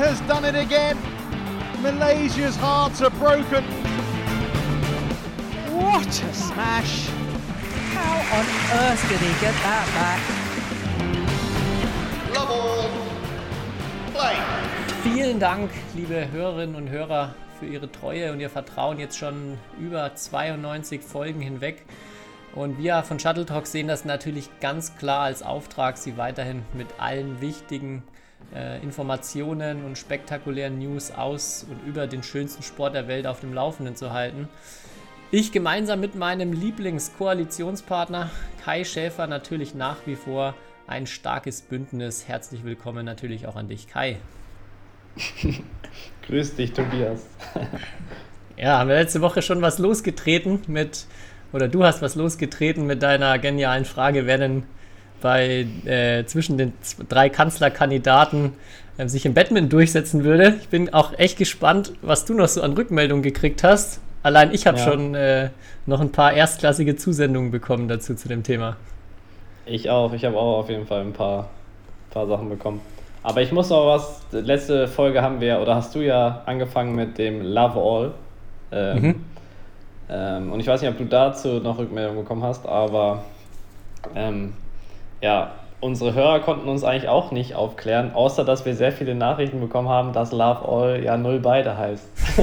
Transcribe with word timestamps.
has 0.00 0.18
done 0.22 0.46
it 0.46 0.54
again. 0.54 0.96
Malaysia's 1.82 2.56
hearts 2.56 3.02
are 3.02 3.10
broken. 3.10 3.62
What 5.76 6.08
a 6.08 6.32
smash! 6.32 7.08
How 7.92 8.16
on 8.38 8.46
earth 8.80 9.02
did 9.10 9.20
he 9.20 9.32
get 9.44 9.54
that 9.62 9.86
back? 9.98 10.20
Love 12.34 12.50
all. 12.50 12.88
Play. 14.14 14.36
Vielen 15.02 15.38
Dank, 15.38 15.70
liebe 15.94 16.30
Hörerinnen 16.32 16.76
und 16.76 16.88
Hörer, 16.88 17.34
für 17.58 17.66
Ihre 17.66 17.92
Treue 17.92 18.32
und 18.32 18.40
Ihr 18.40 18.48
Vertrauen 18.48 18.98
jetzt 18.98 19.18
schon 19.18 19.58
über 19.78 20.14
92 20.14 21.02
Folgen 21.02 21.42
hinweg. 21.42 21.84
Und 22.54 22.78
wir 22.78 23.02
von 23.02 23.18
Shuttle 23.18 23.44
Talk 23.44 23.66
sehen 23.66 23.86
das 23.86 24.06
natürlich 24.06 24.48
ganz 24.60 24.96
klar 24.96 25.24
als 25.24 25.42
Auftrag, 25.42 25.98
Sie 25.98 26.16
weiterhin 26.16 26.62
mit 26.72 26.88
allen 26.98 27.42
wichtigen 27.42 28.02
äh, 28.54 28.82
Informationen 28.82 29.84
und 29.84 29.96
spektakulären 29.96 30.78
News 30.78 31.10
aus 31.10 31.66
und 31.68 31.88
über 31.88 32.06
den 32.06 32.22
schönsten 32.22 32.62
Sport 32.62 32.94
der 32.94 33.08
Welt 33.08 33.26
auf 33.26 33.40
dem 33.40 33.54
Laufenden 33.54 33.96
zu 33.96 34.12
halten. 34.12 34.48
Ich 35.32 35.52
gemeinsam 35.52 36.00
mit 36.00 36.16
meinem 36.16 36.52
Lieblingskoalitionspartner 36.52 38.30
Kai 38.64 38.82
Schäfer 38.82 39.28
natürlich 39.28 39.76
nach 39.76 39.98
wie 40.06 40.16
vor 40.16 40.54
ein 40.88 41.06
starkes 41.06 41.62
Bündnis. 41.62 42.26
Herzlich 42.26 42.64
willkommen 42.64 43.06
natürlich 43.06 43.46
auch 43.46 43.54
an 43.54 43.68
dich, 43.68 43.86
Kai. 43.86 44.18
Grüß 46.26 46.56
dich, 46.56 46.72
Tobias. 46.72 47.26
ja, 48.56 48.78
haben 48.78 48.88
wir 48.88 48.96
letzte 48.96 49.20
Woche 49.20 49.40
schon 49.40 49.62
was 49.62 49.78
losgetreten 49.78 50.62
mit, 50.66 51.06
oder 51.52 51.68
du 51.68 51.84
hast 51.84 52.02
was 52.02 52.16
losgetreten 52.16 52.86
mit 52.86 53.02
deiner 53.02 53.38
genialen 53.38 53.84
Frage, 53.84 54.26
wer 54.26 54.38
denn 54.38 54.64
bei 55.20 55.66
äh, 55.84 56.24
zwischen 56.26 56.58
den 56.58 56.72
drei 57.08 57.28
Kanzlerkandidaten 57.28 58.52
äh, 58.98 59.08
sich 59.08 59.26
im 59.26 59.34
Badminton 59.34 59.70
durchsetzen 59.70 60.24
würde. 60.24 60.56
Ich 60.60 60.68
bin 60.68 60.92
auch 60.92 61.18
echt 61.18 61.38
gespannt, 61.38 61.92
was 62.02 62.24
du 62.24 62.34
noch 62.34 62.48
so 62.48 62.62
an 62.62 62.72
Rückmeldungen 62.72 63.22
gekriegt 63.22 63.64
hast. 63.64 64.00
Allein 64.22 64.52
ich 64.52 64.66
habe 64.66 64.78
ja. 64.78 64.84
schon 64.84 65.14
äh, 65.14 65.50
noch 65.86 66.00
ein 66.00 66.12
paar 66.12 66.32
erstklassige 66.32 66.96
Zusendungen 66.96 67.50
bekommen 67.50 67.88
dazu 67.88 68.14
zu 68.14 68.28
dem 68.28 68.42
Thema. 68.42 68.76
Ich 69.64 69.88
auch, 69.88 70.12
ich 70.12 70.24
habe 70.24 70.36
auch 70.36 70.60
auf 70.60 70.68
jeden 70.68 70.86
Fall 70.86 71.00
ein 71.00 71.12
paar, 71.12 71.48
paar 72.10 72.26
Sachen 72.26 72.48
bekommen. 72.48 72.80
Aber 73.22 73.42
ich 73.42 73.52
muss 73.52 73.68
noch 73.68 73.86
was, 73.86 74.22
letzte 74.32 74.88
Folge 74.88 75.22
haben 75.22 75.40
wir, 75.40 75.60
oder 75.60 75.74
hast 75.74 75.94
du 75.94 76.00
ja 76.00 76.42
angefangen 76.46 76.94
mit 76.94 77.18
dem 77.18 77.42
Love 77.42 77.78
All. 77.78 78.12
Ähm, 78.72 79.02
mhm. 79.02 79.24
ähm, 80.08 80.52
und 80.52 80.60
ich 80.60 80.66
weiß 80.66 80.80
nicht, 80.80 80.90
ob 80.90 80.98
du 80.98 81.04
dazu 81.04 81.60
noch 81.60 81.78
Rückmeldungen 81.78 82.22
bekommen 82.22 82.42
hast, 82.42 82.66
aber 82.66 83.24
ähm, 84.14 84.54
ja, 85.20 85.52
unsere 85.80 86.14
Hörer 86.14 86.40
konnten 86.40 86.68
uns 86.68 86.84
eigentlich 86.84 87.08
auch 87.08 87.30
nicht 87.32 87.54
aufklären, 87.54 88.12
außer 88.14 88.44
dass 88.44 88.64
wir 88.66 88.74
sehr 88.74 88.92
viele 88.92 89.14
Nachrichten 89.14 89.60
bekommen 89.60 89.88
haben, 89.88 90.12
dass 90.12 90.32
Love 90.32 90.68
All 90.68 91.02
ja 91.02 91.16
null 91.16 91.40
beide 91.40 91.76
heißt. 91.76 92.08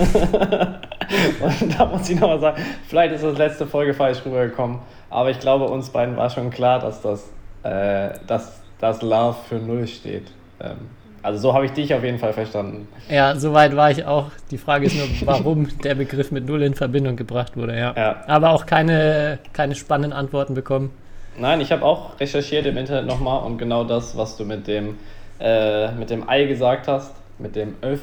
und 1.61 1.79
da 1.79 1.85
muss 1.85 2.09
ich 2.09 2.19
nochmal 2.19 2.39
sagen, 2.39 2.63
vielleicht 2.87 3.13
ist 3.13 3.23
das 3.23 3.37
letzte 3.37 3.67
Folge 3.67 3.93
falsch 3.93 4.25
rübergekommen, 4.25 4.79
aber 5.09 5.29
ich 5.29 5.39
glaube, 5.39 5.65
uns 5.65 5.89
beiden 5.89 6.17
war 6.17 6.29
schon 6.29 6.49
klar, 6.49 6.79
dass 6.79 7.01
das, 7.01 7.31
äh, 7.63 8.09
dass 8.25 8.61
das 8.79 9.01
Love 9.01 9.37
für 9.47 9.55
null 9.55 9.87
steht. 9.87 10.31
Ähm, 10.59 10.89
also 11.23 11.39
so 11.39 11.53
habe 11.53 11.65
ich 11.65 11.71
dich 11.71 11.93
auf 11.93 12.03
jeden 12.03 12.19
Fall 12.19 12.31
verstanden. 12.31 12.87
Ja, 13.09 13.35
soweit 13.35 13.75
war 13.75 13.91
ich 13.91 14.05
auch. 14.05 14.31
Die 14.49 14.57
Frage 14.57 14.85
ist 14.85 14.95
nur, 14.95 15.07
warum 15.27 15.67
der 15.83 15.95
Begriff 15.95 16.31
mit 16.31 16.45
Null 16.45 16.61
in 16.63 16.73
Verbindung 16.73 17.15
gebracht 17.17 17.57
wurde, 17.57 17.77
ja. 17.77 17.93
ja. 17.97 18.15
Aber 18.27 18.51
auch 18.51 18.65
keine, 18.65 19.39
keine 19.51 19.75
spannenden 19.75 20.13
Antworten 20.13 20.53
bekommen. 20.53 20.91
Nein, 21.39 21.61
ich 21.61 21.71
habe 21.71 21.85
auch 21.85 22.19
recherchiert 22.19 22.65
im 22.65 22.77
Internet 22.77 23.05
nochmal 23.05 23.43
und 23.43 23.57
genau 23.57 23.83
das, 23.83 24.17
was 24.17 24.37
du 24.37 24.45
mit 24.45 24.67
dem, 24.67 24.97
äh, 25.39 25.91
mit 25.91 26.09
dem 26.09 26.27
Ei 26.27 26.45
gesagt 26.45 26.87
hast, 26.87 27.13
mit 27.37 27.55
dem 27.55 27.75
Öff, 27.83 28.01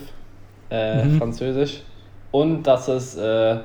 äh, 0.70 1.04
mhm. 1.04 1.18
französisch. 1.18 1.82
Und 2.30 2.62
dass 2.64 2.86
es 2.88 3.16
äh, 3.16 3.56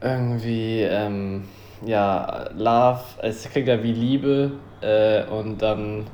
irgendwie, 0.00 0.82
ähm, 0.82 1.44
ja, 1.84 2.48
Love, 2.56 3.00
es 3.22 3.48
klingt 3.50 3.68
ja 3.68 3.82
wie 3.82 3.92
Liebe 3.92 4.52
äh, 4.80 5.24
und 5.24 5.60
dann, 5.60 6.06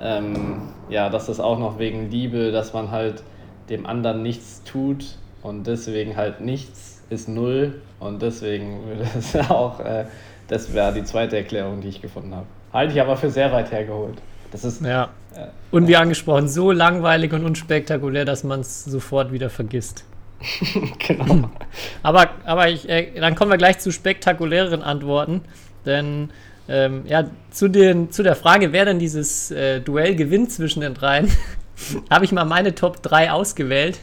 ähm, 0.00 0.68
ja, 0.88 1.10
dass 1.10 1.28
es 1.28 1.38
auch 1.38 1.58
noch 1.58 1.78
wegen 1.78 2.10
Liebe, 2.10 2.50
dass 2.50 2.72
man 2.72 2.90
halt 2.90 3.22
dem 3.68 3.86
anderen 3.86 4.22
nichts 4.22 4.62
tut 4.64 5.18
und 5.42 5.66
deswegen 5.66 6.16
halt 6.16 6.40
nichts 6.40 7.02
ist 7.10 7.28
null 7.28 7.82
und 8.00 8.22
deswegen 8.22 8.86
würde 8.86 9.06
es 9.18 9.36
auch 9.50 9.80
äh, 9.80 10.06
das 10.48 10.72
wäre 10.72 10.92
die 10.92 11.04
zweite 11.04 11.36
Erklärung, 11.36 11.80
die 11.80 11.88
ich 11.88 12.02
gefunden 12.02 12.34
habe. 12.34 12.46
Halte 12.72 12.92
ich 12.92 13.00
aber 13.00 13.16
für 13.16 13.30
sehr 13.30 13.52
weit 13.52 13.70
hergeholt. 13.72 14.18
Das 14.50 14.64
ist. 14.64 14.82
Ja. 14.82 15.10
Äh, 15.34 15.46
und 15.70 15.88
wie 15.88 15.96
angesprochen, 15.96 16.48
so 16.48 16.70
langweilig 16.70 17.32
und 17.32 17.44
unspektakulär, 17.44 18.24
dass 18.24 18.44
man 18.44 18.60
es 18.60 18.84
sofort 18.84 19.32
wieder 19.32 19.50
vergisst. 19.50 20.04
genau. 20.98 21.50
aber 22.02 22.30
aber 22.44 22.68
ich, 22.68 22.88
äh, 22.88 23.18
dann 23.18 23.34
kommen 23.34 23.50
wir 23.50 23.58
gleich 23.58 23.78
zu 23.78 23.90
spektakuläreren 23.92 24.82
Antworten. 24.82 25.42
Denn 25.86 26.30
ähm, 26.68 27.02
ja, 27.06 27.24
zu, 27.50 27.68
den, 27.68 28.10
zu 28.10 28.22
der 28.22 28.36
Frage, 28.36 28.72
wer 28.72 28.84
denn 28.84 28.98
dieses 28.98 29.50
äh, 29.50 29.80
Duell 29.80 30.14
gewinnt 30.14 30.50
zwischen 30.50 30.80
den 30.80 30.94
dreien, 30.94 31.30
habe 32.10 32.24
ich 32.24 32.32
mal 32.32 32.44
meine 32.44 32.74
Top 32.74 33.02
3 33.02 33.32
ausgewählt. 33.32 33.98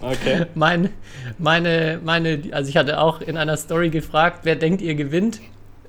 Okay. 0.00 0.46
Mein, 0.54 0.90
meine, 1.38 1.98
meine, 2.04 2.42
also 2.50 2.68
ich 2.68 2.76
hatte 2.76 3.00
auch 3.00 3.22
in 3.22 3.38
einer 3.38 3.56
Story 3.56 3.88
gefragt, 3.88 4.40
wer 4.42 4.56
denkt 4.56 4.82
ihr 4.82 4.94
gewinnt? 4.94 5.40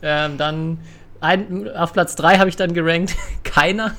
Ähm, 0.01 0.37
dann 0.37 0.79
ein, 1.21 1.69
auf 1.75 1.93
Platz 1.93 2.15
3 2.15 2.37
habe 2.37 2.49
ich 2.49 2.55
dann 2.55 2.73
gerankt, 2.73 3.15
keiner. 3.43 3.95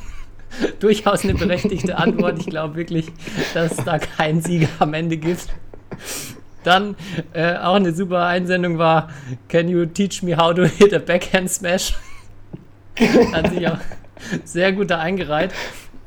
Durchaus 0.81 1.25
eine 1.25 1.35
berechtigte 1.35 1.97
Antwort. 1.99 2.39
Ich 2.39 2.47
glaube 2.47 2.77
wirklich, 2.77 3.09
dass 3.55 3.73
es 3.73 3.85
da 3.85 3.99
keinen 3.99 4.43
Sieger 4.43 4.69
am 4.79 4.95
Ende 4.95 5.17
gibt. 5.17 5.49
Dann 6.63 6.97
äh, 7.33 7.57
auch 7.57 7.75
eine 7.75 7.93
super 7.93 8.27
Einsendung 8.27 8.79
war: 8.79 9.11
Can 9.49 9.69
you 9.69 9.87
teach 9.87 10.23
me 10.23 10.37
how 10.37 10.55
to 10.55 10.65
hit 10.65 10.95
a 10.95 10.99
backhand 10.99 11.51
smash? 11.51 11.95
Hat 13.33 13.51
sich 13.51 13.69
auch 13.69 13.79
sehr 14.45 14.73
gut 14.73 14.91
da 14.91 14.99
eingereiht. 14.99 15.53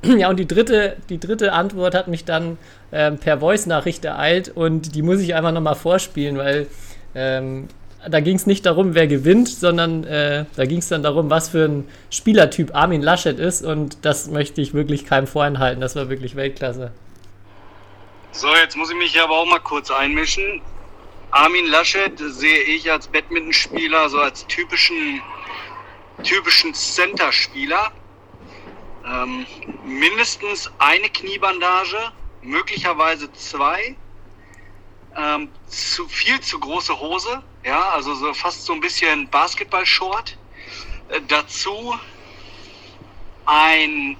Ja, 0.03 0.29
und 0.29 0.39
die 0.39 0.47
dritte, 0.47 0.95
die 1.09 1.19
dritte 1.19 1.51
Antwort 1.51 1.93
hat 1.93 2.07
mich 2.07 2.23
dann 2.23 2.57
ähm, 2.93 3.17
per 3.17 3.39
Voice-Nachricht 3.39 4.05
ereilt 4.05 4.47
und 4.47 4.95
die 4.95 5.01
muss 5.01 5.19
ich 5.19 5.35
einfach 5.35 5.51
nochmal 5.51 5.75
vorspielen, 5.75 6.37
weil 6.37 6.67
ähm, 7.15 7.67
da 8.07 8.19
ging 8.21 8.35
es 8.35 8.45
nicht 8.45 8.65
darum, 8.65 8.95
wer 8.95 9.07
gewinnt, 9.07 9.49
sondern 9.49 10.03
äh, 10.05 10.45
da 10.55 10.65
ging 10.65 10.79
es 10.79 10.87
dann 10.87 11.03
darum, 11.03 11.29
was 11.29 11.49
für 11.49 11.65
ein 11.65 11.87
Spielertyp 12.09 12.73
Armin 12.73 13.01
Laschet 13.01 13.39
ist. 13.39 13.63
Und 13.63 14.05
das 14.05 14.29
möchte 14.29 14.61
ich 14.61 14.73
wirklich 14.73 15.05
keinem 15.05 15.27
vorenthalten. 15.27 15.81
Das 15.81 15.95
war 15.95 16.09
wirklich 16.09 16.35
Weltklasse. 16.35 16.91
So, 18.31 18.47
jetzt 18.55 18.77
muss 18.77 18.89
ich 18.91 18.97
mich 18.97 19.19
aber 19.19 19.37
auch 19.37 19.45
mal 19.45 19.59
kurz 19.59 19.91
einmischen. 19.91 20.61
Armin 21.31 21.67
Laschet 21.67 22.17
sehe 22.17 22.61
ich 22.61 22.89
als 22.91 23.07
Badmintonspieler, 23.07 24.09
so 24.09 24.19
als 24.19 24.47
typischen, 24.47 25.21
typischen 26.23 26.73
Center-Spieler. 26.73 27.91
Ähm, 29.05 29.45
mindestens 29.85 30.71
eine 30.79 31.09
Kniebandage, 31.09 31.97
möglicherweise 32.41 33.31
zwei. 33.33 33.95
Ähm, 35.15 35.49
zu 35.67 36.07
viel 36.07 36.39
zu 36.39 36.59
große 36.59 36.99
Hose, 36.99 37.41
ja, 37.63 37.89
also 37.89 38.13
so 38.13 38.33
fast 38.33 38.65
so 38.65 38.73
ein 38.73 38.79
bisschen 38.79 39.27
Basketball-Short. 39.29 40.37
Äh, 41.09 41.21
dazu 41.27 41.97
ein, 43.45 44.17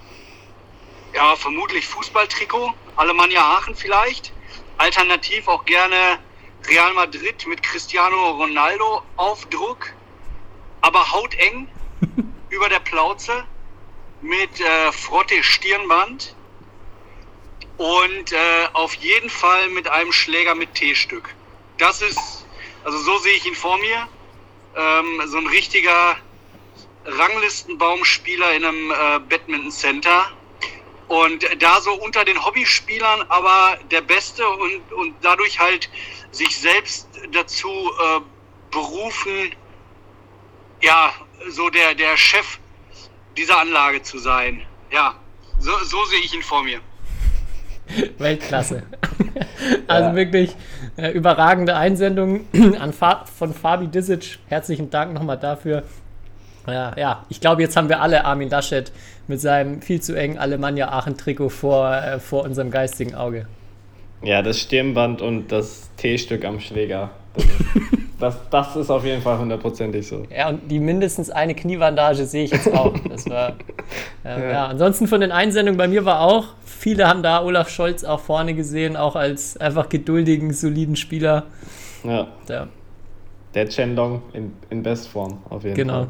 ja, 1.14 1.36
vermutlich 1.36 1.86
Fußballtrikot, 1.86 2.74
Alemannia 2.96 3.40
Aachen 3.40 3.74
vielleicht. 3.74 4.32
Alternativ 4.78 5.46
auch 5.46 5.64
gerne 5.64 6.18
Real 6.66 6.92
Madrid 6.94 7.46
mit 7.46 7.62
Cristiano 7.62 8.30
Ronaldo 8.32 9.02
Aufdruck, 9.16 9.92
aber 10.80 11.12
hauteng 11.12 11.68
über 12.50 12.68
der 12.68 12.80
Plauze 12.80 13.44
mit 14.20 14.60
äh, 14.60 14.92
Frotte 14.92 15.42
Stirnband 15.42 16.34
und 17.80 18.32
äh, 18.32 18.68
auf 18.74 18.92
jeden 18.96 19.30
Fall 19.30 19.70
mit 19.70 19.88
einem 19.88 20.12
Schläger 20.12 20.54
mit 20.54 20.74
T-Stück. 20.74 21.34
Das 21.78 22.02
ist, 22.02 22.44
also 22.84 22.98
so 22.98 23.16
sehe 23.16 23.32
ich 23.32 23.46
ihn 23.46 23.54
vor 23.54 23.78
mir. 23.78 24.06
Ähm, 24.76 25.22
so 25.24 25.38
ein 25.38 25.46
richtiger 25.46 26.18
Ranglistenbaumspieler 27.06 28.52
in 28.52 28.66
einem 28.66 28.90
äh, 28.90 28.94
Badminton 29.20 29.70
Center. 29.70 30.30
Und 31.08 31.46
da 31.62 31.80
so 31.80 31.94
unter 31.94 32.22
den 32.26 32.44
Hobbyspielern 32.44 33.22
aber 33.30 33.78
der 33.90 34.02
Beste 34.02 34.46
und, 34.46 34.92
und 34.92 35.14
dadurch 35.22 35.58
halt 35.58 35.88
sich 36.32 36.54
selbst 36.58 37.08
dazu 37.32 37.70
äh, 37.70 38.20
berufen, 38.70 39.54
ja, 40.82 41.14
so 41.48 41.70
der, 41.70 41.94
der 41.94 42.14
Chef 42.18 42.58
dieser 43.38 43.58
Anlage 43.58 44.02
zu 44.02 44.18
sein. 44.18 44.66
Ja, 44.90 45.18
so, 45.58 45.72
so 45.84 46.04
sehe 46.04 46.20
ich 46.20 46.34
ihn 46.34 46.42
vor 46.42 46.62
mir. 46.62 46.82
Weltklasse. 48.18 48.82
also 49.86 50.08
ja. 50.10 50.14
wirklich 50.16 50.56
äh, 50.96 51.10
überragende 51.10 51.76
Einsendung 51.76 52.46
an 52.80 52.92
Fa 52.92 53.24
von 53.24 53.54
Fabi 53.54 53.88
Disic. 53.88 54.38
Herzlichen 54.48 54.90
Dank 54.90 55.12
nochmal 55.12 55.38
dafür. 55.38 55.82
Ja, 56.66 56.94
ja. 56.96 57.24
Ich 57.28 57.40
glaube, 57.40 57.62
jetzt 57.62 57.76
haben 57.76 57.88
wir 57.88 58.00
alle 58.00 58.24
Armin 58.24 58.48
Laschet 58.48 58.92
mit 59.28 59.40
seinem 59.40 59.80
viel 59.82 60.00
zu 60.00 60.14
engen 60.14 60.38
Alemannia 60.38 60.90
Aachen-Trikot 60.90 61.48
vor, 61.48 61.94
äh, 61.94 62.18
vor 62.18 62.44
unserem 62.44 62.70
geistigen 62.70 63.14
Auge. 63.14 63.46
Ja, 64.22 64.42
das 64.42 64.60
Stirnband 64.60 65.22
und 65.22 65.50
das 65.50 65.90
T-Stück 65.96 66.44
am 66.44 66.60
Schläger. 66.60 67.10
Das, 68.20 68.36
das, 68.50 68.76
ist 68.76 68.90
auf 68.90 69.02
jeden 69.04 69.22
Fall 69.22 69.38
hundertprozentig 69.38 70.06
so. 70.06 70.24
Ja, 70.28 70.50
und 70.50 70.70
die 70.70 70.78
mindestens 70.78 71.30
eine 71.30 71.54
Kniebandage 71.54 72.26
sehe 72.26 72.44
ich 72.44 72.50
jetzt 72.50 72.70
auch. 72.70 72.92
Das 73.08 73.28
war, 73.30 73.54
äh, 74.24 74.40
ja. 74.40 74.50
ja. 74.50 74.66
ansonsten 74.66 75.06
von 75.06 75.22
den 75.22 75.32
Einsendungen 75.32 75.78
bei 75.78 75.88
mir 75.88 76.04
war 76.04 76.20
auch, 76.20 76.48
viele 76.66 77.08
haben 77.08 77.22
da 77.22 77.42
Olaf 77.42 77.70
Scholz 77.70 78.04
auch 78.04 78.20
vorne 78.20 78.52
gesehen, 78.52 78.98
auch 78.98 79.16
als 79.16 79.56
einfach 79.56 79.88
geduldigen, 79.88 80.52
soliden 80.52 80.96
Spieler. 80.96 81.44
Ja. 82.04 82.26
Der, 82.46 82.68
Der 83.54 83.68
Chendong 83.68 84.20
in, 84.34 84.52
in 84.68 84.82
Bestform, 84.82 85.38
auf 85.48 85.64
jeden 85.64 85.76
genau. 85.76 85.92
Fall. 85.94 86.08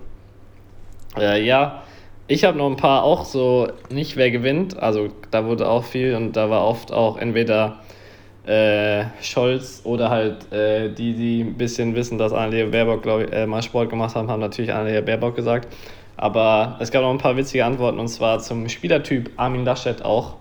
Genau. 1.14 1.26
Äh, 1.26 1.44
ja, 1.44 1.82
ich 2.26 2.44
habe 2.44 2.58
noch 2.58 2.68
ein 2.68 2.76
paar 2.76 3.04
auch 3.04 3.24
so, 3.24 3.68
nicht 3.88 4.16
wer 4.16 4.30
gewinnt, 4.30 4.78
also 4.78 5.08
da 5.30 5.44
wurde 5.44 5.68
auch 5.68 5.84
viel 5.84 6.14
und 6.14 6.32
da 6.32 6.50
war 6.50 6.64
oft 6.64 6.92
auch 6.92 7.16
entweder 7.16 7.78
äh, 8.50 9.04
Scholz 9.22 9.80
oder 9.84 10.10
halt 10.10 10.52
äh, 10.52 10.88
die, 10.88 11.14
die 11.14 11.42
ein 11.42 11.54
bisschen 11.54 11.94
wissen, 11.94 12.18
dass 12.18 12.32
Annalena 12.32 12.70
Baerbock, 12.70 13.02
glaube 13.02 13.24
ich, 13.24 13.32
äh, 13.32 13.46
mal 13.46 13.62
Sport 13.62 13.90
gemacht 13.90 14.16
haben, 14.16 14.28
haben 14.28 14.40
natürlich 14.40 14.72
Annalena 14.72 15.02
Baerbock 15.02 15.36
gesagt. 15.36 15.68
Aber 16.16 16.76
es 16.80 16.90
gab 16.90 17.02
noch 17.02 17.10
ein 17.10 17.18
paar 17.18 17.36
witzige 17.36 17.64
Antworten 17.64 18.00
und 18.00 18.08
zwar 18.08 18.40
zum 18.40 18.68
Spielertyp 18.68 19.30
Armin 19.36 19.64
Laschet 19.64 20.04
auch. 20.04 20.34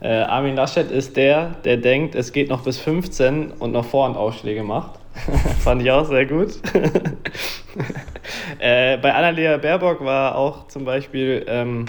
Äh, 0.00 0.08
Armin 0.08 0.54
Laschet 0.54 0.90
ist 0.90 1.16
der, 1.16 1.56
der 1.64 1.76
denkt, 1.76 2.14
es 2.14 2.32
geht 2.32 2.48
noch 2.48 2.62
bis 2.62 2.78
15 2.78 3.50
und 3.58 3.72
noch 3.72 3.84
Vorhandausschläge 3.84 4.62
macht. 4.62 5.00
Fand 5.58 5.82
ich 5.82 5.90
auch 5.90 6.06
sehr 6.06 6.26
gut. 6.26 6.60
äh, 8.60 8.96
bei 8.98 9.12
Annalena 9.12 9.56
Baerbock 9.56 10.04
war 10.04 10.36
auch 10.36 10.68
zum 10.68 10.84
Beispiel 10.84 11.44
ähm, 11.48 11.86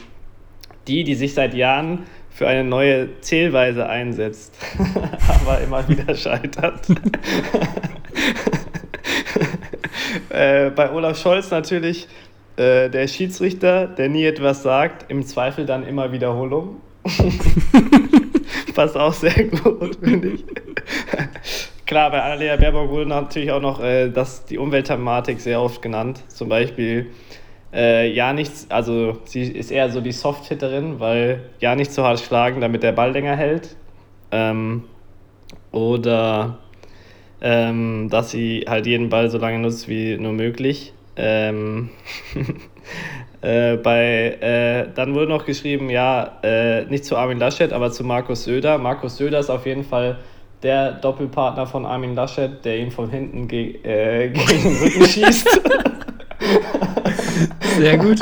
die, 0.88 1.04
die 1.04 1.16
sich 1.16 1.36
seit 1.36 1.54
Jahren 1.54 2.04
für 2.36 2.48
eine 2.50 2.66
neue 2.66 3.22
Zählweise 3.22 3.88
einsetzt, 3.88 4.54
aber 5.42 5.62
immer 5.62 5.88
wieder 5.88 6.14
scheitert. 6.16 6.86
äh, 10.30 10.70
bei 10.70 10.92
Olaf 10.92 11.18
Scholz 11.18 11.50
natürlich 11.50 12.10
äh, 12.58 12.90
der 12.90 13.08
Schiedsrichter, 13.08 13.88
der 13.88 14.10
nie 14.10 14.26
etwas 14.26 14.64
sagt, 14.64 15.10
im 15.10 15.26
Zweifel 15.26 15.66
dann 15.66 15.88
immer 15.88 16.12
Wiederholung. 16.12 16.82
Passt 18.76 18.98
auch 18.98 19.14
sehr 19.14 19.46
gut, 19.46 19.98
finde 20.04 20.28
ich. 20.32 20.44
Klar, 21.86 22.12
bei 22.12 22.22
Annalena 22.22 22.58
Baerbock 22.58 22.90
wurde 22.90 23.08
natürlich 23.08 23.52
auch 23.52 23.62
noch 23.62 23.82
äh, 23.82 24.10
das, 24.10 24.44
die 24.44 24.58
Umweltthematik 24.58 25.40
sehr 25.40 25.62
oft 25.62 25.82
genannt. 25.82 26.22
Zum 26.28 26.50
Beispiel 26.50 27.12
äh, 27.76 28.12
ja 28.12 28.34
nichts, 28.34 28.68
also 28.70 29.18
sie 29.26 29.44
ist 29.44 29.70
eher 29.70 29.90
so 29.90 30.02
die 30.02 30.14
Soft-Hitterin, 30.14 31.00
weil 31.00 31.42
ja 31.60 31.76
nicht 31.76 31.92
zu 31.92 32.04
hart 32.04 32.20
schlagen, 32.20 32.62
damit 32.62 32.84
der 32.84 32.94
Ball 32.94 33.12
länger 33.12 33.36
hält. 33.36 33.76
Ähm, 34.32 34.84
oder 35.72 36.58
ähm, 37.42 38.08
dass 38.10 38.32
sie 38.32 38.66
halt 38.68 38.88
jeden 38.88 39.10
Ball 39.10 39.30
so 39.30 39.38
lange 39.38 39.60
nutzt 39.60 39.90
wie 39.90 40.18
nur 40.18 40.32
möglich. 40.32 40.94
Ähm, 41.18 41.90
äh, 43.42 43.76
bei, 43.78 44.38
äh, 44.42 44.88
dann 44.96 45.14
wurde 45.14 45.28
noch 45.28 45.46
geschrieben, 45.46 45.90
ja, 45.90 46.40
äh, 46.44 46.86
nicht 46.86 47.06
zu 47.06 47.18
Armin 47.18 47.40
Laschet, 47.40 47.74
aber 47.74 47.92
zu 47.92 48.04
Markus 48.04 48.46
Söder. 48.46 48.78
Markus 48.78 49.18
Söder 49.18 49.40
ist 49.40 49.50
auf 49.50 49.66
jeden 49.66 49.84
Fall 49.84 50.20
der 50.64 50.94
Doppelpartner 50.94 51.68
von 51.68 51.86
Armin 51.86 52.16
Laschet, 52.16 52.64
der 52.64 52.80
ihn 52.80 52.92
von 52.92 53.10
hinten 53.10 53.48
ge 53.48 53.76
äh, 53.84 54.30
gegen 54.34 54.64
den 54.64 54.78
Rücken 54.78 55.06
schießt. 55.06 55.62
Sehr 57.78 57.98
gut. 57.98 58.20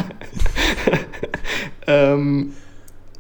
ähm, 1.87 2.53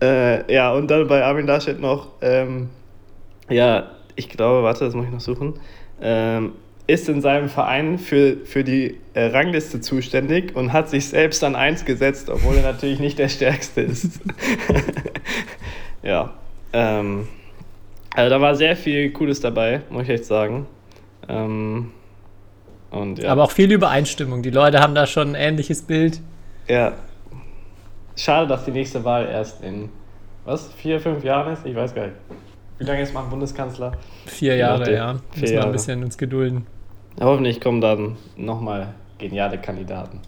äh, 0.01 0.53
ja, 0.53 0.73
und 0.73 0.89
dann 0.89 1.07
bei 1.07 1.23
Armin 1.23 1.47
Laschet 1.47 1.79
noch, 1.79 2.07
ähm, 2.21 2.69
ja, 3.49 3.91
ich 4.15 4.29
glaube, 4.29 4.63
warte, 4.63 4.85
das 4.85 4.93
muss 4.93 5.05
ich 5.05 5.11
noch 5.11 5.21
suchen, 5.21 5.53
ähm, 6.01 6.53
ist 6.85 7.07
in 7.07 7.21
seinem 7.21 7.47
Verein 7.47 7.97
für, 7.97 8.37
für 8.45 8.63
die 8.63 8.97
äh, 9.13 9.25
Rangliste 9.25 9.79
zuständig 9.79 10.55
und 10.55 10.73
hat 10.73 10.89
sich 10.89 11.07
selbst 11.07 11.43
an 11.43 11.55
eins 11.55 11.85
gesetzt, 11.85 12.29
obwohl 12.29 12.57
er 12.57 12.63
natürlich 12.63 12.99
nicht 12.99 13.19
der 13.19 13.29
Stärkste 13.29 13.81
ist. 13.81 14.19
ja, 16.03 16.33
ähm, 16.73 17.27
also 18.15 18.29
da 18.29 18.41
war 18.41 18.55
sehr 18.55 18.75
viel 18.75 19.11
Cooles 19.11 19.39
dabei, 19.39 19.81
muss 19.89 20.03
ich 20.03 20.09
echt 20.09 20.25
sagen. 20.25 20.65
Ähm, 21.29 21.91
und, 22.93 23.19
ja. 23.19 23.31
Aber 23.31 23.43
auch 23.43 23.51
viel 23.51 23.71
Übereinstimmung. 23.71 24.43
Die 24.43 24.51
Leute 24.51 24.79
haben 24.79 24.93
da 24.93 25.07
schon 25.07 25.29
ein 25.29 25.35
ähnliches 25.35 25.81
Bild. 25.81 26.21
Ja. 26.67 26.93
Schade, 28.15 28.47
dass 28.47 28.65
die 28.65 28.71
nächste 28.71 29.03
Wahl 29.03 29.27
erst 29.27 29.63
in, 29.63 29.89
was, 30.45 30.71
vier, 30.73 30.99
fünf 30.99 31.23
Jahren 31.23 31.53
ist? 31.53 31.65
Ich 31.65 31.75
weiß 31.75 31.95
gar 31.95 32.03
nicht. 32.05 32.15
Wie 32.77 32.83
lange 32.83 33.01
ist 33.01 33.13
man 33.13 33.29
Bundeskanzler? 33.29 33.93
Vier 34.27 34.57
Jahre, 34.57 34.93
ja. 34.93 35.15
Vier 35.31 35.41
Müssen 35.41 35.55
wir 35.55 35.65
ein 35.65 35.71
bisschen 35.71 36.03
uns 36.03 36.17
gedulden. 36.17 36.67
hoffentlich 37.19 37.59
kommen 37.59 37.81
dann 37.81 38.15
nochmal 38.37 38.93
geniale 39.17 39.57
Kandidaten. 39.57 40.19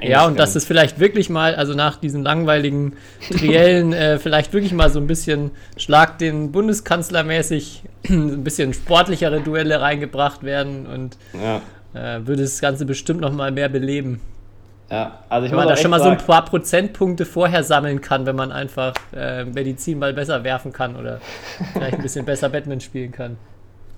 Ja, 0.00 0.26
und 0.26 0.38
dass 0.38 0.54
es 0.54 0.64
vielleicht 0.64 1.00
wirklich 1.00 1.28
mal, 1.28 1.54
also 1.54 1.74
nach 1.74 1.96
diesen 1.96 2.22
langweiligen 2.22 2.94
Triellen, 3.30 3.92
äh, 3.92 4.18
vielleicht 4.18 4.52
wirklich 4.52 4.72
mal 4.72 4.88
so 4.88 5.00
ein 5.00 5.06
bisschen 5.06 5.50
Schlag 5.76 6.18
den 6.18 6.52
Bundeskanzler 6.52 7.24
mäßig 7.24 7.82
ein 8.08 8.44
bisschen 8.44 8.72
sportlichere 8.72 9.40
Duelle 9.40 9.80
reingebracht 9.80 10.44
werden 10.44 10.86
und 10.86 11.18
ja 11.34 11.60
äh, 11.96 12.26
würde 12.26 12.42
das 12.42 12.60
Ganze 12.60 12.84
bestimmt 12.84 13.20
noch 13.20 13.32
mal 13.32 13.50
mehr 13.50 13.68
beleben. 13.68 14.20
Ja, 14.90 15.18
also 15.28 15.46
ich 15.46 15.50
wenn 15.50 15.58
man 15.58 15.68
da 15.68 15.76
schon 15.76 15.90
mal 15.90 15.98
so 15.98 16.08
ein 16.08 16.18
paar 16.18 16.44
Prozentpunkte 16.44 17.24
vorher 17.24 17.64
sammeln 17.64 18.00
kann, 18.00 18.24
wenn 18.24 18.36
man 18.36 18.52
einfach 18.52 18.94
äh, 19.14 19.44
Medizinball 19.44 20.12
besser 20.12 20.44
werfen 20.44 20.72
kann 20.72 20.94
oder 20.94 21.20
vielleicht 21.72 21.94
ein 21.94 22.02
bisschen 22.02 22.24
besser 22.26 22.48
Batman 22.48 22.80
spielen 22.80 23.10
kann. 23.10 23.36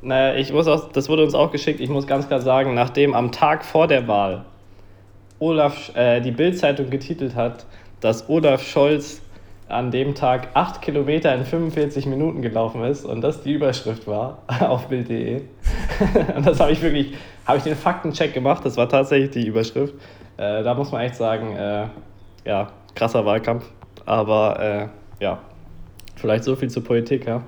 Naja, 0.01 0.37
ich 0.37 0.53
muss 0.53 0.67
auch, 0.67 0.91
das 0.93 1.09
wurde 1.09 1.25
uns 1.25 1.35
auch 1.35 1.51
geschickt, 1.51 1.81
ich 1.81 1.91
muss 1.91 2.07
ganz 2.07 2.27
klar 2.29 2.41
sagen, 2.41 2.75
nachdem 2.75 3.15
am 3.15 3.33
Tag 3.33 3.65
vor 3.65 3.87
der 3.87 4.09
Wahl 4.09 4.45
Olaf, 5.41 5.95
äh, 5.95 6.21
die 6.21 6.33
Bild-Zeitung 6.33 6.91
getitelt 6.91 7.35
hat, 7.35 7.65
dass 8.01 8.29
Olaf 8.29 8.63
Scholz 8.63 9.23
an 9.69 9.91
dem 9.91 10.15
Tag 10.15 10.49
8 10.55 10.81
Kilometer 10.81 11.35
in 11.35 11.45
45 11.45 12.07
Minuten 12.07 12.43
gelaufen 12.43 12.83
ist 12.85 13.05
und 13.05 13.21
das 13.21 13.43
die 13.43 13.53
Überschrift 13.53 14.07
war 14.07 14.39
auf 14.61 14.89
Bild.de. 14.89 15.43
und 16.37 16.47
das 16.47 16.59
habe 16.59 16.73
ich 16.73 16.83
wirklich, 16.83 17.15
habe 17.49 17.59
ich 17.59 17.65
den 17.65 17.77
Faktencheck 17.77 18.35
gemacht, 18.35 18.65
das 18.65 18.77
war 18.77 18.89
tatsächlich 18.89 19.31
die 19.31 19.47
Überschrift. 19.47 19.95
Äh, 20.37 20.63
da 20.63 20.75
muss 20.75 20.93
man 20.93 21.01
echt 21.01 21.17
sagen, 21.17 21.57
äh, 21.57 21.87
ja, 22.45 22.71
krasser 22.95 23.25
Wahlkampf. 23.25 23.65
Aber 24.05 24.61
äh, 24.61 25.25
ja, 25.25 25.39
vielleicht 26.17 26.45
so 26.45 26.55
viel 26.57 26.69
zur 26.69 26.85
Politik, 26.85 27.27
ja. 27.27 27.43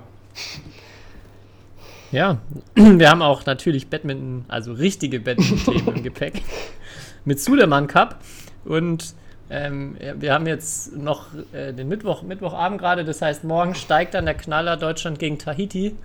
Ja, 2.11 2.39
wir 2.75 3.09
haben 3.09 3.21
auch 3.21 3.45
natürlich 3.45 3.89
Badminton, 3.89 4.45
also 4.47 4.73
richtige 4.73 5.19
Badminton-Themen 5.19 5.97
im 5.97 6.03
Gepäck. 6.03 6.41
Mit 7.25 7.39
Suleiman 7.39 7.85
Cup 7.85 8.17
und 8.65 9.13
ähm, 9.51 9.95
wir 10.15 10.33
haben 10.33 10.47
jetzt 10.47 10.97
noch 10.97 11.27
äh, 11.53 11.73
den 11.73 11.87
Mittwoch, 11.87 12.23
Mittwochabend 12.23 12.81
gerade, 12.81 13.05
das 13.05 13.21
heißt, 13.21 13.43
morgen 13.43 13.75
steigt 13.75 14.15
dann 14.15 14.25
der 14.25 14.33
Knaller 14.33 14.77
Deutschland 14.77 15.19
gegen 15.19 15.37
Tahiti. 15.37 15.95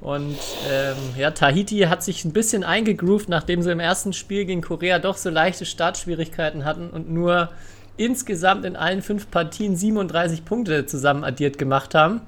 Und 0.00 0.36
ähm, 0.70 0.96
ja, 1.16 1.30
Tahiti 1.30 1.80
hat 1.80 2.02
sich 2.02 2.24
ein 2.24 2.32
bisschen 2.32 2.64
eingegroovt, 2.64 3.28
nachdem 3.28 3.62
sie 3.62 3.72
im 3.72 3.80
ersten 3.80 4.12
Spiel 4.12 4.44
gegen 4.44 4.60
Korea 4.60 4.98
doch 4.98 5.16
so 5.16 5.30
leichte 5.30 5.64
Startschwierigkeiten 5.64 6.64
hatten 6.64 6.90
und 6.90 7.10
nur 7.10 7.48
insgesamt 7.96 8.64
in 8.64 8.76
allen 8.76 9.02
fünf 9.02 9.30
Partien 9.30 9.74
37 9.74 10.44
Punkte 10.44 10.86
zusammen 10.86 11.24
addiert 11.24 11.58
gemacht 11.58 11.94
haben. 11.94 12.20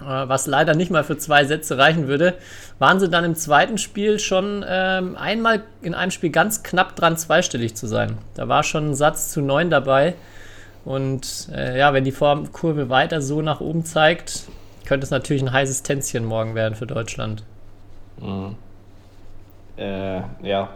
Äh, 0.00 0.28
was 0.28 0.46
leider 0.46 0.74
nicht 0.74 0.90
mal 0.90 1.04
für 1.04 1.18
zwei 1.18 1.44
Sätze 1.44 1.78
reichen 1.78 2.08
würde, 2.08 2.34
waren 2.78 3.00
sie 3.00 3.08
dann 3.08 3.24
im 3.24 3.34
zweiten 3.34 3.78
Spiel 3.78 4.18
schon 4.18 4.64
ähm, 4.66 5.16
einmal 5.16 5.64
in 5.82 5.94
einem 5.94 6.10
Spiel 6.10 6.30
ganz 6.30 6.62
knapp 6.62 6.96
dran, 6.96 7.16
zweistellig 7.16 7.74
zu 7.74 7.86
sein. 7.86 8.18
Da 8.34 8.48
war 8.48 8.62
schon 8.62 8.90
ein 8.90 8.94
Satz 8.94 9.30
zu 9.30 9.40
neun 9.40 9.70
dabei. 9.70 10.14
Und 10.84 11.48
äh, 11.54 11.78
ja, 11.78 11.92
wenn 11.92 12.04
die 12.04 12.12
Formkurve 12.12 12.88
weiter 12.88 13.20
so 13.20 13.42
nach 13.42 13.60
oben 13.60 13.84
zeigt, 13.84 14.44
könnte 14.90 15.04
es 15.04 15.12
natürlich 15.12 15.40
ein 15.40 15.52
heißes 15.52 15.84
Tänzchen 15.84 16.24
morgen 16.24 16.56
werden 16.56 16.74
für 16.74 16.84
Deutschland. 16.84 17.44
Mhm. 18.20 18.56
Äh, 19.76 20.22
ja, 20.42 20.70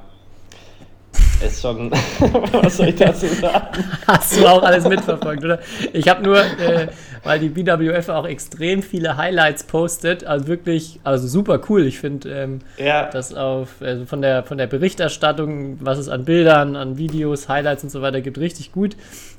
ist 1.42 1.62
schon. 1.62 1.90
Was 2.52 2.76
soll 2.76 2.88
ich 2.88 2.96
dazu 2.96 3.26
sagen? 3.26 3.84
Hast 4.06 4.36
du 4.36 4.46
auch 4.46 4.62
alles 4.62 4.86
mitverfolgt, 4.86 5.44
oder? 5.44 5.58
Ich 5.92 6.08
habe 6.08 6.22
nur, 6.22 6.38
äh, 6.38 6.88
weil 7.22 7.38
die 7.38 7.48
BWF 7.48 8.08
auch 8.08 8.26
extrem 8.26 8.82
viele 8.82 9.16
Highlights 9.16 9.64
postet, 9.64 10.24
also 10.24 10.46
wirklich, 10.46 11.00
also 11.04 11.26
super 11.26 11.60
cool. 11.68 11.86
Ich 11.86 11.98
finde 11.98 12.30
ähm, 12.30 12.58
ja. 12.78 13.10
das 13.10 13.34
auf, 13.34 13.68
also 13.80 14.04
von 14.06 14.22
der, 14.22 14.44
von 14.44 14.58
der 14.58 14.66
Berichterstattung, 14.66 15.78
was 15.80 15.98
es 15.98 16.08
an 16.08 16.24
Bildern, 16.24 16.76
an 16.76 16.98
Videos, 16.98 17.48
Highlights 17.48 17.84
und 17.84 17.90
so 17.90 18.02
weiter 18.02 18.20
gibt, 18.20 18.38
richtig 18.38 18.72
gut. 18.72 18.96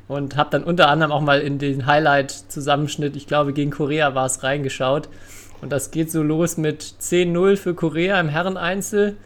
Und 0.07 0.37
habe 0.37 0.49
dann 0.51 0.63
unter 0.63 0.89
anderem 0.89 1.11
auch 1.11 1.21
mal 1.21 1.39
in 1.39 1.57
den 1.57 1.87
Highlight-Zusammenschnitt, 1.87 3.15
ich 3.15 3.27
glaube, 3.27 3.53
gegen 3.53 3.71
Korea 3.71 4.13
war 4.13 4.27
es 4.27 4.43
reingeschaut. 4.43 5.09
Und 5.61 5.71
das 5.71 5.89
geht 5.89 6.11
so 6.11 6.21
los 6.21 6.57
mit 6.57 6.83
10-0 6.83 7.57
für 7.57 7.73
Korea 7.73 8.19
im 8.19 8.29
Herreneinzel 8.29 9.17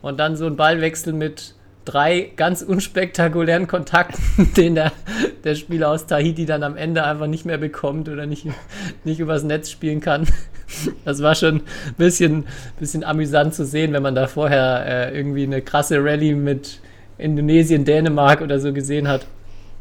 und 0.00 0.20
dann 0.20 0.36
so 0.36 0.46
ein 0.46 0.56
Ballwechsel 0.56 1.12
mit 1.12 1.54
drei 1.88 2.30
ganz 2.36 2.62
unspektakulären 2.62 3.66
Kontakten, 3.66 4.52
den 4.56 4.74
der, 4.74 4.92
der 5.44 5.54
Spieler 5.54 5.90
aus 5.90 6.06
Tahiti 6.06 6.44
dann 6.44 6.62
am 6.62 6.76
Ende 6.76 7.04
einfach 7.04 7.26
nicht 7.26 7.46
mehr 7.46 7.58
bekommt 7.58 8.08
oder 8.08 8.26
nicht, 8.26 8.46
nicht 9.04 9.20
übers 9.20 9.42
Netz 9.42 9.70
spielen 9.70 10.00
kann. 10.00 10.26
Das 11.06 11.22
war 11.22 11.34
schon 11.34 11.56
ein 11.56 11.94
bisschen, 11.96 12.44
bisschen 12.78 13.02
amüsant 13.02 13.54
zu 13.54 13.64
sehen, 13.64 13.94
wenn 13.94 14.02
man 14.02 14.14
da 14.14 14.26
vorher 14.26 14.84
äh, 14.86 15.16
irgendwie 15.16 15.44
eine 15.44 15.62
krasse 15.62 15.96
Rallye 16.04 16.34
mit 16.34 16.80
Indonesien, 17.16 17.86
Dänemark 17.86 18.42
oder 18.42 18.60
so 18.60 18.74
gesehen 18.74 19.08
hat. 19.08 19.26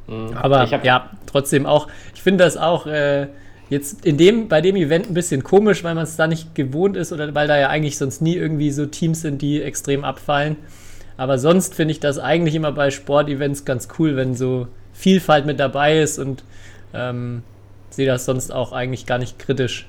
Mhm. 0.07 0.37
Aber 0.37 0.63
ja, 0.85 1.09
trotzdem 1.25 1.65
auch, 1.65 1.89
ich 2.15 2.21
finde 2.21 2.45
das 2.45 2.55
auch 2.55 2.87
äh, 2.87 3.27
jetzt 3.69 4.05
in 4.05 4.15
dem, 4.15 4.47
bei 4.47 4.61
dem 4.61 4.77
Event 4.77 5.09
ein 5.09 5.13
bisschen 5.13 5.43
komisch, 5.43 5.83
weil 5.83 5.93
man 5.93 6.05
es 6.05 6.15
da 6.15 6.25
nicht 6.25 6.55
gewohnt 6.55 6.95
ist 6.95 7.11
oder 7.11 7.35
weil 7.35 7.49
da 7.49 7.59
ja 7.59 7.67
eigentlich 7.67 7.97
sonst 7.97 8.21
nie 8.21 8.37
irgendwie 8.37 8.71
so 8.71 8.85
Teams 8.85 9.21
sind, 9.21 9.41
die 9.41 9.61
extrem 9.61 10.05
abfallen. 10.05 10.55
Aber 11.17 11.39
sonst 11.39 11.75
finde 11.75 11.91
ich 11.91 11.99
das 11.99 12.19
eigentlich 12.19 12.55
immer 12.55 12.71
bei 12.71 12.91
Sportevents 12.91 13.65
ganz 13.65 13.89
cool, 13.97 14.15
wenn 14.15 14.35
so 14.35 14.67
Vielfalt 14.93 15.45
mit 15.45 15.59
dabei 15.59 15.99
ist 15.99 16.19
und 16.19 16.43
ähm, 16.93 17.43
sehe 17.89 18.05
das 18.05 18.25
sonst 18.25 18.51
auch 18.51 18.71
eigentlich 18.71 19.05
gar 19.05 19.17
nicht 19.17 19.39
kritisch. 19.39 19.87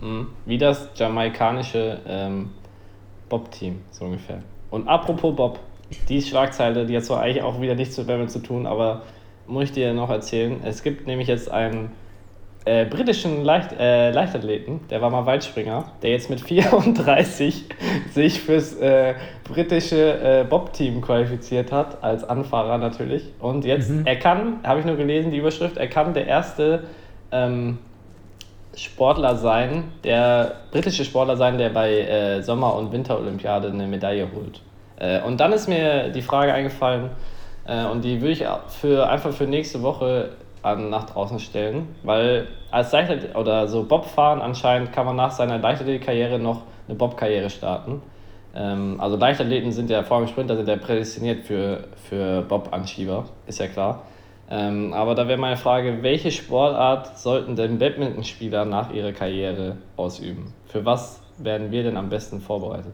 Mhm. 0.00 0.28
Wie 0.44 0.58
das 0.58 0.88
jamaikanische 0.94 1.98
ähm, 2.06 2.50
Bob-Team, 3.28 3.80
so 3.90 4.04
ungefähr. 4.04 4.42
Und 4.70 4.88
apropos 4.88 5.34
Bob, 5.34 5.58
die 6.08 6.20
Schlagzeile, 6.22 6.86
die 6.86 6.96
hat 6.96 7.04
zwar 7.04 7.20
eigentlich 7.20 7.42
auch 7.42 7.60
wieder 7.60 7.74
nichts 7.74 7.96
mit 7.98 8.06
Batman 8.06 8.28
zu 8.28 8.40
tun, 8.40 8.66
aber 8.66 9.02
muss 9.46 9.64
ich 9.64 9.72
dir 9.72 9.92
noch 9.92 10.10
erzählen. 10.10 10.60
Es 10.64 10.82
gibt 10.82 11.06
nämlich 11.06 11.28
jetzt 11.28 11.50
einen 11.50 11.90
äh, 12.64 12.84
britischen 12.84 13.44
Leicht, 13.44 13.72
äh, 13.78 14.12
Leichtathleten, 14.12 14.86
der 14.88 15.02
war 15.02 15.10
mal 15.10 15.26
Weitspringer, 15.26 15.84
der 16.02 16.10
jetzt 16.10 16.30
mit 16.30 16.40
34 16.46 17.64
sich 18.12 18.40
fürs 18.40 18.76
äh, 18.76 19.14
britische 19.44 20.42
äh, 20.42 20.44
Bob-Team 20.48 21.00
qualifiziert 21.00 21.72
hat, 21.72 22.02
als 22.04 22.22
Anfahrer 22.22 22.78
natürlich. 22.78 23.24
Und 23.40 23.64
jetzt, 23.64 23.90
mhm. 23.90 24.06
er 24.06 24.16
kann, 24.16 24.60
habe 24.62 24.80
ich 24.80 24.86
nur 24.86 24.96
gelesen, 24.96 25.32
die 25.32 25.38
Überschrift, 25.38 25.76
er 25.76 25.88
kann 25.88 26.14
der 26.14 26.26
erste 26.26 26.84
ähm, 27.32 27.78
Sportler 28.76 29.36
sein, 29.36 29.84
der 30.04 30.56
britische 30.70 31.04
Sportler 31.04 31.36
sein, 31.36 31.58
der 31.58 31.70
bei 31.70 32.00
äh, 32.00 32.42
Sommer- 32.42 32.76
und 32.76 32.92
Winterolympiade 32.92 33.68
eine 33.68 33.86
Medaille 33.88 34.28
holt. 34.32 34.60
Äh, 34.96 35.20
und 35.22 35.40
dann 35.40 35.52
ist 35.52 35.68
mir 35.68 36.10
die 36.10 36.22
Frage 36.22 36.52
eingefallen, 36.52 37.10
und 37.92 38.02
die 38.02 38.20
würde 38.20 38.32
ich 38.32 38.44
für, 38.80 39.08
einfach 39.08 39.30
für 39.30 39.44
nächste 39.44 39.82
Woche 39.82 40.30
an, 40.62 40.90
nach 40.90 41.04
draußen 41.04 41.38
stellen, 41.38 41.94
weil 42.02 42.48
als 42.70 42.92
Leichtathlet 42.92 43.36
oder 43.36 43.68
so 43.68 43.84
Bobfahren 43.84 44.40
anscheinend 44.40 44.92
kann 44.92 45.06
man 45.06 45.16
nach 45.16 45.32
seiner 45.32 45.58
Leichtathletik-Karriere 45.58 46.38
noch 46.38 46.62
eine 46.88 46.96
Bob-Karriere 46.96 47.50
starten. 47.50 48.02
Ähm, 48.54 48.96
also 49.00 49.16
Leichtathleten 49.16 49.72
sind 49.72 49.90
ja 49.90 50.02
vor 50.02 50.18
allem 50.18 50.28
Sprinter 50.28 50.56
sind 50.56 50.68
ja 50.68 50.76
prädestiniert 50.76 51.44
für, 51.44 51.84
für 52.08 52.42
Bob-Anschieber, 52.42 53.24
ist 53.46 53.58
ja 53.58 53.66
klar. 53.66 54.02
Ähm, 54.50 54.92
aber 54.92 55.14
da 55.14 55.26
wäre 55.28 55.38
meine 55.38 55.56
Frage, 55.56 56.02
welche 56.02 56.30
Sportart 56.30 57.18
sollten 57.18 57.56
denn 57.56 57.78
Badmintonspieler 57.78 58.64
nach 58.64 58.92
ihrer 58.92 59.12
Karriere 59.12 59.76
ausüben? 59.96 60.52
Für 60.66 60.84
was 60.84 61.22
werden 61.38 61.70
wir 61.70 61.82
denn 61.82 61.96
am 61.96 62.08
besten 62.08 62.40
vorbereitet? 62.40 62.92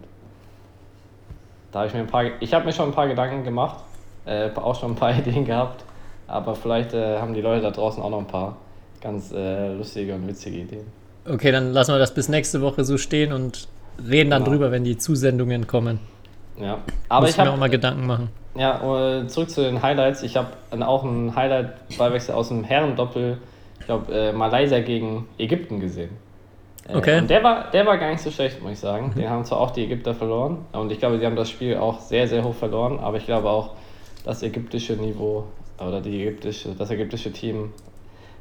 Da 1.73 1.81
habe 1.81 1.89
ich 1.89 1.95
mir 1.95 2.01
ein 2.01 2.07
paar, 2.07 2.25
ich 2.41 2.55
habe 2.55 2.65
mir 2.65 2.73
schon 2.73 2.91
ein 2.91 2.95
paar 2.95 3.09
Gedanken 3.09 3.45
gemacht, 3.45 3.79
äh, 4.25 4.51
auch 4.55 4.79
schon 4.79 4.93
ein 4.93 4.97
paar 4.97 5.15
Ideen 5.19 5.45
gehabt, 5.45 5.85
aber 6.29 6.55
vielleicht 6.55 6.95
äh, 6.95 7.19
haben 7.19 7.35
die 7.35 7.41
Leute 7.41 7.63
da 7.63 7.71
draußen 7.71 8.03
auch 8.03 8.11
noch 8.11 8.19
ein 8.19 8.27
paar 8.27 8.57
ganz 9.01 9.33
äh, 9.33 9.73
lustige 9.75 10.15
und 10.15 10.29
witzige 10.29 10.59
Ideen. 10.59 10.87
Okay, 11.29 11.51
dann 11.51 11.73
lassen 11.73 11.93
wir 11.93 11.99
das 11.99 12.15
bis 12.15 12.29
nächste 12.29 12.61
Woche 12.61 12.85
so 12.85 12.97
stehen 12.99 13.33
und 13.33 13.69
reden 13.99 14.31
dann 14.31 14.45
genau. 14.45 14.53
drüber, 14.53 14.71
wenn 14.71 14.85
die 14.85 14.97
Zusendungen 14.97 15.67
kommen. 15.67 15.99
Ja, 16.61 16.79
aber 17.09 17.23
Muss 17.23 17.31
ich 17.31 17.39
habe 17.39 17.51
mir 17.51 17.55
auch 17.55 17.61
mal 17.61 17.71
Gedanken 17.71 18.07
machen. 18.07 18.29
Ja, 18.57 18.81
zurück 19.29 19.51
zu 19.51 19.63
den 19.63 19.83
Highlights. 19.83 20.23
Ich 20.23 20.37
habe 20.37 20.49
auch 20.81 21.05
einen 21.05 21.35
Highlight-Ballwechsel 21.35 22.35
aus 22.35 22.49
dem 22.49 22.65
Herrendoppel, 22.65 23.39
ich 23.79 23.87
glaube, 23.87 24.13
äh, 24.13 24.33
Malaysia 24.33 24.81
gegen 24.81 25.29
Ägypten 25.39 25.81
gesehen. 25.81 26.11
Äh, 26.89 26.97
okay. 26.97 27.19
Und 27.19 27.31
der 27.31 27.45
war, 27.45 27.71
der 27.71 27.87
war 27.87 27.99
gar 27.99 28.11
nicht 28.11 28.23
so 28.23 28.31
schlecht, 28.31 28.61
muss 28.63 28.73
ich 28.73 28.79
sagen. 28.81 29.13
Mhm. 29.15 29.21
Den 29.21 29.31
haben 29.31 29.45
zwar 29.45 29.61
auch 29.61 29.71
die 29.71 29.85
Ägypter 29.85 30.15
verloren 30.15 30.67
und 30.73 30.91
ich 30.91 30.99
glaube, 30.99 31.19
sie 31.19 31.27
haben 31.27 31.37
das 31.37 31.51
Spiel 31.51 31.77
auch 31.77 32.01
sehr, 32.01 32.27
sehr 32.27 32.43
hoch 32.43 32.55
verloren, 32.55 32.99
aber 32.99 33.19
ich 33.19 33.27
glaube 33.27 33.49
auch, 33.49 33.75
das 34.25 34.43
ägyptische 34.43 34.95
Niveau 34.95 35.45
oder 35.81 36.01
die 36.01 36.23
ägyptische, 36.23 36.75
das 36.77 36.91
ägyptische 36.91 37.33
Team 37.33 37.73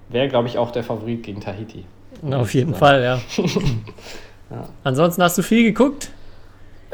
wäre, 0.09 0.27
glaube 0.27 0.47
ich, 0.47 0.57
auch 0.57 0.71
der 0.71 0.83
Favorit 0.83 1.23
gegen 1.23 1.41
Tahiti. 1.41 1.85
Auf 2.31 2.53
jeden 2.53 2.73
Fall, 2.73 3.03
ja. 3.03 3.19
ja. 4.49 4.69
Ansonsten 4.83 5.21
hast 5.21 5.37
du 5.37 5.43
viel 5.43 5.63
geguckt? 5.63 6.09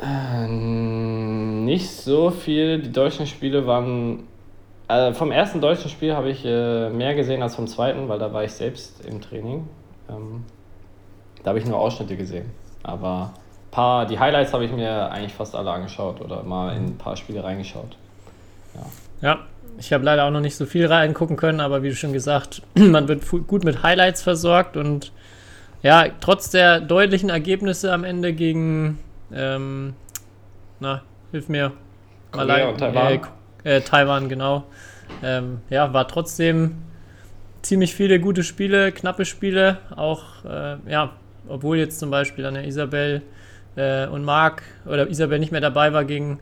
Ähm, 0.02 1.66
nicht 1.66 1.90
so 1.90 2.32
viel. 2.32 2.82
Die 2.82 2.92
deutschen 2.92 3.28
Spiele 3.28 3.66
waren. 3.68 4.28
Also 4.88 5.18
vom 5.18 5.32
ersten 5.32 5.62
deutschen 5.62 5.90
Spiel 5.90 6.14
habe 6.14 6.30
ich 6.30 6.44
äh, 6.46 6.90
mehr 6.90 7.16
gesehen 7.16 7.42
als 7.42 7.56
vom 7.56 7.68
zweiten, 7.68 8.10
weil 8.10 8.20
da 8.20 8.34
war 8.34 8.44
ich 8.44 8.52
selbst 8.52 9.06
im 9.06 9.22
Training. 9.22 9.68
Ähm, 10.10 10.44
da 11.42 11.50
habe 11.50 11.60
ich 11.60 11.66
nur 11.66 11.80
Ausschnitte 11.80 12.18
gesehen. 12.18 12.52
Aber 12.84 13.34
paar, 13.72 14.06
die 14.06 14.20
Highlights 14.20 14.54
habe 14.54 14.66
ich 14.66 14.72
mir 14.72 15.10
eigentlich 15.10 15.34
fast 15.34 15.56
alle 15.56 15.72
angeschaut 15.72 16.20
oder 16.20 16.44
mal 16.44 16.76
in 16.76 16.86
ein 16.86 16.98
paar 16.98 17.16
Spiele 17.16 17.44
reingeschaut. 17.44 17.96
Ja, 19.22 19.30
ja 19.30 19.40
ich 19.78 19.94
habe 19.94 20.04
leider 20.04 20.26
auch 20.26 20.32
noch 20.32 20.42
nicht 20.42 20.56
so 20.56 20.66
viel 20.66 20.86
reingucken 20.86 21.38
können, 21.38 21.60
aber 21.60 21.84
wie 21.84 21.90
du 21.90 21.96
schon 21.96 22.14
gesagt, 22.14 22.62
man 22.76 23.08
wird 23.08 23.28
gut 23.48 23.64
mit 23.64 23.84
Highlights 23.84 24.22
versorgt 24.22 24.78
und 24.78 25.12
ja, 25.82 26.06
trotz 26.22 26.50
der 26.50 26.80
deutlichen 26.80 27.30
Ergebnisse 27.30 27.92
am 27.92 28.04
Ende 28.04 28.34
gegen 28.34 29.00
ähm, 29.34 29.96
na, 30.80 31.02
hilf 31.32 31.50
mir. 31.50 31.72
Korea 32.32 32.70
und 32.70 32.78
Taiwan. 32.78 33.22
Äh, 33.64 33.78
äh, 33.78 33.82
Taiwan, 33.82 34.30
genau. 34.30 34.66
Ähm, 35.24 35.62
ja, 35.70 35.94
war 35.94 36.08
trotzdem 36.08 36.76
ziemlich 37.62 37.96
viele 37.96 38.20
gute 38.20 38.44
Spiele, 38.44 38.92
knappe 38.92 39.26
Spiele. 39.26 39.78
Auch, 39.96 40.44
äh, 40.44 40.76
ja, 40.90 41.14
obwohl 41.48 41.78
jetzt 41.78 42.00
zum 42.00 42.12
Beispiel 42.12 42.44
dann 42.44 42.56
der 42.56 42.66
Isabel 42.66 43.22
äh, 43.76 44.08
und 44.08 44.24
Marc 44.24 44.64
oder 44.86 45.10
Isabel 45.10 45.40
nicht 45.40 45.52
mehr 45.52 45.62
dabei 45.62 45.94
war 45.94 46.04
gegen 46.06 46.40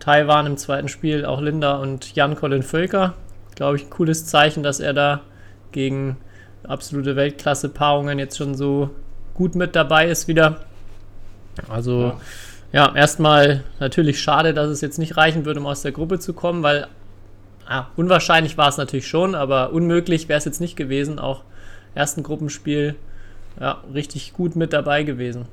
Taiwan 0.00 0.46
im 0.46 0.56
zweiten 0.56 0.88
Spiel, 0.88 1.24
auch 1.24 1.40
Linda 1.40 1.76
und 1.76 2.14
Jan 2.14 2.36
Colin 2.36 2.62
Völker. 2.62 3.14
Glaube 3.54 3.76
ich, 3.76 3.84
ein 3.84 3.90
cooles 3.90 4.26
Zeichen, 4.26 4.62
dass 4.62 4.80
er 4.80 4.92
da 4.92 5.20
gegen 5.72 6.16
absolute 6.62 7.16
Weltklasse-Paarungen 7.16 8.18
jetzt 8.18 8.36
schon 8.36 8.54
so 8.54 8.90
gut 9.34 9.54
mit 9.54 9.74
dabei 9.74 10.08
ist 10.08 10.28
wieder. 10.28 10.60
Also 11.68 12.14
ja, 12.72 12.88
ja 12.88 12.94
erstmal 12.94 13.64
natürlich 13.80 14.20
schade, 14.20 14.54
dass 14.54 14.68
es 14.68 14.80
jetzt 14.80 14.98
nicht 14.98 15.16
reichen 15.16 15.44
würde, 15.44 15.60
um 15.60 15.66
aus 15.66 15.82
der 15.82 15.92
Gruppe 15.92 16.18
zu 16.18 16.32
kommen, 16.32 16.62
weil 16.62 16.86
ja, 17.68 17.90
unwahrscheinlich 17.96 18.56
war 18.56 18.68
es 18.68 18.76
natürlich 18.76 19.08
schon, 19.08 19.34
aber 19.34 19.72
unmöglich 19.72 20.28
wäre 20.28 20.38
es 20.38 20.44
jetzt 20.44 20.60
nicht 20.60 20.76
gewesen. 20.76 21.18
Auch 21.18 21.42
ersten 21.94 22.22
Gruppenspiel 22.22 22.94
ja, 23.60 23.82
richtig 23.92 24.32
gut 24.32 24.56
mit 24.56 24.72
dabei 24.72 25.02
gewesen. 25.02 25.46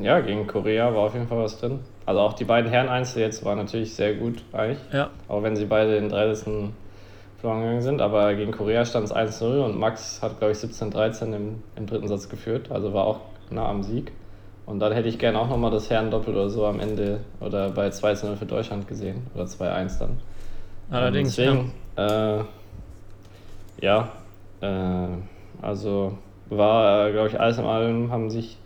Ja, 0.00 0.20
gegen 0.20 0.46
Korea 0.46 0.94
war 0.94 1.02
auf 1.02 1.14
jeden 1.14 1.28
Fall 1.28 1.38
was 1.38 1.58
drin. 1.60 1.80
Also 2.06 2.20
auch 2.20 2.32
die 2.32 2.44
beiden 2.44 2.70
Herren 2.70 2.88
Einzel 2.88 3.22
jetzt 3.22 3.44
waren 3.44 3.58
natürlich 3.58 3.94
sehr 3.94 4.14
gut 4.14 4.42
eigentlich. 4.52 4.78
Ja. 4.92 5.10
Auch 5.28 5.42
wenn 5.42 5.54
sie 5.54 5.66
beide 5.66 5.96
in 5.96 6.08
30. 6.08 6.72
verloren 7.38 7.60
gegangen 7.60 7.82
sind. 7.82 8.00
Aber 8.00 8.34
gegen 8.34 8.52
Korea 8.52 8.84
stand 8.84 9.06
es 9.06 9.14
1-0 9.14 9.64
und 9.64 9.78
Max 9.78 10.22
hat, 10.22 10.38
glaube 10.38 10.52
ich, 10.52 10.58
17-13 10.58 11.34
im, 11.34 11.62
im 11.76 11.86
dritten 11.86 12.08
Satz 12.08 12.28
geführt. 12.28 12.70
Also 12.70 12.94
war 12.94 13.04
auch 13.04 13.20
nah 13.50 13.68
am 13.68 13.82
Sieg. 13.82 14.12
Und 14.64 14.78
dann 14.78 14.92
hätte 14.92 15.08
ich 15.08 15.18
gerne 15.18 15.38
auch 15.38 15.48
nochmal 15.48 15.70
das 15.70 15.90
Herren-Doppel 15.90 16.34
oder 16.34 16.48
so 16.48 16.66
am 16.66 16.80
Ende 16.80 17.20
oder 17.40 17.70
bei 17.70 17.88
2-0 17.88 18.36
für 18.36 18.46
Deutschland 18.46 18.88
gesehen. 18.88 19.26
Oder 19.34 19.44
2-1 19.44 19.98
dann. 19.98 20.20
Allerdings. 20.90 21.36
Deswegen, 21.36 21.72
ja, 21.96 22.40
äh, 22.40 22.44
ja 23.80 24.08
äh, 24.60 25.08
also 25.60 26.16
war, 26.48 27.08
äh, 27.08 27.12
glaube 27.12 27.28
ich, 27.28 27.40
alles 27.40 27.58
in 27.58 27.64
allem 27.64 28.10
haben 28.12 28.30
sich, 28.30 28.56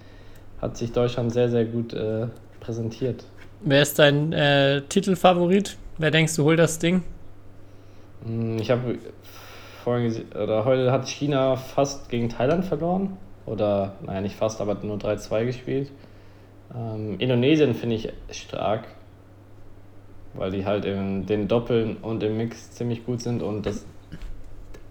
hat 0.61 0.77
sich 0.77 0.93
Deutschland 0.93 1.33
sehr, 1.33 1.49
sehr 1.49 1.65
gut 1.65 1.93
äh, 1.93 2.27
präsentiert. 2.61 3.25
Wer 3.61 3.83
ist 3.83 3.99
dein 3.99 4.33
äh, 4.33 4.83
Titelfavorit? 4.83 5.77
Wer 5.99 6.11
denkst 6.11 6.37
du, 6.37 6.45
holt 6.45 6.59
das 6.59 6.79
Ding? 6.79 7.03
Hm, 8.25 8.59
ich 8.59 8.71
habe 8.71 8.99
vorhin 9.83 10.05
gesehen, 10.05 10.33
oder 10.33 10.65
heute 10.65 10.91
hat 10.93 11.09
China 11.09 11.57
fast 11.57 12.09
gegen 12.09 12.29
Thailand 12.29 12.65
verloren. 12.65 13.17
Oder, 13.47 13.95
naja, 14.05 14.21
nicht 14.21 14.35
fast, 14.35 14.61
aber 14.61 14.75
nur 14.83 14.97
3-2 14.97 15.45
gespielt. 15.45 15.93
Ähm, 16.75 17.19
Indonesien 17.19 17.75
finde 17.75 17.97
ich 17.97 18.13
stark, 18.31 18.89
weil 20.35 20.51
die 20.51 20.67
halt 20.67 20.85
in 20.85 21.27
den 21.27 21.47
Doppeln 21.47 21.97
und 21.99 22.23
im 22.23 22.37
Mix 22.37 22.73
ziemlich 22.73 23.07
gut 23.07 23.21
sind 23.21 23.43
und 23.43 23.65
das 23.65 23.87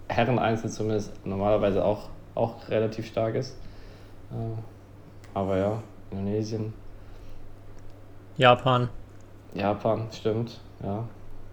Herren-Einzel 0.08 0.70
zumindest 0.70 1.12
normalerweise 1.26 1.84
auch, 1.84 2.08
auch 2.34 2.68
relativ 2.68 3.06
stark 3.06 3.34
ist. 3.34 3.56
Äh, 4.30 4.75
aber 5.36 5.58
ja, 5.58 5.82
Indonesien. 6.10 6.72
Japan. 8.38 8.88
Japan, 9.54 10.08
stimmt, 10.10 10.58
ja. 10.82 11.04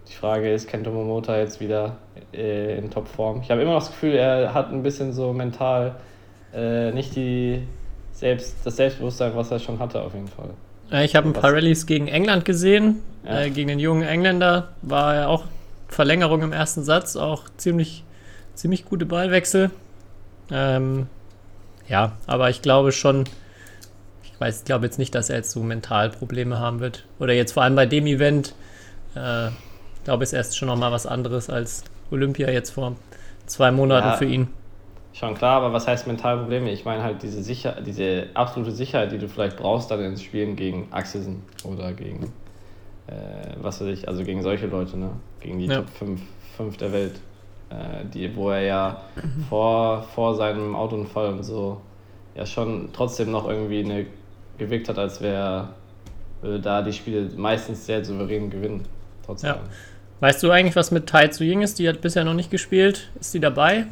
Die 0.08 0.14
Frage 0.14 0.52
ist, 0.52 0.68
Kento 0.68 0.90
Momota 0.90 1.36
jetzt 1.38 1.60
wieder 1.60 1.96
äh, 2.32 2.78
in 2.78 2.90
Topform? 2.90 3.40
Ich 3.42 3.50
habe 3.50 3.62
immer 3.62 3.72
noch 3.72 3.80
das 3.80 3.90
Gefühl, 3.90 4.14
er 4.14 4.52
hat 4.52 4.70
ein 4.70 4.82
bisschen 4.82 5.12
so 5.12 5.32
mental 5.32 5.96
äh, 6.54 6.92
nicht 6.92 7.14
die 7.16 7.66
Selbst, 8.12 8.56
das 8.64 8.76
Selbstbewusstsein, 8.76 9.32
was 9.34 9.50
er 9.50 9.58
schon 9.58 9.78
hatte, 9.78 10.00
auf 10.00 10.14
jeden 10.14 10.28
Fall. 10.28 10.50
Ich 11.04 11.16
habe 11.16 11.28
ein 11.28 11.32
paar 11.32 11.52
Rallyes 11.52 11.86
gegen 11.86 12.08
England 12.08 12.44
gesehen, 12.44 13.02
ja. 13.24 13.42
äh, 13.42 13.50
gegen 13.50 13.68
den 13.68 13.78
jungen 13.78 14.02
Engländer. 14.02 14.68
War 14.82 15.14
ja 15.14 15.26
auch 15.26 15.44
Verlängerung 15.88 16.42
im 16.42 16.52
ersten 16.52 16.84
Satz, 16.84 17.16
auch 17.16 17.44
ziemlich, 17.56 18.04
ziemlich 18.54 18.84
gute 18.84 19.04
Ballwechsel. 19.04 19.70
Ähm, 20.50 21.06
ja, 21.88 22.12
aber 22.26 22.50
ich 22.50 22.62
glaube 22.62 22.92
schon, 22.92 23.24
weiß, 24.44 24.58
ich 24.58 24.64
glaube 24.64 24.84
jetzt 24.84 24.98
nicht, 24.98 25.14
dass 25.14 25.30
er 25.30 25.36
jetzt 25.36 25.50
so 25.50 25.62
mental 25.62 26.10
Probleme 26.10 26.58
haben 26.58 26.80
wird. 26.80 27.06
Oder 27.18 27.32
jetzt 27.32 27.52
vor 27.52 27.62
allem 27.62 27.74
bei 27.74 27.86
dem 27.86 28.06
Event, 28.06 28.54
äh, 29.16 29.48
ich 29.48 30.04
glaube, 30.04 30.22
ist 30.22 30.32
erst 30.32 30.58
schon 30.58 30.68
nochmal 30.68 30.92
was 30.92 31.06
anderes 31.06 31.48
als 31.48 31.84
Olympia 32.10 32.50
jetzt 32.50 32.70
vor 32.70 32.96
zwei 33.46 33.70
Monaten 33.70 34.08
ja, 34.08 34.16
für 34.16 34.26
ihn. 34.26 34.48
Schon 35.14 35.34
klar, 35.34 35.62
aber 35.62 35.72
was 35.72 35.86
heißt 35.86 36.06
mental 36.06 36.38
Probleme? 36.38 36.70
Ich 36.70 36.84
meine 36.84 37.02
halt 37.02 37.22
diese, 37.22 37.42
Sicher 37.42 37.80
diese 37.80 38.26
absolute 38.34 38.72
Sicherheit, 38.72 39.12
die 39.12 39.18
du 39.18 39.28
vielleicht 39.28 39.56
brauchst 39.56 39.90
dann 39.90 40.00
ins 40.00 40.22
Spielen 40.22 40.56
gegen 40.56 40.88
Axelsen 40.90 41.42
oder 41.64 41.92
gegen, 41.92 42.24
äh, 43.06 43.54
was 43.62 43.80
weiß 43.80 43.88
ich, 43.88 44.08
also 44.08 44.24
gegen 44.24 44.42
solche 44.42 44.66
Leute, 44.66 44.98
ne? 44.98 45.10
Gegen 45.40 45.58
die 45.58 45.66
ja. 45.66 45.76
Top 45.76 45.88
5, 45.90 46.20
5 46.56 46.76
der 46.76 46.92
Welt. 46.92 47.14
Äh, 47.70 48.04
die, 48.12 48.34
wo 48.36 48.50
er 48.50 48.62
ja 48.62 49.00
vor, 49.48 50.02
vor 50.14 50.34
seinem 50.34 50.76
Autounfall 50.76 51.32
und 51.32 51.42
so 51.44 51.80
ja 52.34 52.44
schon 52.44 52.88
trotzdem 52.92 53.30
noch 53.30 53.48
irgendwie 53.48 53.84
eine 53.84 54.06
gewirkt 54.58 54.88
hat, 54.88 54.98
als 54.98 55.20
wäre 55.20 55.68
äh, 56.42 56.58
da 56.58 56.82
die 56.82 56.92
Spiele 56.92 57.30
meistens 57.36 57.86
sehr 57.86 58.04
souverän 58.04 58.50
gewinnen. 58.50 58.84
Trotzdem. 59.24 59.50
Ja. 59.50 59.60
Weißt 60.20 60.42
du 60.42 60.50
eigentlich, 60.50 60.76
was 60.76 60.90
mit 60.90 61.06
Tai 61.06 61.28
Zu 61.28 61.44
Ying 61.44 61.62
ist? 61.62 61.78
Die 61.78 61.88
hat 61.88 62.00
bisher 62.00 62.24
noch 62.24 62.34
nicht 62.34 62.50
gespielt. 62.50 63.10
Ist 63.20 63.34
die 63.34 63.40
dabei? 63.40 63.86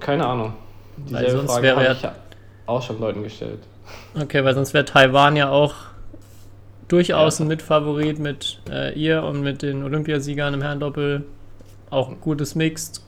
Keine 0.00 0.26
Ahnung. 0.26 0.54
Dieselbe 0.96 1.30
sonst 1.30 1.52
Frage 1.52 1.66
wäre 1.66 1.92
ich 1.92 2.08
auch 2.66 2.82
schon 2.82 3.00
Leuten 3.00 3.22
gestellt. 3.22 3.60
Okay, 4.20 4.44
weil 4.44 4.54
sonst 4.54 4.74
wäre 4.74 4.84
Taiwan 4.84 5.36
ja 5.36 5.50
auch 5.50 5.74
durchaus 6.88 7.38
ja. 7.38 7.44
ein 7.44 7.48
Mitfavorit 7.48 8.18
mit 8.18 8.60
äh, 8.68 8.92
ihr 8.98 9.22
und 9.22 9.42
mit 9.42 9.62
den 9.62 9.82
Olympiasiegern 9.82 10.54
im 10.54 10.62
Herrendoppel. 10.62 11.24
Auch 11.90 12.08
ein 12.08 12.20
gutes 12.20 12.54
Mixed. 12.54 13.02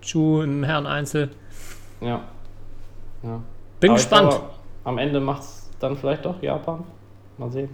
Chu 0.00 0.42
im 0.42 0.64
Herren-Einzel. 0.64 1.30
Ja. 2.00 2.22
ja. 3.22 3.42
Bin 3.80 3.90
Aber 3.90 3.98
gespannt. 3.98 4.30
Glaube, 4.30 4.50
am 4.84 4.98
Ende 4.98 5.20
macht 5.20 5.42
es 5.42 5.59
dann 5.80 5.96
vielleicht 5.96 6.24
doch 6.24 6.42
Japan. 6.42 6.84
Mal 7.38 7.50
sehen. 7.50 7.70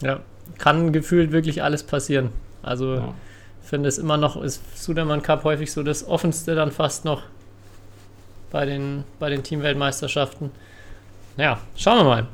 Ja, 0.00 0.20
kann 0.58 0.92
gefühlt 0.92 1.32
wirklich 1.32 1.62
alles 1.62 1.82
passieren. 1.82 2.30
Also 2.62 2.94
ja. 2.94 3.14
finde 3.62 3.88
es 3.88 3.98
immer 3.98 4.16
noch, 4.16 4.40
ist 4.40 4.82
Sudermann 4.82 5.22
Cup 5.22 5.44
häufig 5.44 5.72
so 5.72 5.82
das 5.82 6.06
offenste 6.06 6.54
dann 6.54 6.70
fast 6.70 7.04
noch 7.04 7.22
bei 8.50 8.64
den, 8.64 9.04
bei 9.18 9.28
den 9.28 9.42
Teamweltmeisterschaften. 9.42 10.50
Ja, 11.36 11.58
schauen 11.76 11.98
wir 11.98 12.04
mal. 12.04 12.26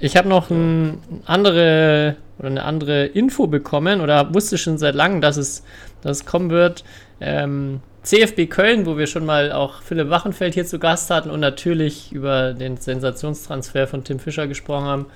Ich 0.00 0.16
habe 0.16 0.28
noch 0.28 0.50
ein 0.50 1.00
andere 1.24 2.16
oder 2.38 2.48
eine 2.48 2.64
andere 2.64 3.06
Info 3.06 3.46
bekommen 3.46 4.00
oder 4.00 4.34
wusste 4.34 4.58
schon 4.58 4.76
seit 4.76 4.94
langem, 4.94 5.20
dass 5.20 5.36
es, 5.36 5.62
dass 6.02 6.18
es 6.18 6.26
kommen 6.26 6.50
wird. 6.50 6.84
Ähm, 7.20 7.80
CFB 8.04 8.50
Köln, 8.50 8.84
wo 8.84 8.98
wir 8.98 9.06
schon 9.06 9.24
mal 9.24 9.50
auch 9.50 9.80
Philipp 9.82 10.10
Wachenfeld 10.10 10.54
hier 10.54 10.66
zu 10.66 10.78
Gast 10.78 11.10
hatten 11.10 11.30
und 11.30 11.40
natürlich 11.40 12.12
über 12.12 12.52
den 12.52 12.76
Sensationstransfer 12.76 13.86
von 13.86 14.04
Tim 14.04 14.18
Fischer 14.18 14.46
gesprochen 14.46 14.84
haben, 14.84 15.06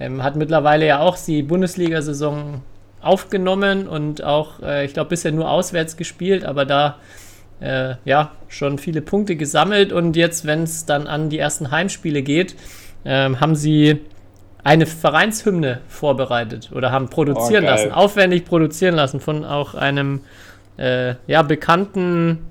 ähm, 0.00 0.22
hat 0.22 0.34
mittlerweile 0.34 0.84
ja 0.84 0.98
auch 0.98 1.16
die 1.16 1.42
Bundesliga-Saison 1.42 2.62
aufgenommen 3.00 3.86
und 3.86 4.24
auch, 4.24 4.60
äh, 4.62 4.84
ich 4.84 4.94
glaube, 4.94 5.10
bisher 5.10 5.30
nur 5.30 5.48
auswärts 5.48 5.96
gespielt, 5.96 6.44
aber 6.44 6.64
da 6.64 6.96
äh, 7.60 7.94
ja 8.04 8.32
schon 8.48 8.78
viele 8.78 9.00
Punkte 9.00 9.36
gesammelt. 9.36 9.92
Und 9.92 10.16
jetzt, 10.16 10.44
wenn 10.44 10.64
es 10.64 10.86
dann 10.86 11.06
an 11.06 11.30
die 11.30 11.38
ersten 11.38 11.70
Heimspiele 11.70 12.22
geht, 12.22 12.56
äh, 13.04 13.30
haben 13.36 13.54
sie 13.54 14.00
eine 14.64 14.86
Vereinshymne 14.86 15.82
vorbereitet 15.86 16.70
oder 16.74 16.90
haben 16.90 17.10
produzieren 17.10 17.64
oh, 17.64 17.68
lassen, 17.68 17.92
aufwendig 17.92 18.44
produzieren 18.44 18.96
lassen 18.96 19.20
von 19.20 19.44
auch 19.44 19.74
einem 19.74 20.22
äh, 20.76 21.14
ja, 21.26 21.42
bekannten 21.42 22.46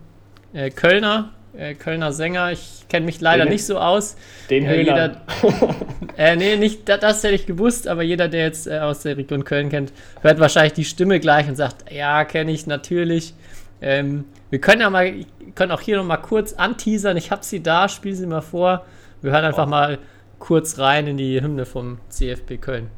äh, 0.54 0.70
Kölner, 0.70 1.32
äh, 1.58 1.74
Kölner 1.76 2.14
Sänger. 2.14 2.52
Ich 2.52 2.86
kenne 2.90 3.06
mich 3.06 3.22
leider 3.22 3.46
den, 3.46 3.54
nicht 3.54 3.66
so 3.66 3.78
aus. 3.78 4.16
Den 4.50 4.66
äh, 4.66 4.82
jeder, 4.82 5.22
äh, 6.18 6.36
Nee, 6.36 6.58
nicht, 6.58 6.88
das, 6.88 7.00
das, 7.00 7.24
hätte 7.24 7.36
ich 7.36 7.46
gewusst, 7.46 7.88
aber 7.88 8.04
jeder, 8.04 8.28
der 8.28 8.44
jetzt 8.44 8.68
äh, 8.68 8.80
aus 8.80 9.02
der 9.02 9.18
Region 9.18 9.44
Köln 9.44 9.70
kennt, 9.70 9.94
hört 10.22 10.40
wahrscheinlich 10.40 10.74
die 10.74 10.86
Stimme 10.86 11.20
gleich 11.20 11.48
und 11.48 11.56
sagt, 11.56 11.92
ja, 11.92 12.26
kenne 12.26 12.52
ich 12.52 12.68
natürlich. 12.68 13.34
Ähm, 13.82 14.26
wir 14.50 14.60
können 14.60 14.82
ja 14.82 14.90
mal, 14.90 15.14
können 15.56 15.72
auch 15.72 15.82
hier 15.82 15.98
noch 15.98 16.06
mal 16.06 16.18
kurz 16.18 16.54
anteasern. 16.54 17.18
Ich 17.18 17.32
habe 17.32 17.44
sie 17.44 17.62
da, 17.62 17.90
spiele 17.90 18.16
sie 18.16 18.28
mal 18.28 18.42
vor. 18.42 18.86
Wir 19.22 19.32
hören 19.32 19.46
einfach 19.46 19.68
oh. 19.68 19.70
mal 19.70 19.98
kurz 20.40 20.80
rein 20.80 21.08
in 21.08 21.18
die 21.18 21.42
Hymne 21.42 21.66
vom 21.66 22.00
CFB 22.10 22.58
Köln. 22.60 22.90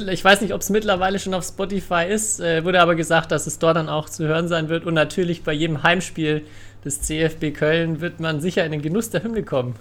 Ich 0.00 0.24
weiß 0.24 0.40
nicht, 0.40 0.54
ob 0.54 0.60
es 0.60 0.70
mittlerweile 0.70 1.18
schon 1.18 1.34
auf 1.34 1.44
Spotify 1.44 2.04
ist, 2.08 2.40
äh, 2.40 2.64
wurde 2.64 2.80
aber 2.80 2.94
gesagt, 2.94 3.32
dass 3.32 3.46
es 3.46 3.58
dort 3.58 3.76
dann 3.76 3.88
auch 3.88 4.08
zu 4.08 4.26
hören 4.26 4.48
sein 4.48 4.68
wird. 4.68 4.84
Und 4.84 4.94
natürlich 4.94 5.42
bei 5.42 5.52
jedem 5.52 5.82
Heimspiel 5.82 6.42
des 6.84 7.02
CFB 7.02 7.52
Köln 7.52 8.00
wird 8.00 8.20
man 8.20 8.40
sicher 8.40 8.64
in 8.64 8.72
den 8.72 8.82
Genuss 8.82 9.10
der 9.10 9.22
Hymne 9.22 9.42
kommen. 9.42 9.74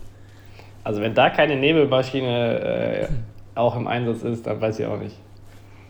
Also 0.83 1.01
wenn 1.01 1.13
da 1.13 1.29
keine 1.29 1.55
Nebelmaschine 1.55 2.59
äh, 2.59 3.07
auch 3.55 3.75
im 3.75 3.87
Einsatz 3.87 4.23
ist, 4.23 4.47
dann 4.47 4.59
weiß 4.59 4.79
ich 4.79 4.85
auch 4.85 4.99
nicht. 4.99 5.15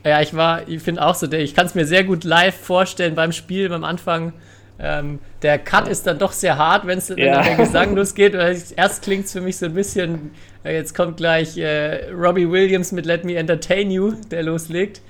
Ja, 0.06 0.22
ich 0.22 0.36
war, 0.36 0.68
ich 0.68 0.82
finde 0.82 1.06
auch 1.06 1.16
so, 1.16 1.32
ich 1.32 1.56
kann 1.56 1.66
es 1.66 1.76
mir 1.76 1.86
sehr 1.86 2.04
gut 2.04 2.24
live 2.24 2.56
vorstellen 2.56 3.16
beim 3.16 3.32
Spiel, 3.32 3.70
beim 3.70 3.84
Anfang. 3.84 4.34
Ähm, 4.80 5.20
der 5.42 5.60
Cut 5.60 5.88
ist 5.88 6.08
dann 6.08 6.18
doch 6.20 6.32
sehr 6.32 6.58
hart, 6.58 6.88
wenn's, 6.88 7.10
wenn 7.10 7.18
ja. 7.18 7.42
der 7.42 7.56
Gesang 7.58 7.96
losgeht. 7.96 8.34
Erst 8.34 9.04
klingt 9.04 9.26
es 9.26 9.32
für 9.32 9.42
mich 9.42 9.58
so 9.58 9.68
ein 9.68 9.74
bisschen 9.74 10.32
Jetzt 10.64 10.96
kommt 10.96 11.18
gleich 11.18 11.58
äh, 11.58 12.10
Robbie 12.10 12.50
Williams 12.50 12.94
mit 12.94 13.06
Let 13.06 13.26
Me 13.26 13.36
Entertain 13.36 13.92
You, 13.92 14.14
der 14.32 14.44
loslegt. 14.44 15.02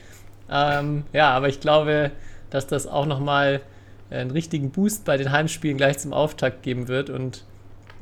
Ähm, 0.50 1.04
ja, 1.14 1.30
aber 1.30 1.48
ich 1.48 1.60
glaube, 1.60 2.12
dass 2.50 2.66
das 2.66 2.88
auch 2.88 3.06
nochmal 3.06 3.62
einen 4.10 4.32
richtigen 4.32 4.72
Boost 4.72 5.06
bei 5.06 5.16
den 5.16 5.32
Heimspielen 5.32 5.78
gleich 5.78 6.00
zum 6.00 6.12
Auftakt 6.12 6.64
geben 6.64 6.88
wird 6.88 7.12
und 7.12 7.44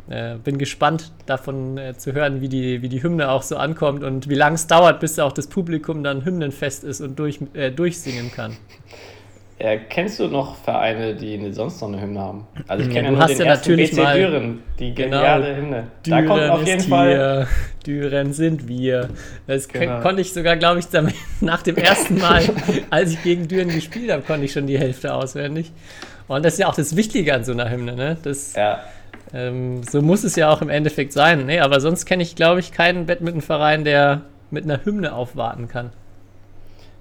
äh, 0.09 0.35
bin 0.35 0.57
gespannt 0.57 1.11
davon 1.25 1.77
äh, 1.77 1.97
zu 1.97 2.13
hören, 2.13 2.39
wie 2.39 2.49
die, 2.49 2.81
wie 2.81 2.89
die 2.89 3.03
Hymne 3.03 3.29
auch 3.29 3.43
so 3.43 3.57
ankommt 3.57 4.03
und 4.03 4.29
wie 4.29 4.35
lange 4.35 4.55
es 4.55 4.67
dauert, 4.67 5.01
bis 5.01 5.19
auch 5.19 5.33
das 5.33 5.47
Publikum 5.47 6.03
dann 6.03 6.23
hymnenfest 6.23 6.85
ist 6.85 7.01
und 7.01 7.19
durch, 7.19 7.39
äh, 7.53 7.69
durchsingen 7.71 8.31
kann. 8.31 8.55
Äh, 9.61 9.77
kennst 9.89 10.19
du 10.19 10.27
noch 10.27 10.55
Vereine, 10.55 11.13
die 11.13 11.51
sonst 11.53 11.81
noch 11.81 11.89
eine 11.89 12.01
Hymne 12.01 12.19
haben? 12.19 12.47
Also 12.67 12.83
ich 12.83 12.89
kenne 12.89 13.09
ja, 13.09 13.11
nur 13.11 13.27
den 13.27 13.37
ja 13.37 13.45
ersten 13.45 13.75
BC 13.75 13.93
mal, 13.95 14.17
Düren, 14.17 14.63
die 14.79 14.95
genau. 14.95 15.17
geniale 15.17 15.45
genau, 15.45 15.57
Hymne. 15.57 15.87
Düren 16.03 16.27
da 16.27 16.33
kommt 16.33 16.49
auf 16.49 16.65
jeden 16.65 16.81
Fall. 16.81 17.09
Hier, 17.11 17.47
Düren 17.85 18.33
sind 18.33 18.67
wir. 18.67 19.09
Das 19.45 19.67
genau. 19.67 20.01
konnte 20.01 20.21
ich 20.21 20.33
sogar, 20.33 20.57
glaube 20.57 20.79
ich, 20.79 20.87
nach 21.41 21.61
dem 21.61 21.75
ersten 21.75 22.17
Mal, 22.17 22.41
als 22.89 23.11
ich 23.11 23.21
gegen 23.21 23.47
Düren 23.47 23.69
gespielt 23.69 24.11
habe, 24.11 24.23
konnte 24.23 24.45
ich 24.45 24.51
schon 24.51 24.65
die 24.65 24.79
Hälfte 24.79 25.13
auswendig. 25.13 25.71
Und 26.27 26.43
das 26.43 26.53
ist 26.53 26.59
ja 26.59 26.67
auch 26.67 26.75
das 26.75 26.95
Wichtige 26.95 27.35
an 27.35 27.43
so 27.43 27.51
einer 27.51 27.69
Hymne, 27.69 27.95
ne? 27.95 28.17
Das, 28.23 28.55
ja. 28.55 28.79
Ähm, 29.31 29.83
so 29.83 30.01
muss 30.01 30.23
es 30.23 30.35
ja 30.35 30.49
auch 30.49 30.63
im 30.63 30.69
Endeffekt 30.69 31.13
sein. 31.13 31.45
Nee, 31.45 31.59
aber 31.59 31.81
sonst 31.81 32.07
kenne 32.07 32.23
ich, 32.23 32.35
glaube 32.35 32.61
ich, 32.61 32.71
keinen 32.71 33.05
Badmintonverein, 33.05 33.83
der 33.83 34.21
mit 34.49 34.63
einer 34.63 34.83
Hymne 34.83 35.13
aufwarten 35.13 35.67
kann. 35.67 35.91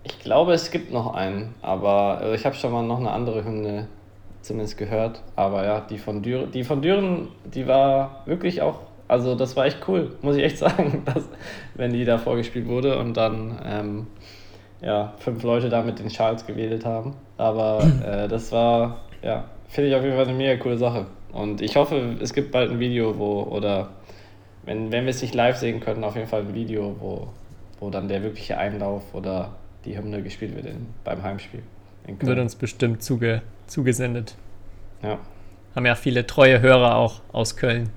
Ich 0.03 0.19
glaube, 0.21 0.53
es 0.55 0.71
gibt 0.71 0.93
noch 0.93 1.15
einen, 1.15 1.55
aber 1.61 2.21
äh, 2.23 2.35
ich 2.35 2.47
habe 2.47 2.55
schon 2.55 2.73
mal 2.73 2.83
noch 2.83 2.99
eine 2.99 3.11
andere 3.11 3.45
Hymne 3.45 3.89
zumindest 4.43 4.79
gehört. 4.79 5.23
Aber 5.37 5.65
ja, 5.65 5.81
die 5.81 5.99
von 5.99 6.23
Düren, 6.23 6.51
die 6.51 6.65
von 6.65 6.81
Düren, 6.81 7.29
die 7.45 7.67
war 7.67 8.23
wirklich 8.25 8.63
auch, 8.63 8.81
also 9.09 9.35
das 9.35 9.57
war 9.57 9.67
echt 9.67 9.87
cool, 9.89 10.17
muss 10.23 10.37
ich 10.37 10.45
echt 10.45 10.59
sagen, 10.59 11.03
dass, 11.15 11.29
wenn 11.75 11.93
die 11.93 12.05
da 12.05 12.19
vorgespielt 12.19 12.67
wurde 12.67 12.99
und 12.99 13.17
dann, 13.17 13.61
ähm, 13.65 14.07
ja, 14.81 15.13
fünf 15.19 15.43
Leute 15.43 15.69
da 15.69 15.83
mit 15.83 15.99
den 15.99 16.09
Schals 16.09 16.47
gewählt 16.47 16.87
haben. 16.87 17.15
Aber 17.37 17.83
äh, 18.07 18.29
das 18.29 18.53
war, 18.53 19.01
ja, 19.23 19.45
finde 19.69 19.91
ich 19.91 19.97
auf 19.97 20.03
jeden 20.03 20.17
Fall 20.17 20.27
eine 20.27 20.37
mega 20.37 20.57
coole 20.57 20.79
Sache. 20.79 21.07
Und 21.33 21.61
ich 21.61 21.77
hoffe, 21.77 22.17
es 22.21 22.33
gibt 22.33 22.51
bald 22.51 22.71
ein 22.71 22.81
Video, 22.81 23.19
wo, 23.19 23.43
oder 23.43 23.91
wenn, 24.65 24.91
wenn 24.91 25.05
wir 25.05 25.11
es 25.11 25.23
nicht 25.23 25.35
live 25.35 25.57
sehen 25.57 25.81
können, 25.81 26.03
auf 26.03 26.17
jeden 26.17 26.27
Fall 26.27 26.41
ein 26.41 26.55
Video, 26.55 26.97
wo, 26.99 27.29
wo 27.79 27.91
dann 27.91 28.09
der 28.09 28.23
wirkliche 28.23 28.59
Einlauf 28.59 29.03
oder 29.15 29.51
die 29.85 29.97
Hymne 29.97 30.23
gespielt 30.23 30.55
wird 30.55 30.67
in, 30.67 30.87
beim 31.05 31.23
Heimspiel. 31.23 31.63
Wird 32.07 32.39
uns 32.39 32.57
bestimmt 32.57 33.03
zuge, 33.03 33.43
zugesendet. 33.67 34.35
Ja. 35.03 35.19
Haben 35.75 35.87
ja 35.87 35.95
viele 35.95 36.27
treue 36.27 36.61
Hörer 36.61 36.97
auch 36.97 37.21
aus 37.33 37.57
Köln. 37.57 37.91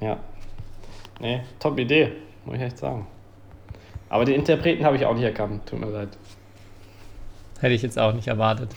Ja. 0.00 0.18
Nee, 1.20 1.40
top 1.58 1.78
Idee, 1.78 2.12
muss 2.44 2.56
ich 2.56 2.62
echt 2.62 2.78
sagen. 2.78 3.06
Aber 4.08 4.24
die 4.24 4.34
Interpreten 4.34 4.84
habe 4.84 4.96
ich 4.96 5.04
auch 5.06 5.14
nicht 5.14 5.24
erkannt, 5.24 5.66
tut 5.66 5.80
mir 5.80 5.90
leid. 5.90 6.08
Hätte 7.60 7.74
ich 7.74 7.82
jetzt 7.82 7.98
auch 7.98 8.12
nicht 8.12 8.28
erwartet. 8.28 8.70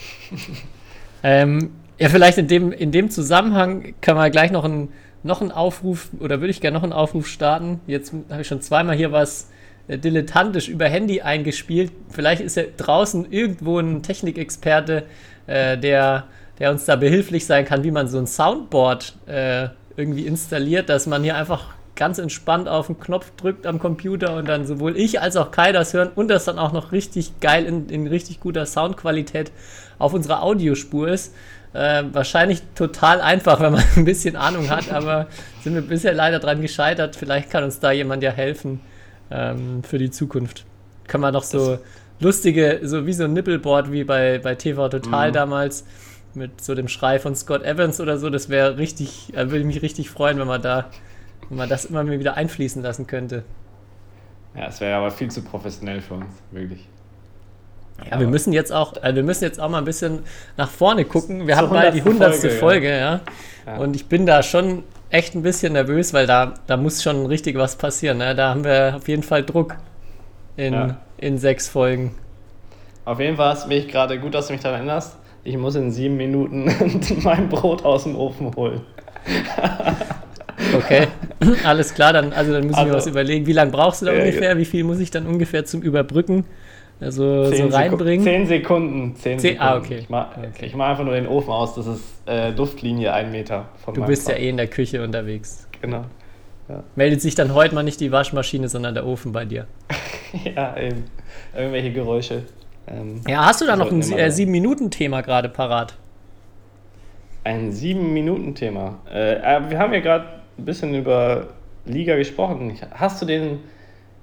ähm, 1.24 1.72
ja, 2.00 2.10
vielleicht 2.10 2.38
in 2.38 2.48
dem, 2.48 2.72
in 2.72 2.92
dem 2.92 3.10
Zusammenhang 3.10 3.94
kann 4.02 4.16
man 4.16 4.32
gleich 4.32 4.52
noch 4.52 4.63
einen, 4.63 4.94
noch 5.24 5.42
einen 5.42 5.52
Aufruf, 5.52 6.10
oder 6.20 6.40
würde 6.40 6.52
ich 6.52 6.62
gerne 6.62 6.76
noch 6.76 6.84
einen 6.84 6.94
Aufruf 6.94 7.28
starten. 7.28 7.82
Jetzt 7.88 8.13
habe 8.30 8.42
ich 8.42 8.48
schon 8.48 8.62
zweimal 8.62 8.96
hier 8.96 9.12
was 9.12 9.50
dilettantisch 9.88 10.67
über 10.67 10.86
Handy 10.86 11.21
eingespielt. 11.21 11.91
Vielleicht 12.10 12.41
ist 12.41 12.58
ja 12.58 12.63
draußen 12.76 13.32
irgendwo 13.32 13.80
ein 13.80 14.04
Technikexperte, 14.04 15.04
äh, 15.47 15.78
der, 15.78 16.26
der 16.60 16.71
uns 16.71 16.86
da 16.86 16.95
behilflich 16.95 17.45
sein 17.45 17.63
kann, 17.63 17.84
wie 17.84 17.91
man 17.91 18.08
so 18.08 18.17
ein 18.17 18.28
Soundboard 18.28 19.15
äh, 19.28 19.69
irgendwie 19.95 20.26
installiert, 20.26 20.89
dass 20.89 21.08
man 21.08 21.23
hier 21.23 21.36
einfach 21.36 21.73
ganz 21.95 22.19
entspannt 22.19 22.67
auf 22.67 22.88
den 22.88 23.00
Knopf 23.00 23.32
drückt 23.38 23.65
am 23.65 23.80
Computer 23.80 24.36
und 24.36 24.47
dann 24.47 24.67
sowohl 24.67 24.95
ich 24.95 25.19
als 25.19 25.36
auch 25.36 25.52
Kai 25.52 25.71
das 25.71 25.93
hören 25.93 26.12
und 26.13 26.28
das 26.28 26.45
dann 26.45 26.60
auch 26.60 26.71
noch 26.71 26.91
richtig 26.91 27.39
geil 27.39 27.65
in, 27.65 27.89
in 27.89 28.08
richtig 28.08 28.39
guter 28.39 28.65
Soundqualität 28.65 29.52
auf 29.97 30.13
unserer 30.13 30.43
Audiospur 30.43 31.08
ist. 31.08 31.34
Äh, 31.73 32.04
wahrscheinlich 32.12 32.62
total 32.76 33.19
einfach, 33.21 33.60
wenn 33.62 33.73
man 33.73 33.84
ein 33.95 34.06
bisschen 34.06 34.36
Ahnung 34.36 34.69
hat, 34.69 34.91
aber 34.91 35.28
sind 35.63 35.73
wir 35.73 35.82
bisher 35.82 36.13
leider 36.13 36.39
dran 36.39 36.62
gescheitert. 36.62 37.15
Vielleicht 37.15 37.50
kann 37.50 37.63
uns 37.63 37.80
da 37.80 37.91
jemand 37.91 38.21
ja 38.21 38.32
helfen 38.32 38.80
ähm, 39.32 39.84
für 39.84 39.98
die 39.98 40.12
Zukunft. 40.12 40.66
Können 41.08 41.24
wir 41.24 41.32
noch 41.32 41.44
so 41.44 41.72
das 41.72 41.80
lustige, 42.20 42.80
so 42.84 43.06
wie 43.06 43.13
so 43.13 43.26
ein 43.26 43.34
Nippelboard 43.34 43.92
wie 43.92 44.04
bei, 44.04 44.40
bei 44.40 44.56
TV 44.56 44.90
Total 44.90 45.30
mhm. 45.30 45.34
damals 45.34 45.86
mit 46.34 46.62
so 46.62 46.76
dem 46.76 46.88
Schrei 46.88 47.20
von 47.20 47.36
Scott 47.36 47.63
Evans 47.63 48.00
oder 48.00 48.18
so. 48.18 48.30
Das 48.30 48.50
wäre 48.50 48.78
richtig, 48.78 49.34
äh, 49.36 49.50
würde 49.50 49.66
mich 49.66 49.82
richtig 49.82 50.10
freuen, 50.10 50.38
wenn 50.40 50.48
man 50.48 50.62
da, 50.62 50.86
wenn 51.50 51.58
man 51.58 51.70
das 51.70 51.86
immer 51.86 52.08
wieder 52.08 52.36
einfließen 52.36 52.82
lassen 52.82 53.08
könnte. 53.08 53.44
Ja, 54.56 54.68
es 54.68 54.80
wäre 54.82 54.98
aber 54.98 55.12
viel 55.12 55.30
zu 55.30 55.42
professionell 55.42 56.02
für 56.02 56.16
uns, 56.16 56.26
wirklich. 56.52 56.88
Ja, 58.06 58.13
aber 58.13 58.22
wir 58.22 58.28
müssen 58.28 58.54
jetzt 58.54 58.72
auch, 58.72 59.02
äh, 59.04 59.16
wir 59.16 59.24
müssen 59.24 59.44
jetzt 59.44 59.60
auch 59.60 59.70
mal 59.70 59.80
ein 59.80 59.86
bisschen 59.86 60.20
nach 60.56 60.70
vorne 60.70 61.06
gucken. 61.06 61.48
Wir 61.48 61.58
haben 61.58 61.70
bald 61.70 61.96
die 61.96 62.04
hundertste 62.04 62.50
Folge, 62.50 62.60
Folge 62.60 62.90
ja. 62.90 63.22
ja. 63.66 63.78
Und 63.78 63.96
ich 63.96 64.06
bin 64.06 64.26
da 64.26 64.44
schon 64.44 64.84
echt 65.10 65.36
ein 65.36 65.41
bisschen 65.41 65.74
nervös, 65.74 66.13
weil 66.13 66.28
da, 66.28 66.54
da 66.67 66.78
muss 66.78 67.04
schon 67.04 67.26
richtig 67.26 67.58
was 67.58 67.76
passieren. 67.76 68.17
Ne? 68.17 68.36
Da 68.36 68.50
haben 68.50 68.63
wir 68.63 68.96
auf 68.98 69.08
jeden 69.08 69.24
Fall 69.24 69.43
Druck 69.43 69.76
in, 70.56 70.74
ja. 70.74 70.98
in 71.17 71.38
sechs 71.38 71.67
Folgen. 71.67 72.15
Auf 73.06 73.20
jeden 73.20 73.38
Fall 73.38 73.56
ist 73.56 73.67
mich 73.67 73.88
gerade 73.88 74.20
gut, 74.20 74.34
dass 74.34 74.48
du 74.48 74.54
mich 74.54 74.62
daran 74.62 74.80
erinnerst 74.80 75.17
ich 75.48 75.58
muss 75.58 75.76
in 75.76 75.91
sieben 75.91 76.17
Minuten 76.17 76.70
mein 77.24 77.48
Brot 77.48 77.86
aus 77.86 78.04
dem 78.04 78.17
Ofen 78.17 78.54
holen. 78.56 78.82
okay, 80.76 81.08
alles 81.63 81.93
klar, 81.93 82.12
dann, 82.12 82.34
also 82.34 82.52
dann 82.52 82.70
ich 82.70 82.76
also, 82.76 82.89
mir 82.89 82.98
was 82.98 83.08
überlegen. 83.08 83.46
Wie 83.46 83.54
lange 83.54 83.72
brauchst 83.72 84.02
du 84.02 84.08
da 84.08 84.12
äh, 84.12 84.20
ungefähr? 84.20 84.58
Wie 84.58 84.65
viel 84.65 84.84
muss 84.84 85.00
ich 85.00 85.10
dann 85.10 85.26
ungefähr 85.26 85.63
zum 85.65 85.82
Überbrücken? 85.82 86.43
Also 87.00 87.52
so 87.54 87.68
reinbringen? 87.68 88.24
Zehn 88.24 88.48
Sekunden. 88.48 89.16
Zehn, 89.16 89.38
zehn 89.38 89.60
ah, 89.60 89.76
Sekunden. 89.76 89.84
Ah, 89.84 89.86
okay. 89.86 90.00
Ich 90.00 90.10
mache 90.10 90.40
okay. 90.48 90.72
mach 90.76 90.90
einfach 90.90 91.04
nur 91.04 91.14
den 91.14 91.28
Ofen 91.28 91.52
aus, 91.52 91.76
das 91.76 91.86
ist 91.86 92.04
äh, 92.26 92.52
Duftlinie 92.52 93.14
ein 93.14 93.32
Meter 93.32 93.70
von 93.84 93.94
Du 93.94 94.06
bist 94.06 94.26
Fall. 94.26 94.40
ja 94.40 94.46
eh 94.46 94.50
in 94.50 94.58
der 94.58 94.68
Küche 94.68 95.04
unterwegs. 95.04 95.68
Genau. 95.82 96.06
Ja. 96.70 96.84
Meldet 96.96 97.22
sich 97.22 97.36
dann 97.36 97.54
heute 97.54 97.76
mal 97.76 97.84
nicht 97.84 98.00
die 98.00 98.12
Waschmaschine, 98.12 98.68
sondern 98.68 98.94
der 98.94 99.06
Ofen 99.06 99.32
bei 99.32 99.46
dir. 99.46 99.68
ja, 100.56 100.76
eben. 100.78 101.06
Irgendwelche 101.56 101.94
Geräusche. 101.94 102.44
Ähm, 102.88 103.22
ja, 103.28 103.46
hast 103.46 103.62
du 103.62 103.66
da 103.66 103.76
noch 103.76 103.92
ein 103.92 104.02
äh, 104.02 104.28
7-Minuten-Thema 104.28 105.22
gerade 105.22 105.50
parat? 105.50 105.96
Ein 107.44 107.72
7-Minuten-Thema. 107.72 109.00
Äh, 109.10 109.70
wir 109.70 109.80
haben 109.80 109.94
ja 109.94 110.00
gerade 110.00 110.26
ein 110.58 110.66
bisschen 110.66 110.94
über 110.94 111.48
Liga 111.86 112.16
gesprochen. 112.16 112.78
Hast 112.92 113.22
du, 113.22 113.26
den, 113.26 113.60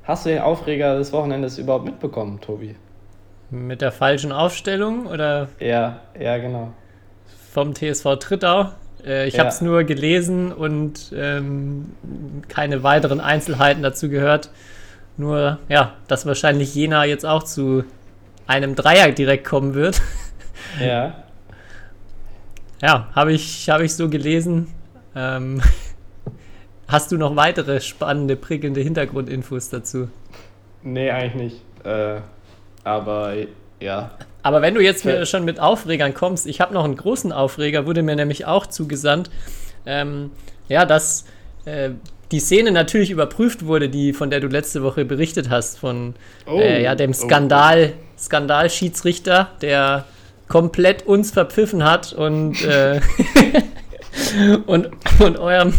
hast 0.05 0.27
du 0.27 0.31
den 0.31 0.41
Aufreger 0.41 0.97
des 0.97 1.13
Wochenendes 1.13 1.59
überhaupt 1.59 1.85
mitbekommen, 1.85 2.41
Tobi? 2.41 2.77
Mit 3.51 3.81
der 3.81 3.93
falschen 3.93 4.33
Aufstellung 4.33 5.07
oder? 5.07 5.49
Ja, 5.61 6.01
ja, 6.19 6.39
genau. 6.39 6.73
Vom 7.53 7.75
TSV 7.75 8.17
Trittau. 8.19 8.71
Äh, 9.05 9.29
ich 9.29 9.35
ja. 9.35 9.41
habe 9.41 9.51
es 9.51 9.61
nur 9.61 9.85
gelesen 9.85 10.53
und 10.53 11.13
ähm, 11.15 11.93
keine 12.49 12.83
weiteren 12.83 13.21
Einzelheiten 13.21 13.83
dazu 13.83 14.09
gehört. 14.09 14.51
Nur, 15.17 15.59
ja, 15.69 15.93
dass 16.09 16.27
wahrscheinlich 16.27 16.75
Jena 16.75 17.05
jetzt 17.05 17.25
auch 17.25 17.43
zu 17.43 17.85
einem 18.47 18.75
Dreier 18.75 19.13
direkt 19.13 19.45
kommen 19.45 19.75
wird. 19.75 20.01
Ja. 20.81 21.15
Ja, 22.83 23.09
habe 23.15 23.33
ich, 23.33 23.71
hab 23.71 23.81
ich 23.81 23.95
so 23.95 24.11
gelesen. 24.11 24.67
Ähm, 25.17 25.63
hast 26.89 27.13
du 27.13 27.17
noch 27.17 27.37
weitere 27.37 27.81
spannende, 27.81 28.37
prickelnde 28.37 28.81
Hintergrundinfos 28.81 29.71
dazu? 29.71 30.09
Nee, 30.83 31.11
eigentlich 31.11 31.35
nicht. 31.35 31.87
Äh, 31.87 32.21
aber 32.85 33.35
ja. 33.81 34.11
Aber 34.43 34.63
wenn 34.63 34.75
du 34.75 34.81
jetzt 34.81 35.05
ja. 35.05 35.25
schon 35.25 35.45
mit 35.45 35.59
Aufregern 35.61 36.15
kommst, 36.15 36.47
ich 36.47 36.61
habe 36.61 36.75
noch 36.75 36.85
einen 36.85 36.97
großen 36.97 37.33
Aufreger, 37.33 37.87
wurde 37.87 38.03
mir 38.03 38.17
nämlich 38.17 38.47
auch 38.47 38.67
zugesandt. 38.67 39.31
Ähm, 39.87 40.31
ja, 40.69 40.85
dass 40.85 41.25
äh, 41.65 41.91
die 42.31 42.41
Szene 42.41 42.73
natürlich 42.73 43.11
überprüft 43.11 43.67
wurde, 43.67 43.89
die 43.89 44.13
von 44.13 44.31
der 44.31 44.41
du 44.41 44.49
letzte 44.49 44.83
Woche 44.83 45.05
berichtet 45.05 45.51
hast, 45.51 45.79
von 45.79 46.15
oh, 46.47 46.59
äh, 46.59 46.83
ja, 46.83 46.95
dem 46.95 47.15
Skandal, 47.15 47.93
oh. 47.95 48.19
Skandal-Schiedsrichter, 48.19 49.51
der 49.61 50.05
komplett 50.49 51.07
uns 51.07 51.31
verpfiffen 51.31 51.85
hat 51.85 52.13
und, 52.13 52.65
äh, 52.65 53.01
und, 54.67 54.91
und 55.19 55.39
eurem, 55.39 55.75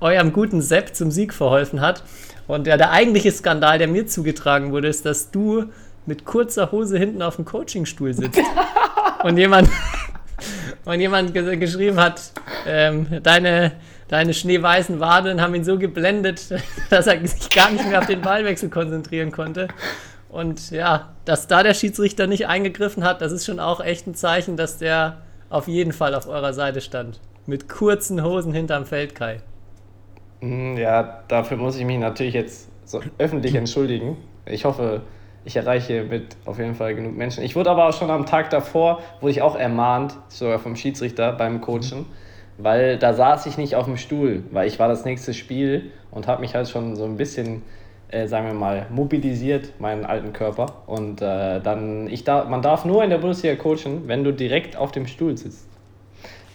eurem 0.00 0.32
guten 0.32 0.62
Sepp 0.62 0.94
zum 0.94 1.10
Sieg 1.10 1.34
verholfen 1.34 1.80
hat. 1.80 2.02
Und 2.46 2.66
ja, 2.66 2.76
der 2.76 2.90
eigentliche 2.90 3.32
Skandal, 3.32 3.78
der 3.78 3.88
mir 3.88 4.06
zugetragen 4.06 4.72
wurde, 4.72 4.88
ist, 4.88 5.06
dass 5.06 5.30
du 5.30 5.66
mit 6.06 6.24
kurzer 6.24 6.72
Hose 6.72 6.98
hinten 6.98 7.22
auf 7.22 7.36
dem 7.36 7.44
Coachingstuhl 7.44 8.12
sitzt. 8.12 8.40
und 9.22 9.36
jemand, 9.36 9.68
und 10.84 11.00
jemand 11.00 11.32
geschrieben 11.32 12.00
hat, 12.00 12.32
ähm, 12.66 13.06
deine 13.22 13.72
deine 14.12 14.34
schneeweißen 14.34 15.00
Wadeln 15.00 15.40
haben 15.40 15.54
ihn 15.54 15.64
so 15.64 15.78
geblendet, 15.78 16.50
dass 16.90 17.06
er 17.06 17.26
sich 17.26 17.48
gar 17.48 17.70
nicht 17.70 17.88
mehr 17.88 17.98
auf 17.98 18.06
den 18.06 18.20
Ballwechsel 18.20 18.68
konzentrieren 18.68 19.32
konnte. 19.32 19.68
Und 20.28 20.70
ja, 20.70 21.14
dass 21.24 21.46
da 21.46 21.62
der 21.62 21.72
Schiedsrichter 21.72 22.26
nicht 22.26 22.46
eingegriffen 22.46 23.04
hat, 23.04 23.22
das 23.22 23.32
ist 23.32 23.46
schon 23.46 23.58
auch 23.58 23.80
echt 23.82 24.06
ein 24.06 24.14
Zeichen, 24.14 24.58
dass 24.58 24.76
der 24.76 25.22
auf 25.48 25.66
jeden 25.66 25.92
Fall 25.92 26.14
auf 26.14 26.28
eurer 26.28 26.52
Seite 26.52 26.82
stand. 26.82 27.20
Mit 27.46 27.68
kurzen 27.68 28.22
Hosen 28.22 28.52
hinterm 28.52 28.84
Feld, 28.84 29.14
Kai. 29.14 29.40
Mm, 30.40 30.76
ja, 30.76 31.22
dafür 31.28 31.56
muss 31.56 31.76
ich 31.76 31.84
mich 31.84 31.98
natürlich 31.98 32.34
jetzt 32.34 32.68
so 32.84 33.00
öffentlich 33.18 33.54
entschuldigen. 33.54 34.16
Ich 34.46 34.64
hoffe, 34.64 35.02
ich 35.44 35.56
erreiche 35.56 36.04
mit 36.04 36.36
auf 36.44 36.58
jeden 36.58 36.74
Fall 36.74 36.94
genug 36.94 37.16
Menschen. 37.16 37.42
Ich 37.42 37.56
wurde 37.56 37.70
aber 37.70 37.88
auch 37.88 37.94
schon 37.94 38.10
am 38.10 38.26
Tag 38.26 38.50
davor, 38.50 39.00
wurde 39.20 39.32
ich 39.32 39.42
auch 39.42 39.56
ermahnt, 39.56 40.16
sogar 40.28 40.58
vom 40.58 40.76
Schiedsrichter 40.76 41.32
beim 41.32 41.60
Coachen 41.60 42.06
weil 42.58 42.98
da 42.98 43.14
saß 43.14 43.46
ich 43.46 43.58
nicht 43.58 43.74
auf 43.76 43.86
dem 43.86 43.96
Stuhl, 43.96 44.44
weil 44.50 44.68
ich 44.68 44.78
war 44.78 44.88
das 44.88 45.04
nächste 45.04 45.34
Spiel 45.34 45.90
und 46.10 46.26
habe 46.26 46.40
mich 46.40 46.54
halt 46.54 46.68
schon 46.68 46.96
so 46.96 47.04
ein 47.04 47.16
bisschen, 47.16 47.62
äh, 48.08 48.26
sagen 48.26 48.46
wir 48.46 48.54
mal, 48.54 48.86
mobilisiert, 48.90 49.80
meinen 49.80 50.04
alten 50.04 50.32
Körper. 50.32 50.82
Und 50.86 51.22
äh, 51.22 51.60
dann, 51.60 52.08
ich 52.08 52.24
da, 52.24 52.44
man 52.44 52.62
darf 52.62 52.84
nur 52.84 53.02
in 53.02 53.10
der 53.10 53.18
Bundesliga 53.18 53.56
coachen, 53.56 54.06
wenn 54.06 54.24
du 54.24 54.32
direkt 54.32 54.76
auf 54.76 54.92
dem 54.92 55.06
Stuhl 55.06 55.36
sitzt. 55.36 55.68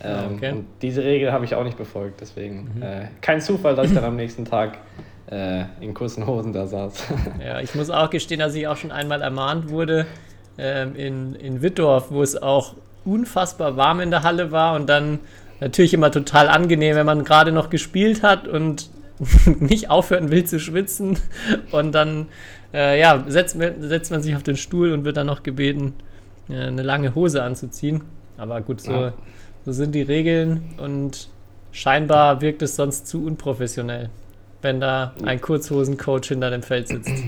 Ähm, 0.04 0.36
okay. 0.36 0.52
Und 0.52 0.66
diese 0.82 1.04
Regel 1.04 1.32
habe 1.32 1.46
ich 1.46 1.56
auch 1.56 1.64
nicht 1.64 1.78
befolgt, 1.78 2.22
deswegen 2.22 2.72
mhm. 2.76 2.82
äh, 2.84 3.08
kein 3.22 3.42
Zufall, 3.42 3.76
dass 3.76 3.88
ich 3.88 3.94
dann 3.94 4.04
am 4.04 4.16
nächsten 4.16 4.46
Tag 4.46 4.78
äh, 5.30 5.64
in 5.82 5.94
kurzen 5.94 6.28
Hosen 6.28 6.54
da 6.54 6.68
saß. 6.68 7.04
ja, 7.46 7.60
ich 7.62 7.76
muss 7.76 7.90
auch 7.90 8.10
gestehen, 8.10 8.40
dass 8.40 8.54
ich 8.56 8.68
auch 8.68 8.78
schon 8.78 8.92
einmal 8.92 9.22
ermahnt 9.22 9.70
wurde 9.70 10.06
ähm, 10.58 10.96
in, 10.96 11.36
in 11.36 11.62
Wittdorf, 11.62 12.12
wo 12.12 12.22
es 12.22 12.42
auch 12.42 12.76
unfassbar 13.06 13.78
warm 13.78 14.00
in 14.00 14.12
der 14.12 14.24
Halle 14.24 14.52
war 14.52 14.76
und 14.76 14.88
dann 14.88 15.20
natürlich 15.60 15.94
immer 15.94 16.12
total 16.12 16.48
angenehm, 16.48 16.96
wenn 16.96 17.06
man 17.06 17.24
gerade 17.24 17.52
noch 17.52 17.70
gespielt 17.70 18.22
hat 18.24 18.48
und 18.48 18.90
nicht 19.60 19.90
aufhören 19.90 20.30
will 20.30 20.44
zu 20.44 20.60
schwitzen. 20.60 21.18
Und 21.72 21.94
dann 21.94 22.28
äh, 22.74 23.00
ja, 23.00 23.24
setzt, 23.28 23.58
setzt, 23.80 24.12
man 24.12 24.22
sich 24.22 24.36
auf 24.36 24.44
den 24.44 24.58
Stuhl 24.58 24.92
und 24.92 25.06
wird 25.06 25.18
dann 25.18 25.28
noch 25.28 25.44
gebeten, 25.44 25.94
äh, 26.50 26.68
eine 26.68 26.84
lange 26.84 27.16
Hose 27.16 27.44
anzuziehen. 27.44 28.04
Aber 28.38 28.62
gut, 28.62 28.82
so, 28.82 28.92
ja. 28.92 29.14
So 29.68 29.74
sind 29.74 29.94
die 29.94 30.02
Regeln 30.02 30.64
und 30.82 31.28
scheinbar 31.74 32.40
wirkt 32.40 32.62
es 32.62 32.78
sonst 32.78 33.06
zu 33.06 33.26
unprofessionell, 33.26 34.10
wenn 34.62 34.80
da 34.80 35.14
ein 35.26 35.42
Kurzhosencoach 35.42 36.30
hinter 36.30 36.50
dem 36.52 36.64
Feld 36.64 36.88
sitzt. 36.88 37.12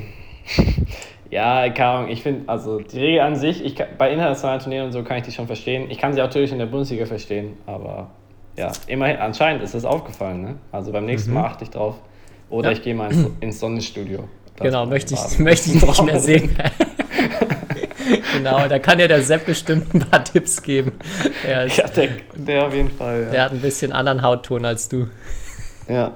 Ja, 1.31 1.69
keine 1.69 1.89
Ahnung, 1.91 2.09
ich 2.09 2.23
finde, 2.23 2.49
also 2.49 2.79
die 2.79 2.97
Regel 2.99 3.19
an 3.19 3.35
sich, 3.35 3.63
ich 3.63 3.75
bei 3.99 4.11
internationalen 4.11 4.59
Turnieren 4.61 4.87
und 4.87 4.93
so 4.93 5.03
kann 5.03 5.17
ich 5.17 5.23
die 5.25 5.31
schon 5.31 5.45
verstehen. 5.45 5.91
Ich 5.91 5.99
kann 5.99 6.11
sie 6.13 6.21
auch 6.21 6.25
natürlich 6.25 6.51
in 6.51 6.57
der 6.57 6.65
Bundesliga 6.65 7.05
verstehen, 7.05 7.53
aber 7.67 8.09
ja, 8.57 8.71
immerhin, 8.87 9.17
anscheinend 9.17 9.61
ist 9.61 9.75
es 9.75 9.85
aufgefallen, 9.85 10.41
ne? 10.41 10.55
Also 10.71 10.91
beim 10.91 11.05
nächsten 11.05 11.31
Mal 11.31 11.43
achte 11.45 11.65
ich 11.65 11.69
drauf. 11.69 11.97
Oder 12.49 12.69
Ja. 12.69 12.77
ich 12.77 12.81
gehe 12.81 12.95
mal 12.95 13.11
ins, 13.11 13.27
ins 13.41 13.59
Sonnenstudio. 13.59 14.23
Das 14.55 14.65
Genau, 14.65 14.87
möchte 14.87 15.13
ich, 15.13 15.37
möchte 15.37 15.69
ich 15.69 15.81
nicht 15.85 16.03
mehr 16.03 16.19
sehen. 16.19 16.49
Genau, 18.43 18.67
da 18.67 18.79
kann 18.79 18.99
ja 18.99 19.07
der 19.07 19.21
Sepp 19.21 19.45
bestimmt 19.45 19.93
ein 19.93 19.99
paar 19.99 20.23
Tipps 20.23 20.61
geben. 20.61 20.93
Er, 21.45 21.65
ist, 21.65 21.77
Ja, 21.77 21.87
der, 21.87 22.09
der 22.35 22.67
auf 22.67 22.73
jeden 22.73 22.91
Fall. 22.91 23.23
Ja. 23.23 23.29
der 23.31 23.43
hat 23.43 23.51
ein 23.51 23.61
bisschen 23.61 23.91
anderen 23.91 24.21
Hautton 24.21 24.65
als 24.65 24.89
du. 24.89 25.07
ja. 25.87 26.13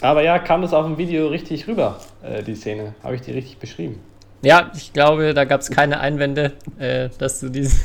Aber 0.00 0.22
ja, 0.22 0.38
kam 0.38 0.60
das 0.60 0.74
auf 0.74 0.84
dem 0.84 0.98
Video 0.98 1.28
richtig 1.28 1.66
rüber, 1.66 1.98
äh, 2.22 2.42
die 2.42 2.56
Szene? 2.56 2.94
Habe 3.02 3.14
ich 3.14 3.22
die 3.22 3.30
richtig 3.30 3.56
beschrieben? 3.58 4.00
Ja, 4.42 4.70
ich 4.76 4.92
glaube, 4.92 5.32
da 5.32 5.44
gab 5.44 5.62
es 5.62 5.70
keine 5.70 6.00
Einwände, 6.00 6.52
äh, 6.78 7.08
dass 7.16 7.40
du 7.40 7.48
dies, 7.48 7.80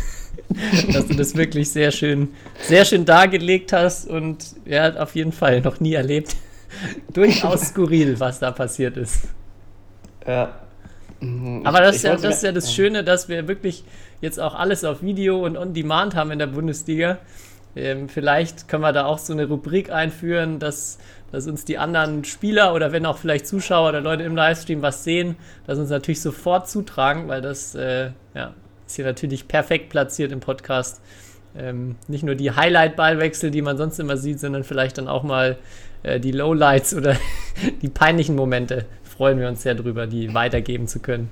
dass 0.94 1.08
du 1.08 1.16
das 1.16 1.36
wirklich 1.36 1.72
sehr 1.72 1.92
schön, 1.92 2.34
sehr 2.62 2.84
schön 2.84 3.06
dargelegt 3.06 3.72
hast 3.72 4.10
und 4.10 4.44
er 4.66 4.84
hat 4.84 4.98
auf 4.98 5.16
jeden 5.16 5.32
Fall 5.32 5.62
noch 5.62 5.80
nie 5.80 5.94
erlebt. 5.94 6.36
Durchaus 7.14 7.70
skurril, 7.70 8.20
was 8.20 8.40
da 8.40 8.52
passiert 8.52 8.98
ist. 8.98 9.30
Ja. 10.28 10.54
Mhm, 11.22 11.66
Aber 11.66 11.82
das, 11.82 11.98
ich 11.98 11.98
ist 11.98 12.04
ja, 12.04 12.16
das 12.16 12.38
ist 12.38 12.44
ja 12.44 12.52
das 12.52 12.74
Schöne, 12.74 13.04
dass 13.04 13.30
wir 13.30 13.48
wirklich 13.48 13.84
jetzt 14.22 14.40
auch 14.40 14.56
alles 14.56 14.84
auf 14.84 15.02
Video 15.02 15.46
und 15.46 15.58
on 15.58 15.74
Demand 15.74 16.16
haben 16.16 16.32
in 16.32 16.40
der 16.40 16.48
Bundesliga. 16.48 17.20
Ähm, 17.76 18.10
vielleicht 18.10 18.68
können 18.68 18.84
wir 18.84 18.94
da 18.94 19.06
auch 19.06 19.20
so 19.20 19.34
eine 19.34 19.46
Rubrik 19.46 19.92
einführen, 19.92 20.60
dass, 20.60 20.98
dass 21.32 21.48
uns 21.48 21.66
die 21.66 21.78
anderen 21.78 22.24
Spieler 22.24 22.74
oder 22.74 22.92
wenn 22.92 23.06
auch 23.06 23.18
vielleicht 23.18 23.48
Zuschauer 23.48 23.90
oder 23.90 24.02
Leute 24.02 24.24
im 24.24 24.36
Livestream 24.36 24.82
was 24.82 25.04
sehen, 25.04 25.36
dass 25.68 25.78
uns 25.78 25.90
natürlich 25.90 26.22
sofort 26.22 26.68
zutragen, 26.68 27.28
weil 27.28 27.42
das 27.42 27.76
äh, 27.76 28.12
ja, 28.34 28.54
ist 28.88 28.96
hier 28.96 29.06
natürlich 29.06 29.48
perfekt 29.48 29.90
platziert 29.90 30.32
im 30.32 30.40
Podcast. 30.40 31.02
Ähm, 31.58 31.96
nicht 32.08 32.24
nur 32.24 32.36
die 32.36 32.52
Highlight-Ballwechsel, 32.52 33.52
die 33.52 33.62
man 33.62 33.78
sonst 33.78 34.00
immer 34.00 34.18
sieht, 34.18 34.40
sondern 34.40 34.64
vielleicht 34.64 34.98
dann 34.98 35.08
auch 35.08 35.24
mal 35.24 35.58
äh, 36.04 36.20
die 36.20 36.32
Lowlights 36.32 36.94
oder 36.96 37.16
die 37.82 37.90
peinlichen 37.90 38.36
Momente. 38.36 38.86
Freuen 39.20 39.38
wir 39.38 39.50
uns 39.50 39.64
sehr 39.64 39.76
drüber, 39.76 40.08
die 40.08 40.34
weitergeben 40.34 40.88
zu 40.88 41.02
können. 41.02 41.30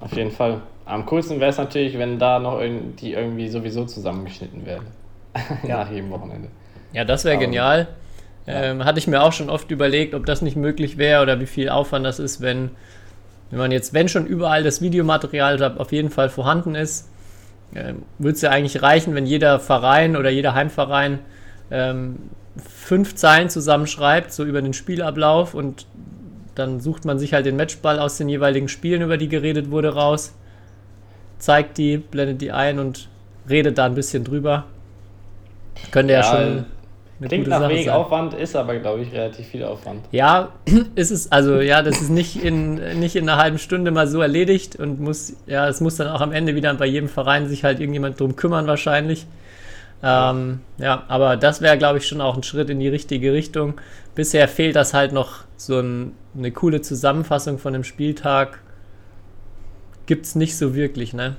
Auf 0.00 0.12
jeden 0.14 0.32
Fall. 0.32 0.60
Am 0.86 1.06
coolsten 1.06 1.38
wäre 1.38 1.50
es 1.50 1.56
natürlich, 1.56 1.96
wenn 1.96 2.18
da 2.18 2.40
noch 2.40 2.60
die 3.00 3.12
irgendwie 3.12 3.48
sowieso 3.48 3.84
zusammengeschnitten 3.84 4.66
werden. 4.66 4.88
Nach 5.68 5.88
jedem 5.88 6.10
Wochenende. 6.10 6.48
Ja, 6.92 7.04
das 7.04 7.24
wäre 7.24 7.36
Aber- 7.36 7.44
genial. 7.44 7.86
Ja. 8.48 8.60
Ähm, 8.64 8.84
hatte 8.84 8.98
ich 8.98 9.06
mir 9.06 9.22
auch 9.22 9.32
schon 9.32 9.50
oft 9.50 9.70
überlegt, 9.70 10.14
ob 10.14 10.26
das 10.26 10.42
nicht 10.42 10.56
möglich 10.56 10.98
wäre 10.98 11.22
oder 11.22 11.38
wie 11.38 11.46
viel 11.46 11.68
Aufwand 11.68 12.04
das 12.04 12.18
ist, 12.18 12.40
wenn, 12.40 12.72
wenn 13.50 13.60
man 13.60 13.70
jetzt, 13.70 13.94
wenn 13.94 14.08
schon 14.08 14.26
überall 14.26 14.64
das 14.64 14.80
Videomaterial 14.80 15.62
auf 15.78 15.92
jeden 15.92 16.10
Fall 16.10 16.28
vorhanden 16.28 16.74
ist, 16.74 17.08
ähm, 17.76 18.02
würde 18.18 18.34
es 18.34 18.40
ja 18.42 18.50
eigentlich 18.50 18.82
reichen, 18.82 19.14
wenn 19.14 19.26
jeder 19.26 19.60
Verein 19.60 20.16
oder 20.16 20.30
jeder 20.30 20.54
Heimverein 20.54 21.20
ähm, 21.70 22.16
fünf 22.56 23.14
Zeilen 23.14 23.48
zusammenschreibt, 23.48 24.32
so 24.32 24.42
über 24.42 24.60
den 24.60 24.72
Spielablauf 24.72 25.54
und 25.54 25.86
dann 26.56 26.80
sucht 26.80 27.04
man 27.04 27.18
sich 27.18 27.32
halt 27.32 27.46
den 27.46 27.56
Matchball 27.56 28.00
aus 28.00 28.16
den 28.16 28.28
jeweiligen 28.28 28.68
Spielen, 28.68 29.02
über 29.02 29.16
die 29.16 29.28
geredet 29.28 29.70
wurde, 29.70 29.94
raus, 29.94 30.34
zeigt 31.38 31.78
die, 31.78 31.98
blendet 31.98 32.40
die 32.40 32.50
ein 32.50 32.78
und 32.78 33.08
redet 33.48 33.78
da 33.78 33.86
ein 33.86 33.94
bisschen 33.94 34.24
drüber. 34.24 34.64
Könnte 35.90 36.14
ja, 36.14 36.22
schon 36.22 36.64
eine 37.18 37.28
Klingt 37.28 37.46
nach 37.46 37.60
Sache 37.60 37.70
wenig 37.70 37.86
sein. 37.86 37.94
Aufwand, 37.94 38.34
ist 38.34 38.56
aber, 38.56 38.76
glaube 38.78 39.02
ich, 39.02 39.12
relativ 39.12 39.46
viel 39.46 39.64
Aufwand. 39.64 40.04
Ja, 40.10 40.50
ist 40.94 41.10
es, 41.10 41.32
also 41.32 41.60
ja, 41.60 41.82
das 41.82 42.00
ist 42.00 42.10
nicht 42.10 42.42
in, 42.42 42.74
nicht 42.98 43.16
in 43.16 43.28
einer 43.28 43.40
halben 43.40 43.58
Stunde 43.58 43.90
mal 43.90 44.06
so 44.06 44.20
erledigt 44.20 44.76
und 44.76 45.00
muss, 45.00 45.34
ja, 45.46 45.68
es 45.68 45.80
muss 45.80 45.96
dann 45.96 46.08
auch 46.08 46.20
am 46.20 46.32
Ende 46.32 46.54
wieder 46.54 46.72
bei 46.74 46.86
jedem 46.86 47.08
Verein 47.08 47.48
sich 47.48 47.64
halt 47.64 47.80
irgendjemand 47.80 48.20
drum 48.20 48.36
kümmern 48.36 48.66
wahrscheinlich. 48.66 49.26
Ähm, 50.02 50.60
ja, 50.78 51.04
aber 51.08 51.36
das 51.36 51.60
wäre, 51.62 51.78
glaube 51.78 51.98
ich, 51.98 52.06
schon 52.06 52.20
auch 52.20 52.36
ein 52.36 52.42
Schritt 52.42 52.70
in 52.70 52.80
die 52.80 52.88
richtige 52.88 53.32
Richtung. 53.32 53.80
Bisher 54.14 54.48
fehlt 54.48 54.76
das 54.76 54.94
halt 54.94 55.12
noch 55.12 55.44
so 55.56 55.80
ein, 55.80 56.14
eine 56.36 56.52
coole 56.52 56.80
Zusammenfassung 56.82 57.58
von 57.58 57.72
dem 57.72 57.84
Spieltag. 57.84 58.60
Gibt's 60.06 60.34
nicht 60.34 60.56
so 60.56 60.74
wirklich, 60.74 61.14
ne? 61.14 61.36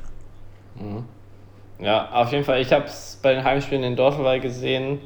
Ja, 1.80 2.12
auf 2.12 2.32
jeden 2.32 2.44
Fall. 2.44 2.62
Ich 2.62 2.74
habe 2.74 2.86
es 2.86 3.20
bei 3.22 3.34
den 3.34 3.44
Heimspielen 3.44 3.84
in 3.84 3.96
Dortmund 3.96 4.42
gesehen. 4.42 5.00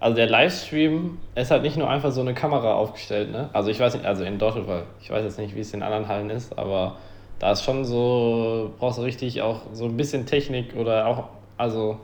Also 0.00 0.16
der 0.16 0.28
Livestream 0.28 1.18
ist 1.34 1.50
halt 1.50 1.62
nicht 1.62 1.76
nur 1.76 1.88
einfach 1.88 2.10
so 2.10 2.20
eine 2.20 2.34
Kamera 2.34 2.74
aufgestellt, 2.74 3.30
ne? 3.30 3.50
Also 3.52 3.70
ich 3.70 3.78
weiß 3.78 3.94
nicht, 3.94 4.04
also 4.04 4.24
in 4.24 4.38
Dortmund, 4.38 4.68
ich 5.00 5.10
weiß 5.10 5.24
jetzt 5.24 5.38
nicht, 5.38 5.54
wie 5.54 5.60
es 5.60 5.72
in 5.74 5.82
anderen 5.82 6.08
Hallen 6.08 6.30
ist, 6.30 6.58
aber 6.58 6.96
da 7.38 7.52
ist 7.52 7.62
schon 7.64 7.84
so, 7.84 8.72
brauchst 8.78 8.98
du 8.98 9.02
richtig 9.02 9.42
auch 9.42 9.62
so 9.72 9.84
ein 9.84 9.96
bisschen 9.96 10.26
Technik 10.26 10.74
oder 10.76 11.06
auch, 11.06 11.28
also 11.56 12.00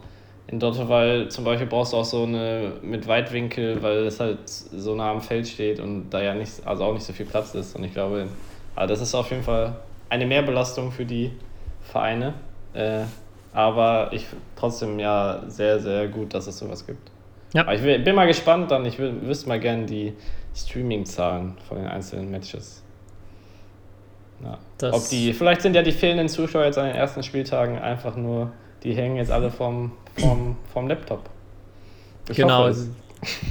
in 0.50 0.58
Dortmund 0.58 1.30
zum 1.30 1.44
Beispiel 1.44 1.66
brauchst 1.66 1.92
du 1.92 1.98
auch 1.98 2.04
so 2.04 2.22
eine 2.22 2.72
mit 2.82 3.06
Weitwinkel, 3.06 3.82
weil 3.82 4.06
es 4.06 4.18
halt 4.18 4.48
so 4.48 4.94
nah 4.94 5.10
am 5.10 5.20
Feld 5.20 5.46
steht 5.46 5.78
und 5.78 6.08
da 6.10 6.22
ja 6.22 6.34
nicht, 6.34 6.66
also 6.66 6.84
auch 6.84 6.94
nicht 6.94 7.04
so 7.04 7.12
viel 7.12 7.26
Platz 7.26 7.54
ist. 7.54 7.76
Und 7.76 7.84
ich 7.84 7.92
glaube, 7.92 8.26
also 8.74 8.94
das 8.94 9.02
ist 9.02 9.14
auf 9.14 9.30
jeden 9.30 9.42
Fall 9.42 9.76
eine 10.08 10.24
Mehrbelastung 10.24 10.90
für 10.90 11.04
die 11.04 11.32
Vereine. 11.82 12.32
Äh, 12.72 13.02
aber 13.52 14.10
ich 14.12 14.26
trotzdem 14.56 14.98
ja 14.98 15.42
sehr, 15.48 15.80
sehr 15.80 16.08
gut, 16.08 16.32
dass 16.32 16.46
es 16.46 16.58
sowas 16.58 16.86
gibt. 16.86 17.10
Ja. 17.52 17.62
Aber 17.62 17.74
ich 17.74 17.82
will, 17.82 17.98
bin 17.98 18.14
mal 18.14 18.26
gespannt 18.26 18.70
dann, 18.70 18.86
ich 18.86 18.98
will, 18.98 19.14
wüsste 19.22 19.48
mal 19.48 19.60
gerne 19.60 19.84
die 19.84 20.14
Streaming-Zahlen 20.54 21.56
von 21.66 21.78
den 21.78 21.86
einzelnen 21.86 22.30
Matches. 22.30 22.82
Ja. 24.42 24.58
Ob 24.92 25.08
die, 25.08 25.32
vielleicht 25.32 25.60
sind 25.62 25.74
ja 25.74 25.82
die 25.82 25.92
fehlenden 25.92 26.28
Zuschauer 26.28 26.64
jetzt 26.64 26.78
an 26.78 26.86
den 26.86 26.94
ersten 26.94 27.22
Spieltagen 27.22 27.78
einfach 27.78 28.16
nur, 28.16 28.52
die 28.82 28.94
hängen 28.94 29.16
jetzt 29.16 29.30
alle 29.30 29.50
vom, 29.50 29.92
vom, 30.18 30.56
vom 30.72 30.88
Laptop. 30.88 31.28
Ich 32.28 32.36
genau, 32.36 32.60
hoffe 32.60 32.70
es. 32.70 32.88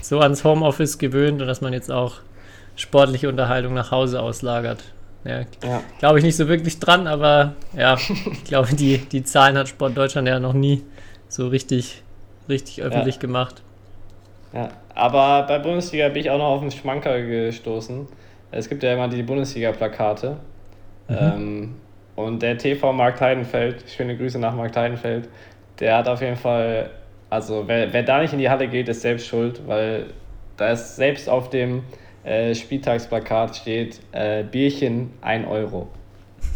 so 0.01 0.19
ans 0.19 0.43
Homeoffice 0.43 0.97
gewöhnt 0.97 1.41
und 1.41 1.47
dass 1.47 1.61
man 1.61 1.73
jetzt 1.73 1.91
auch 1.91 2.15
sportliche 2.75 3.27
Unterhaltung 3.29 3.73
nach 3.73 3.91
Hause 3.91 4.21
auslagert. 4.21 4.83
Ja, 5.25 5.39
Ja. 5.63 5.81
glaube 5.99 6.19
ich 6.19 6.23
nicht 6.23 6.37
so 6.37 6.47
wirklich 6.47 6.79
dran, 6.79 7.07
aber 7.07 7.53
ja, 7.75 7.95
ich 8.31 8.43
glaube, 8.45 8.73
die, 8.75 8.99
die 8.99 9.23
Zahlen 9.23 9.57
hat 9.57 9.67
Sport 9.67 9.97
Deutschland 9.97 10.27
ja 10.27 10.39
noch 10.39 10.53
nie 10.53 10.83
so 11.27 11.47
richtig, 11.47 12.03
richtig 12.47 12.81
öffentlich 12.81 13.19
gemacht. 13.19 13.61
Ja, 14.53 14.69
aber 14.95 15.45
bei 15.47 15.59
Bundesliga 15.59 16.07
bin 16.09 16.21
ich 16.21 16.29
auch 16.29 16.37
noch 16.37 16.45
auf 16.45 16.61
den 16.61 16.71
Schmanker 16.71 17.19
gestoßen. 17.21 18.07
Es 18.51 18.69
gibt 18.69 18.83
ja 18.83 18.93
immer 18.93 19.09
die 19.09 19.23
Bundesliga-Plakate. 19.23 20.37
Ähm, 21.09 21.75
und 22.17 22.41
der 22.41 22.57
TV 22.57 22.91
Markt 22.91 23.21
Heidenfeld, 23.21 23.85
schöne 23.87 24.17
Grüße 24.17 24.39
nach 24.39 24.55
Markt 24.55 24.75
Heidenfeld, 24.75 25.29
der 25.79 25.97
hat 25.97 26.07
auf 26.09 26.19
jeden 26.19 26.35
Fall, 26.35 26.89
also 27.29 27.63
wer, 27.67 27.93
wer 27.93 28.03
da 28.03 28.19
nicht 28.19 28.33
in 28.33 28.39
die 28.39 28.49
Halle 28.49 28.67
geht, 28.67 28.89
ist 28.89 29.01
selbst 29.01 29.27
schuld, 29.27 29.61
weil 29.67 30.07
da 30.57 30.71
ist 30.71 30.95
selbst 30.95 31.29
auf 31.29 31.51
dem 31.51 31.83
äh, 32.23 32.55
Spieltagsplakat 32.55 33.55
steht 33.55 34.01
äh, 34.11 34.43
Bierchen 34.43 35.11
1 35.21 35.47
Euro. 35.47 35.87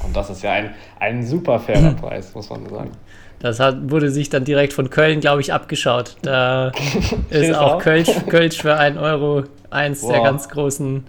Und 0.03 0.15
das 0.15 0.31
ist 0.31 0.41
ja 0.41 0.51
ein, 0.53 0.71
ein 0.99 1.23
super 1.23 1.59
fairer 1.59 1.93
Preis, 2.01 2.33
muss 2.33 2.49
man 2.49 2.67
sagen. 2.67 2.91
Das 3.39 3.59
hat, 3.59 3.91
wurde 3.91 4.09
sich 4.09 4.29
dann 4.29 4.43
direkt 4.43 4.73
von 4.73 4.89
Köln, 4.89 5.19
glaube 5.19 5.41
ich, 5.41 5.53
abgeschaut. 5.53 6.17
Da 6.23 6.71
ist 7.29 7.53
auch 7.53 7.75
auch? 7.75 7.79
Kölsch, 7.79 8.09
Kölsch 8.27 8.59
für 8.59 8.77
1 8.77 8.97
Euro 8.97 9.43
eins 9.69 10.01
der 10.01 10.17
Boah. 10.17 10.23
ganz 10.23 10.49
großen. 10.49 11.03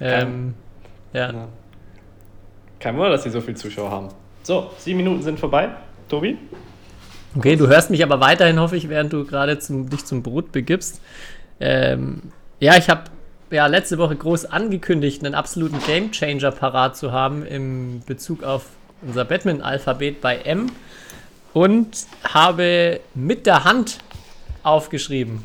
Ähm, 0.00 0.54
ja. 1.12 1.32
Ja. 1.32 1.48
Kein 2.80 2.96
Wunder, 2.96 3.10
dass 3.10 3.22
sie 3.22 3.30
so 3.30 3.40
viele 3.40 3.56
Zuschauer 3.56 3.90
haben. 3.90 4.08
So, 4.42 4.70
sieben 4.78 4.96
Minuten 4.96 5.22
sind 5.22 5.38
vorbei. 5.38 5.68
Tobi? 6.08 6.38
Okay, 7.36 7.54
du 7.54 7.68
hörst 7.68 7.90
mich 7.90 8.02
aber 8.02 8.20
weiterhin, 8.20 8.58
hoffe 8.58 8.76
ich, 8.76 8.88
während 8.88 9.12
du 9.12 9.24
gerade 9.24 9.58
zum, 9.58 9.88
dich 9.88 10.04
zum 10.04 10.22
Brot 10.22 10.50
begibst. 10.50 11.00
Ähm, 11.60 12.22
ja, 12.58 12.76
ich 12.76 12.88
habe 12.88 13.04
ja 13.50 13.66
letzte 13.66 13.98
Woche 13.98 14.16
groß 14.16 14.46
angekündigt, 14.46 15.24
einen 15.24 15.34
absoluten 15.34 15.78
Gamechanger 15.86 16.50
parat 16.50 16.96
zu 16.96 17.12
haben 17.12 17.44
im 17.46 18.02
Bezug 18.06 18.42
auf 18.42 18.64
unser 19.02 19.24
Batman-Alphabet 19.24 20.20
bei 20.20 20.38
M 20.38 20.72
und 21.52 21.88
habe 22.24 23.00
mit 23.14 23.46
der 23.46 23.64
Hand 23.64 23.98
aufgeschrieben. 24.62 25.44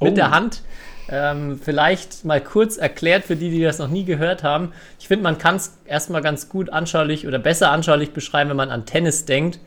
Mit 0.00 0.12
Oh. 0.12 0.14
der 0.14 0.30
Hand. 0.30 0.62
Ähm, 1.10 1.58
vielleicht 1.62 2.24
mal 2.24 2.40
kurz 2.40 2.76
erklärt 2.76 3.24
für 3.24 3.36
die, 3.36 3.50
die 3.50 3.62
das 3.62 3.78
noch 3.78 3.88
nie 3.88 4.04
gehört 4.04 4.42
haben. 4.42 4.72
Ich 4.98 5.08
finde, 5.08 5.22
man 5.22 5.38
kann 5.38 5.56
es 5.56 5.78
erstmal 5.86 6.20
ganz 6.20 6.48
gut 6.48 6.70
anschaulich 6.70 7.26
oder 7.26 7.38
besser 7.38 7.70
anschaulich 7.70 8.12
beschreiben, 8.12 8.50
wenn 8.50 8.56
man 8.56 8.70
an 8.70 8.84
Tennis 8.84 9.24
denkt 9.24 9.58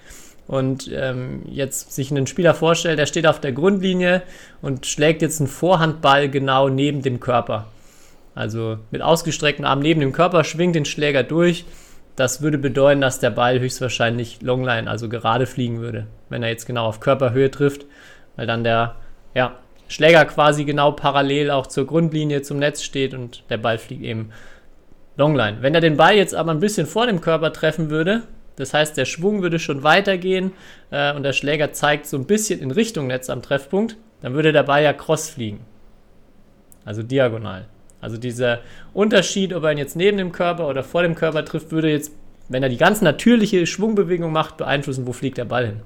und 0.47 0.89
ähm, 0.93 1.43
jetzt 1.45 1.93
sich 1.93 2.11
einen 2.11 2.27
Spieler 2.27 2.53
vorstellt, 2.53 2.99
der 2.99 3.05
steht 3.05 3.25
auf 3.25 3.39
der 3.39 3.53
Grundlinie 3.53 4.21
und 4.61 4.85
schlägt 4.85 5.21
jetzt 5.21 5.39
einen 5.39 5.47
Vorhandball 5.47 6.29
genau 6.29 6.69
neben 6.69 7.01
dem 7.01 7.19
Körper. 7.19 7.67
Also 8.35 8.77
mit 8.91 9.01
ausgestreckten 9.01 9.65
Armen 9.65 9.81
neben 9.81 9.99
dem 9.99 10.13
Körper 10.13 10.43
schwingt 10.43 10.75
den 10.75 10.85
Schläger 10.85 11.23
durch. 11.23 11.65
Das 12.15 12.41
würde 12.41 12.57
bedeuten, 12.57 13.01
dass 13.01 13.19
der 13.19 13.29
Ball 13.29 13.59
höchstwahrscheinlich 13.59 14.41
Longline, 14.41 14.89
also 14.89 15.09
gerade 15.09 15.47
fliegen 15.47 15.79
würde, 15.79 16.07
wenn 16.29 16.43
er 16.43 16.49
jetzt 16.49 16.65
genau 16.65 16.85
auf 16.85 16.99
Körperhöhe 16.99 17.49
trifft, 17.49 17.85
weil 18.35 18.45
dann 18.45 18.63
der 18.63 18.95
ja, 19.33 19.55
Schläger 19.91 20.23
quasi 20.23 20.63
genau 20.63 20.93
parallel 20.93 21.51
auch 21.51 21.67
zur 21.67 21.85
Grundlinie 21.85 22.41
zum 22.43 22.59
Netz 22.59 22.81
steht 22.81 23.13
und 23.13 23.43
der 23.49 23.57
Ball 23.57 23.77
fliegt 23.77 24.03
eben 24.03 24.29
Longline. 25.17 25.57
Wenn 25.59 25.75
er 25.75 25.81
den 25.81 25.97
Ball 25.97 26.15
jetzt 26.15 26.33
aber 26.33 26.51
ein 26.51 26.61
bisschen 26.61 26.87
vor 26.87 27.07
dem 27.07 27.19
Körper 27.19 27.51
treffen 27.51 27.89
würde, 27.89 28.23
das 28.55 28.73
heißt, 28.73 28.95
der 28.95 29.03
Schwung 29.03 29.41
würde 29.41 29.59
schon 29.59 29.83
weitergehen 29.83 30.53
äh, 30.91 31.13
und 31.13 31.23
der 31.23 31.33
Schläger 31.33 31.73
zeigt 31.73 32.05
so 32.05 32.15
ein 32.15 32.25
bisschen 32.25 32.61
in 32.61 32.71
Richtung 32.71 33.07
Netz 33.07 33.29
am 33.29 33.41
Treffpunkt, 33.41 33.97
dann 34.21 34.33
würde 34.33 34.53
der 34.53 34.63
Ball 34.63 34.81
ja 34.81 34.93
cross 34.93 35.29
fliegen. 35.29 35.59
Also 36.85 37.03
diagonal. 37.03 37.65
Also 37.99 38.15
dieser 38.15 38.59
Unterschied, 38.93 39.53
ob 39.53 39.65
er 39.65 39.73
ihn 39.73 39.77
jetzt 39.77 39.97
neben 39.97 40.17
dem 40.17 40.31
Körper 40.31 40.69
oder 40.69 40.85
vor 40.85 41.01
dem 41.01 41.15
Körper 41.15 41.43
trifft, 41.43 41.71
würde 41.71 41.91
jetzt, 41.91 42.13
wenn 42.47 42.63
er 42.63 42.69
die 42.69 42.77
ganz 42.77 43.01
natürliche 43.01 43.67
Schwungbewegung 43.67 44.31
macht, 44.31 44.55
beeinflussen, 44.55 45.05
wo 45.05 45.11
fliegt 45.11 45.37
der 45.37 45.45
Ball 45.45 45.65
hin. 45.65 45.81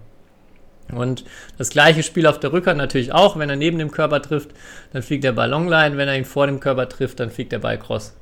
Und 0.93 1.25
das 1.57 1.69
gleiche 1.69 2.03
Spiel 2.03 2.27
auf 2.27 2.39
der 2.39 2.53
Rückhand 2.53 2.77
natürlich 2.77 3.11
auch. 3.11 3.37
Wenn 3.37 3.49
er 3.49 3.55
neben 3.55 3.79
dem 3.79 3.91
Körper 3.91 4.21
trifft, 4.21 4.51
dann 4.93 5.01
fliegt 5.01 5.23
der 5.23 5.31
Ball 5.31 5.49
Longline. 5.49 5.97
Wenn 5.97 6.07
er 6.07 6.17
ihn 6.17 6.25
vor 6.25 6.45
dem 6.45 6.59
Körper 6.59 6.87
trifft, 6.87 7.19
dann 7.19 7.31
fliegt 7.31 7.51
der 7.51 7.59
Ball 7.59 7.79
Cross. 7.79 8.13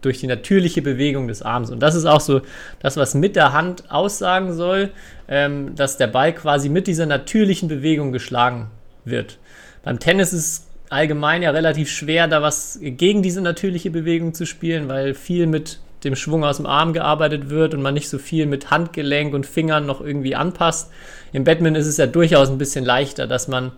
Durch 0.00 0.20
die 0.20 0.26
natürliche 0.26 0.82
Bewegung 0.82 1.28
des 1.28 1.42
Arms. 1.42 1.70
Und 1.70 1.80
das 1.80 1.94
ist 1.94 2.04
auch 2.04 2.20
so 2.20 2.42
das, 2.80 2.96
was 2.96 3.14
mit 3.14 3.36
der 3.36 3.52
Hand 3.52 3.90
aussagen 3.90 4.52
soll, 4.52 4.90
ähm, 5.28 5.74
dass 5.74 5.96
der 5.96 6.06
Ball 6.06 6.32
quasi 6.32 6.68
mit 6.68 6.86
dieser 6.86 7.06
natürlichen 7.06 7.68
Bewegung 7.68 8.12
geschlagen 8.12 8.70
wird. 9.04 9.38
Beim 9.82 9.98
Tennis 9.98 10.32
ist 10.32 10.46
es 10.46 10.66
allgemein 10.90 11.42
ja 11.42 11.50
relativ 11.50 11.90
schwer, 11.90 12.28
da 12.28 12.42
was 12.42 12.78
gegen 12.80 13.22
diese 13.22 13.40
natürliche 13.40 13.90
Bewegung 13.90 14.34
zu 14.34 14.46
spielen, 14.46 14.88
weil 14.88 15.14
viel 15.14 15.46
mit 15.46 15.80
dem 16.04 16.16
Schwung 16.16 16.44
aus 16.44 16.58
dem 16.58 16.66
Arm 16.66 16.92
gearbeitet 16.92 17.50
wird 17.50 17.74
und 17.74 17.82
man 17.82 17.94
nicht 17.94 18.08
so 18.08 18.18
viel 18.18 18.46
mit 18.46 18.70
Handgelenk 18.70 19.34
und 19.34 19.46
Fingern 19.46 19.86
noch 19.86 20.00
irgendwie 20.00 20.34
anpasst. 20.34 20.90
Im 21.32 21.44
Badminton 21.44 21.80
ist 21.80 21.86
es 21.86 21.96
ja 21.96 22.06
durchaus 22.06 22.48
ein 22.48 22.58
bisschen 22.58 22.84
leichter, 22.84 23.26
dass 23.26 23.48
man 23.48 23.72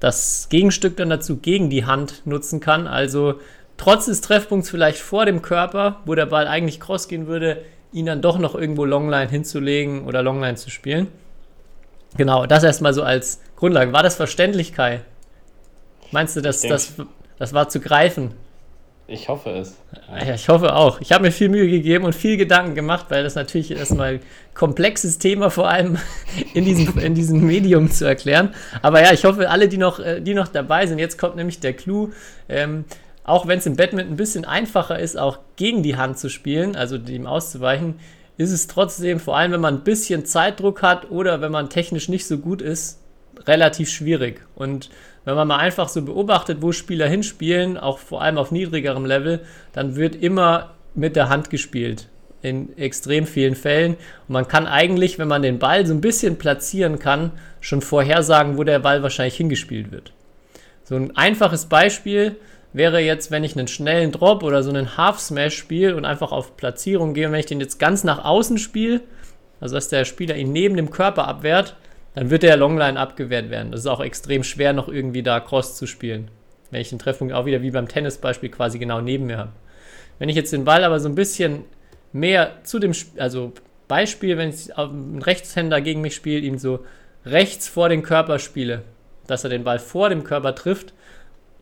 das 0.00 0.48
Gegenstück 0.50 0.96
dann 0.96 1.10
dazu 1.10 1.36
gegen 1.36 1.70
die 1.70 1.86
Hand 1.86 2.22
nutzen 2.24 2.60
kann. 2.60 2.86
Also 2.86 3.34
trotz 3.76 4.06
des 4.06 4.20
Treffpunkts 4.20 4.70
vielleicht 4.70 4.98
vor 4.98 5.26
dem 5.26 5.42
Körper, 5.42 6.00
wo 6.04 6.14
der 6.14 6.26
Ball 6.26 6.46
eigentlich 6.46 6.80
cross 6.80 7.08
gehen 7.08 7.26
würde, 7.26 7.62
ihn 7.92 8.06
dann 8.06 8.22
doch 8.22 8.38
noch 8.38 8.54
irgendwo 8.54 8.84
Longline 8.84 9.30
hinzulegen 9.30 10.06
oder 10.06 10.22
Longline 10.22 10.56
zu 10.56 10.70
spielen. 10.70 11.08
Genau, 12.16 12.46
das 12.46 12.64
erstmal 12.64 12.94
so 12.94 13.02
als 13.02 13.40
Grundlage. 13.56 13.92
War 13.92 14.02
das 14.02 14.16
verständlich, 14.16 14.72
Kai? 14.72 15.00
Meinst 16.10 16.36
du, 16.36 16.40
dass 16.40 16.62
das, 16.62 16.94
das 17.38 17.52
war 17.52 17.68
zu 17.68 17.80
greifen? 17.80 18.32
Ich 19.10 19.30
hoffe 19.30 19.48
es. 19.48 19.74
Ja, 20.10 20.34
ich 20.34 20.50
hoffe 20.50 20.76
auch. 20.76 21.00
Ich 21.00 21.12
habe 21.12 21.24
mir 21.24 21.32
viel 21.32 21.48
Mühe 21.48 21.66
gegeben 21.66 22.04
und 22.04 22.14
viel 22.14 22.36
Gedanken 22.36 22.74
gemacht, 22.74 23.06
weil 23.08 23.24
das 23.24 23.36
natürlich 23.36 23.70
erstmal 23.70 24.20
komplexes 24.52 25.18
Thema 25.18 25.48
vor 25.48 25.66
allem 25.66 25.96
in 26.54 26.66
diesem, 26.66 26.98
in 26.98 27.14
diesem 27.14 27.46
Medium 27.46 27.90
zu 27.90 28.04
erklären. 28.04 28.54
Aber 28.82 29.02
ja, 29.02 29.14
ich 29.14 29.24
hoffe, 29.24 29.48
alle, 29.48 29.68
die 29.68 29.78
noch, 29.78 29.98
äh, 29.98 30.20
die 30.20 30.34
noch 30.34 30.48
dabei 30.48 30.86
sind, 30.86 30.98
jetzt 30.98 31.16
kommt 31.16 31.36
nämlich 31.36 31.58
der 31.58 31.72
Clou. 31.72 32.10
Ähm, 32.50 32.84
auch 33.24 33.46
wenn 33.46 33.60
es 33.60 33.66
im 33.66 33.76
Badminton 33.76 34.12
ein 34.12 34.18
bisschen 34.18 34.44
einfacher 34.44 34.98
ist, 34.98 35.18
auch 35.18 35.38
gegen 35.56 35.82
die 35.82 35.96
Hand 35.96 36.18
zu 36.18 36.28
spielen, 36.28 36.76
also 36.76 36.98
dem 36.98 37.26
auszuweichen, 37.26 38.00
ist 38.36 38.52
es 38.52 38.66
trotzdem, 38.66 39.20
vor 39.20 39.38
allem 39.38 39.52
wenn 39.52 39.60
man 39.62 39.76
ein 39.76 39.84
bisschen 39.84 40.26
Zeitdruck 40.26 40.82
hat 40.82 41.10
oder 41.10 41.40
wenn 41.40 41.50
man 41.50 41.70
technisch 41.70 42.10
nicht 42.10 42.26
so 42.26 42.36
gut 42.36 42.60
ist, 42.60 43.00
relativ 43.46 43.88
schwierig. 43.88 44.42
Und 44.54 44.90
wenn 45.24 45.34
man 45.34 45.48
mal 45.48 45.58
einfach 45.58 45.88
so 45.88 46.02
beobachtet, 46.02 46.62
wo 46.62 46.72
Spieler 46.72 47.06
hinspielen, 47.06 47.76
auch 47.76 47.98
vor 47.98 48.22
allem 48.22 48.38
auf 48.38 48.50
niedrigerem 48.50 49.04
Level, 49.04 49.40
dann 49.72 49.96
wird 49.96 50.16
immer 50.16 50.70
mit 50.94 51.16
der 51.16 51.28
Hand 51.28 51.50
gespielt. 51.50 52.08
In 52.40 52.76
extrem 52.78 53.26
vielen 53.26 53.56
Fällen. 53.56 53.94
Und 53.94 54.32
man 54.32 54.46
kann 54.46 54.66
eigentlich, 54.66 55.18
wenn 55.18 55.28
man 55.28 55.42
den 55.42 55.58
Ball 55.58 55.86
so 55.86 55.92
ein 55.92 56.00
bisschen 56.00 56.38
platzieren 56.38 56.98
kann, 56.98 57.32
schon 57.60 57.82
vorhersagen, 57.82 58.56
wo 58.56 58.64
der 58.64 58.78
Ball 58.78 59.02
wahrscheinlich 59.02 59.36
hingespielt 59.36 59.90
wird. 59.90 60.12
So 60.84 60.94
ein 60.94 61.16
einfaches 61.16 61.66
Beispiel 61.66 62.36
wäre 62.72 63.00
jetzt, 63.00 63.30
wenn 63.30 63.44
ich 63.44 63.56
einen 63.56 63.68
schnellen 63.68 64.12
Drop 64.12 64.42
oder 64.42 64.62
so 64.62 64.70
einen 64.70 64.96
Half 64.96 65.18
Smash 65.18 65.56
spiele 65.56 65.96
und 65.96 66.04
einfach 66.04 66.32
auf 66.32 66.56
Platzierung 66.56 67.14
gehe 67.14 67.26
und 67.26 67.32
wenn 67.32 67.40
ich 67.40 67.46
den 67.46 67.60
jetzt 67.60 67.78
ganz 67.78 68.04
nach 68.04 68.24
außen 68.24 68.58
spiele, 68.58 69.00
also 69.60 69.74
dass 69.74 69.88
der 69.88 70.04
Spieler 70.04 70.36
ihn 70.36 70.52
neben 70.52 70.76
dem 70.76 70.90
Körper 70.90 71.26
abwehrt, 71.26 71.76
dann 72.18 72.30
wird 72.30 72.42
der 72.42 72.56
Longline 72.56 72.98
abgewehrt 72.98 73.48
werden. 73.48 73.70
Das 73.70 73.82
ist 73.82 73.86
auch 73.86 74.00
extrem 74.00 74.42
schwer, 74.42 74.72
noch 74.72 74.88
irgendwie 74.88 75.22
da 75.22 75.38
Cross 75.38 75.76
zu 75.76 75.86
spielen. 75.86 76.32
Wenn 76.72 76.80
ich 76.80 76.88
den 76.88 76.98
Treffpunkt 76.98 77.32
auch 77.32 77.46
wieder 77.46 77.62
wie 77.62 77.70
beim 77.70 77.86
Tennisbeispiel 77.86 78.48
quasi 78.48 78.80
genau 78.80 79.00
neben 79.00 79.26
mir 79.26 79.38
habe. 79.38 79.52
Wenn 80.18 80.28
ich 80.28 80.34
jetzt 80.34 80.52
den 80.52 80.64
Ball 80.64 80.82
aber 80.82 80.98
so 80.98 81.08
ein 81.08 81.14
bisschen 81.14 81.62
mehr 82.12 82.64
zu 82.64 82.80
dem, 82.80 82.92
also 83.18 83.52
Beispiel, 83.86 84.36
wenn 84.36 84.48
ich 84.48 84.76
ein 84.76 85.22
Rechtshänder 85.22 85.80
gegen 85.80 86.00
mich 86.00 86.16
spiele, 86.16 86.40
ihn 86.40 86.58
so 86.58 86.84
rechts 87.24 87.68
vor 87.68 87.88
den 87.88 88.02
Körper 88.02 88.40
spiele, 88.40 88.82
dass 89.28 89.44
er 89.44 89.50
den 89.50 89.62
Ball 89.62 89.78
vor 89.78 90.08
dem 90.08 90.24
Körper 90.24 90.56
trifft, 90.56 90.94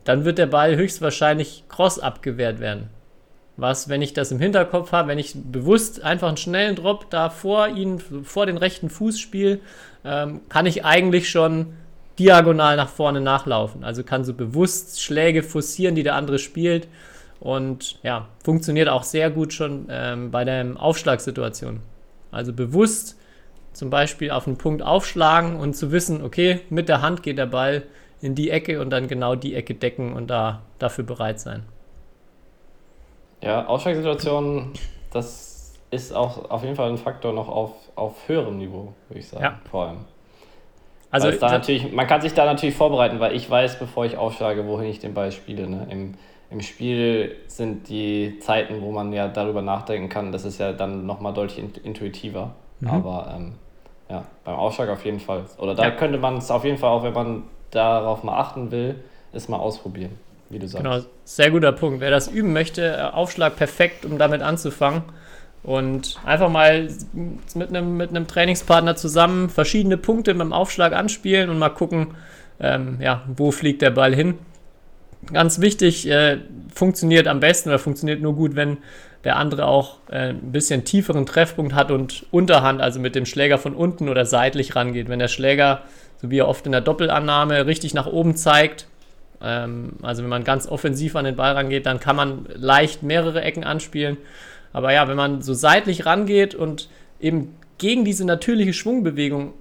dann 0.05 0.25
wird 0.25 0.39
der 0.39 0.47
Ball 0.47 0.75
höchstwahrscheinlich 0.75 1.65
cross 1.69 1.99
abgewehrt 1.99 2.61
werden. 2.61 2.89
Was, 3.57 3.89
wenn 3.89 4.03
ich 4.03 4.13
das 4.13 4.33
im 4.33 4.39
Hinterkopf 4.39 4.93
habe, 4.93 5.09
wenn 5.09 5.19
ich 5.19 5.35
bewusst 5.35 6.03
einfach 6.03 6.29
einen 6.29 6.37
schnellen 6.37 6.77
Drop 6.77 7.09
da 7.11 7.31
vor 7.31 7.69
ihn, 7.69 7.99
vor 7.99 8.45
den 8.45 8.59
rechten 8.59 8.91
Fuß 8.91 9.19
spiele, 9.19 9.61
ähm, 10.05 10.43
kann 10.49 10.67
ich 10.67 10.85
eigentlich 10.85 11.31
schon 11.31 11.75
diagonal 12.19 12.77
nach 12.77 12.89
vorne 12.89 13.21
nachlaufen. 13.21 13.83
Also 13.83 14.03
kann 14.03 14.25
so 14.25 14.35
bewusst 14.35 15.03
Schläge 15.03 15.43
forcieren, 15.43 15.95
die 15.95 16.03
der 16.03 16.15
andere 16.15 16.39
spielt. 16.39 16.89
Und 17.41 17.99
ja, 18.03 18.29
funktioniert 18.45 18.89
auch 18.89 19.05
sehr 19.05 19.31
gut 19.31 19.53
schon 19.53 19.87
ähm, 19.91 20.31
bei 20.31 20.45
der 20.45 20.67
Aufschlagssituation. 20.77 21.81
Also 22.31 22.53
bewusst 22.53 23.17
zum 23.73 23.91
Beispiel 23.91 24.31
auf 24.31 24.47
einen 24.47 24.57
Punkt 24.57 24.83
aufschlagen 24.83 25.57
und 25.57 25.77
zu 25.77 25.93
wissen, 25.93 26.23
okay, 26.23 26.61
mit 26.71 26.89
der 26.89 27.03
Hand 27.03 27.23
geht 27.23 27.39
der 27.39 27.47
Ball 27.47 27.83
in 28.21 28.35
die 28.35 28.51
Ecke 28.51 28.81
und 28.81 28.91
dann 28.91 29.07
genau 29.09 29.35
die 29.35 29.55
Ecke 29.55 29.75
decken 29.75 30.15
und 30.15 30.29
da 30.29 30.63
dafür 30.79 31.05
bereit 31.05 31.41
sein. 31.41 31.63
Ja, 33.43 33.67
Aufschlagssituationen, 33.67 34.73
das 35.13 35.75
ist 35.91 36.13
auch 36.15 36.51
auf 36.51 36.63
jeden 36.63 36.77
Fall 36.77 36.91
ein 36.91 36.99
Faktor 36.99 37.33
noch 37.33 37.49
auf, 37.49 37.73
auf 37.95 38.29
höherem 38.29 38.59
Niveau, 38.59 38.93
würde 39.09 39.21
ich 39.21 39.29
sagen, 39.29 39.45
ja. 39.45 39.61
vor 39.71 39.87
allem. 39.87 39.99
Also 41.11 41.31
da 41.31 41.51
natürlich, 41.51 41.93
man 41.93 42.07
kann 42.07 42.21
sich 42.21 42.35
da 42.35 42.45
natürlich 42.45 42.75
vorbereiten, 42.75 43.21
weil 43.21 43.35
ich 43.35 43.49
weiß, 43.49 43.79
bevor 43.79 44.05
ich 44.05 44.17
aufschlage, 44.17 44.67
wohin 44.67 44.91
ich 44.91 44.99
den 44.99 45.15
Ball 45.15 45.33
spiele. 45.33 45.69
Ne? 45.69 45.87
Im, 45.89 46.15
Im 46.51 46.61
Spiel 46.61 47.37
sind 47.47 47.89
die 47.89 48.39
Zeiten, 48.41 48.83
wo 48.83 48.91
man 48.91 49.13
ja 49.13 49.29
darüber 49.29 49.63
nachdenken 49.63 50.09
kann, 50.09 50.33
das 50.33 50.45
ist 50.45 50.59
ja 50.59 50.73
dann 50.73 51.07
nochmal 51.07 51.33
deutlich 51.33 51.65
intuitiver. 51.85 52.55
Mhm. 52.81 52.89
Aber 52.89 53.35
ähm, 53.35 53.53
ja, 54.11 54.25
beim 54.45 54.57
Aufschlag 54.57 54.89
auf 54.91 55.05
jeden 55.05 55.21
Fall. 55.21 55.45
Oder 55.59 55.75
da 55.75 55.85
ja. 55.85 55.91
könnte 55.93 56.19
man 56.19 56.39
es 56.39 56.51
auf 56.51 56.65
jeden 56.65 56.77
Fall 56.77 56.91
auch, 56.91 57.03
wenn 57.03 57.15
man 57.15 57.45
darauf 57.71 58.25
mal 58.25 58.39
achten 58.39 58.71
will, 58.71 58.97
es 59.33 59.49
mal 59.49 59.59
ausprobieren 59.59 60.19
wie 60.51 60.59
du 60.59 60.69
sagst. 60.69 60.85
Genau, 60.85 61.01
sehr 61.25 61.51
guter 61.51 61.73
Punkt. 61.73 62.01
Wer 62.01 62.11
das 62.11 62.29
üben 62.29 62.53
möchte, 62.53 62.87
äh, 62.87 63.01
Aufschlag 63.03 63.57
perfekt, 63.57 64.05
um 64.05 64.19
damit 64.19 64.43
anzufangen. 64.43 65.03
Und 65.63 66.21
einfach 66.25 66.49
mal 66.49 66.89
mit 67.55 67.71
einem, 67.71 67.97
mit 67.97 68.11
einem 68.11 68.29
Trainingspartner 68.29 68.95
zusammen 68.95 69.51
verschiedene 69.51 69.97
Punkte 69.97 70.33
mit 70.33 70.43
dem 70.43 70.53
Aufschlag 70.53 70.93
anspielen 70.93 71.51
und 71.51 71.59
mal 71.59 71.71
gucken, 71.71 72.15
ähm, 72.61 72.99
ja, 73.01 73.25
wo 73.27 73.51
fliegt 73.51 73.83
der 73.83 73.91
Ball 73.91 74.15
hin. 74.15 74.39
Ganz 75.33 75.61
wichtig, 75.61 76.09
äh, 76.09 76.39
funktioniert 76.73 77.27
am 77.27 77.41
besten 77.41 77.71
oder 77.71 77.81
funktioniert 77.81 78.23
nur 78.23 78.37
gut, 78.37 78.55
wenn 78.55 78.79
der 79.25 79.37
andere 79.37 79.67
auch 79.67 79.97
äh, 80.09 80.29
ein 80.29 80.53
bisschen 80.53 80.85
tieferen 80.85 81.27
Treffpunkt 81.27 81.75
hat 81.75 81.91
und 81.91 82.27
Unterhand, 82.31 82.81
also 82.81 83.01
mit 83.01 83.17
dem 83.17 83.27
Schläger 83.27 83.59
von 83.59 83.75
unten 83.75 84.09
oder 84.09 84.25
seitlich 84.25 84.77
rangeht. 84.77 85.09
Wenn 85.09 85.19
der 85.19 85.27
Schläger, 85.27 85.83
so 86.23 86.31
wie 86.31 86.39
er 86.39 86.47
oft 86.47 86.65
in 86.65 86.71
der 86.71 86.81
Doppelannahme, 86.81 87.67
richtig 87.67 87.93
nach 87.93 88.07
oben 88.07 88.37
zeigt, 88.37 88.87
ähm, 89.43 89.95
also 90.03 90.23
wenn 90.23 90.31
man 90.31 90.45
ganz 90.45 90.67
offensiv 90.67 91.17
an 91.17 91.25
den 91.25 91.37
Ball 91.37 91.53
rangeht, 91.53 91.87
dann 91.87 92.01
kann 92.01 92.17
man 92.17 92.47
leicht 92.55 93.03
mehrere 93.03 93.43
Ecken 93.43 93.65
anspielen. 93.65 94.17
Aber 94.73 94.93
ja, 94.93 95.09
wenn 95.09 95.17
man 95.17 95.43
so 95.43 95.55
seitlich 95.55 96.07
rangeht 96.07 96.55
und 96.55 96.89
eben 97.21 97.55
gegen 97.79 98.05
diese 98.05 98.25
natürliche 98.25 98.73
Schwungbewegung 98.73 99.55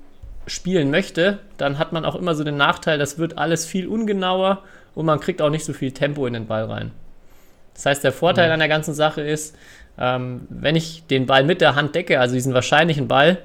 spielen 0.48 0.92
möchte, 0.92 1.40
dann 1.58 1.80
hat 1.80 1.92
man 1.92 2.06
auch 2.06 2.16
immer 2.16 2.36
so 2.36 2.44
den 2.44 2.58
Nachteil, 2.58 2.98
das 2.98 3.18
wird 3.18 3.38
alles 3.38 3.66
viel 3.66 3.88
ungenauer 3.88 4.62
und 4.94 5.06
man 5.06 5.20
kriegt 5.20 5.42
auch 5.42 5.50
nicht 5.50 5.66
so 5.66 5.74
viel 5.74 5.92
Tempo 5.92 6.26
in 6.28 6.34
den 6.34 6.48
Ball 6.48 6.66
rein. 6.66 6.92
Das 7.74 7.86
heißt, 7.86 8.04
der 8.04 8.12
Vorteil 8.12 8.48
mhm. 8.48 8.54
an 8.54 8.60
der 8.60 8.68
ganzen 8.70 8.94
Sache 8.94 9.22
ist, 9.22 9.56
ähm, 9.98 10.48
wenn 10.50 10.76
ich 10.76 11.04
den 11.08 11.26
Ball 11.26 11.44
mit 11.44 11.62
der 11.62 11.76
Hand 11.76 11.96
decke, 11.96 12.20
also 12.20 12.36
diesen 12.36 12.54
wahrscheinlichen 12.54 13.08
Ball, 13.08 13.40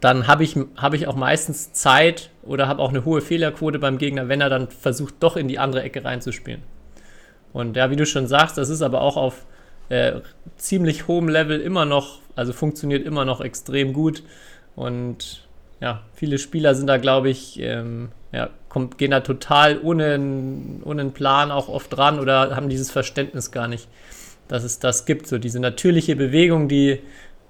dann 0.00 0.26
habe 0.26 0.44
ich, 0.44 0.56
hab 0.76 0.94
ich 0.94 1.08
auch 1.08 1.16
meistens 1.16 1.72
Zeit 1.72 2.30
oder 2.42 2.68
habe 2.68 2.80
auch 2.80 2.90
eine 2.90 3.04
hohe 3.04 3.20
Fehlerquote 3.20 3.78
beim 3.78 3.98
Gegner, 3.98 4.28
wenn 4.28 4.40
er 4.40 4.48
dann 4.48 4.68
versucht, 4.68 5.14
doch 5.20 5.36
in 5.36 5.48
die 5.48 5.58
andere 5.58 5.82
Ecke 5.82 6.04
reinzuspielen. 6.04 6.62
Und 7.52 7.76
ja, 7.76 7.90
wie 7.90 7.96
du 7.96 8.06
schon 8.06 8.28
sagst, 8.28 8.56
das 8.56 8.68
ist 8.68 8.82
aber 8.82 9.00
auch 9.02 9.16
auf 9.16 9.46
äh, 9.88 10.20
ziemlich 10.56 11.08
hohem 11.08 11.28
Level 11.28 11.60
immer 11.60 11.84
noch, 11.84 12.20
also 12.36 12.52
funktioniert 12.52 13.04
immer 13.04 13.24
noch 13.24 13.40
extrem 13.40 13.92
gut. 13.92 14.22
Und 14.76 15.48
ja, 15.80 16.02
viele 16.14 16.38
Spieler 16.38 16.74
sind 16.74 16.86
da, 16.86 16.96
glaube 16.96 17.28
ich, 17.30 17.58
ähm, 17.58 18.10
ja, 18.32 18.50
kommt, 18.68 18.98
gehen 18.98 19.10
da 19.10 19.20
total 19.20 19.80
ohne, 19.82 20.14
ohne 20.84 21.00
einen 21.00 21.12
Plan 21.12 21.50
auch 21.50 21.68
oft 21.68 21.96
dran 21.96 22.20
oder 22.20 22.54
haben 22.54 22.68
dieses 22.68 22.90
Verständnis 22.90 23.50
gar 23.50 23.66
nicht, 23.66 23.88
dass 24.46 24.62
es 24.62 24.78
das 24.78 25.06
gibt. 25.06 25.26
So 25.26 25.38
diese 25.38 25.58
natürliche 25.58 26.14
Bewegung, 26.14 26.68
die 26.68 27.00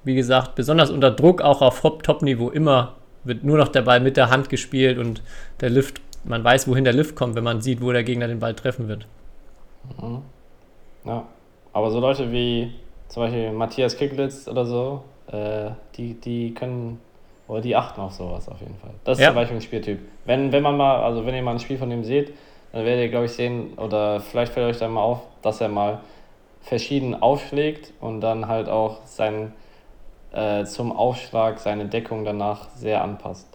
wie 0.04 0.14
gesagt, 0.14 0.54
besonders 0.54 0.90
unter 0.90 1.10
Druck, 1.10 1.42
auch 1.42 1.62
auf 1.62 1.80
Top-Niveau 2.02 2.50
immer 2.50 2.94
wird 3.24 3.44
nur 3.44 3.58
noch 3.58 3.68
der 3.68 3.82
Ball 3.82 4.00
mit 4.00 4.16
der 4.16 4.30
Hand 4.30 4.48
gespielt 4.48 4.98
und 4.98 5.22
der 5.60 5.70
Lift, 5.70 6.00
man 6.24 6.42
weiß, 6.42 6.68
wohin 6.68 6.84
der 6.84 6.92
Lift 6.94 7.16
kommt, 7.16 7.34
wenn 7.34 7.44
man 7.44 7.60
sieht, 7.60 7.82
wo 7.82 7.92
der 7.92 8.04
Gegner 8.04 8.28
den 8.28 8.38
Ball 8.38 8.54
treffen 8.54 8.88
wird. 8.88 9.06
Mhm. 10.00 10.22
Ja, 11.04 11.24
aber 11.72 11.90
so 11.90 12.00
Leute 12.00 12.30
wie 12.32 12.72
zum 13.08 13.22
Beispiel 13.24 13.52
Matthias 13.52 13.96
Kicklitz 13.96 14.46
oder 14.48 14.64
so, 14.64 15.02
äh, 15.30 15.70
die, 15.96 16.14
die 16.14 16.54
können, 16.54 17.00
oder 17.48 17.60
die 17.60 17.74
achten 17.74 18.00
auf 18.00 18.12
sowas 18.12 18.48
auf 18.48 18.60
jeden 18.60 18.76
Fall. 18.76 18.90
Das 19.04 19.18
ist 19.18 19.22
Ja. 19.22 19.28
zum 19.28 19.36
Beispiel 19.36 19.56
ein 19.56 19.62
Spieltyp. 19.62 19.98
Wenn, 20.24 20.52
wenn 20.52 20.62
man 20.62 20.76
mal, 20.76 21.02
also 21.02 21.26
wenn 21.26 21.34
ihr 21.34 21.42
mal 21.42 21.52
ein 21.52 21.60
Spiel 21.60 21.78
von 21.78 21.90
dem 21.90 22.04
seht, 22.04 22.32
dann 22.72 22.84
werdet 22.84 23.04
ihr, 23.04 23.08
glaube 23.10 23.26
ich, 23.26 23.32
sehen, 23.32 23.74
oder 23.76 24.20
vielleicht 24.20 24.52
fällt 24.52 24.70
euch 24.70 24.78
dann 24.78 24.92
mal 24.92 25.02
auf, 25.02 25.22
dass 25.42 25.60
er 25.60 25.68
mal 25.68 26.00
verschieden 26.62 27.20
aufschlägt 27.20 27.92
und 28.00 28.20
dann 28.20 28.46
halt 28.46 28.68
auch 28.68 28.98
sein, 29.06 29.52
äh, 30.32 30.64
zum 30.64 30.92
Aufschlag 30.92 31.58
seine 31.58 31.86
Deckung 31.86 32.24
danach 32.24 32.68
sehr 32.76 33.02
anpasst. 33.02 33.46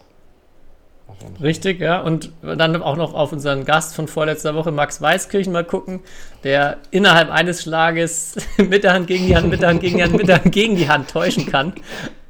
Richtig, 1.40 1.80
ja. 1.80 2.00
Und 2.00 2.32
dann 2.42 2.82
auch 2.82 2.96
noch 2.96 3.14
auf 3.14 3.32
unseren 3.32 3.64
Gast 3.64 3.94
von 3.94 4.08
vorletzter 4.08 4.54
Woche, 4.56 4.72
Max 4.72 5.00
Weißkirchen, 5.00 5.52
mal 5.52 5.64
gucken, 5.64 6.00
der 6.42 6.78
innerhalb 6.90 7.30
eines 7.30 7.62
Schlages 7.62 8.36
mit 8.58 8.82
der 8.84 8.92
Hand 8.92 9.06
gegen 9.06 9.26
die 9.26 9.36
Hand, 9.36 9.48
mit 9.48 9.62
der 9.62 9.68
Hand 9.68 9.80
gegen 9.80 9.96
die 9.98 10.02
Hand, 10.02 10.14
mit 10.14 10.28
der 10.28 10.42
Hand 10.42 10.52
gegen 10.52 10.76
die 10.76 10.88
Hand 10.88 11.10
täuschen 11.10 11.46
kann. 11.46 11.74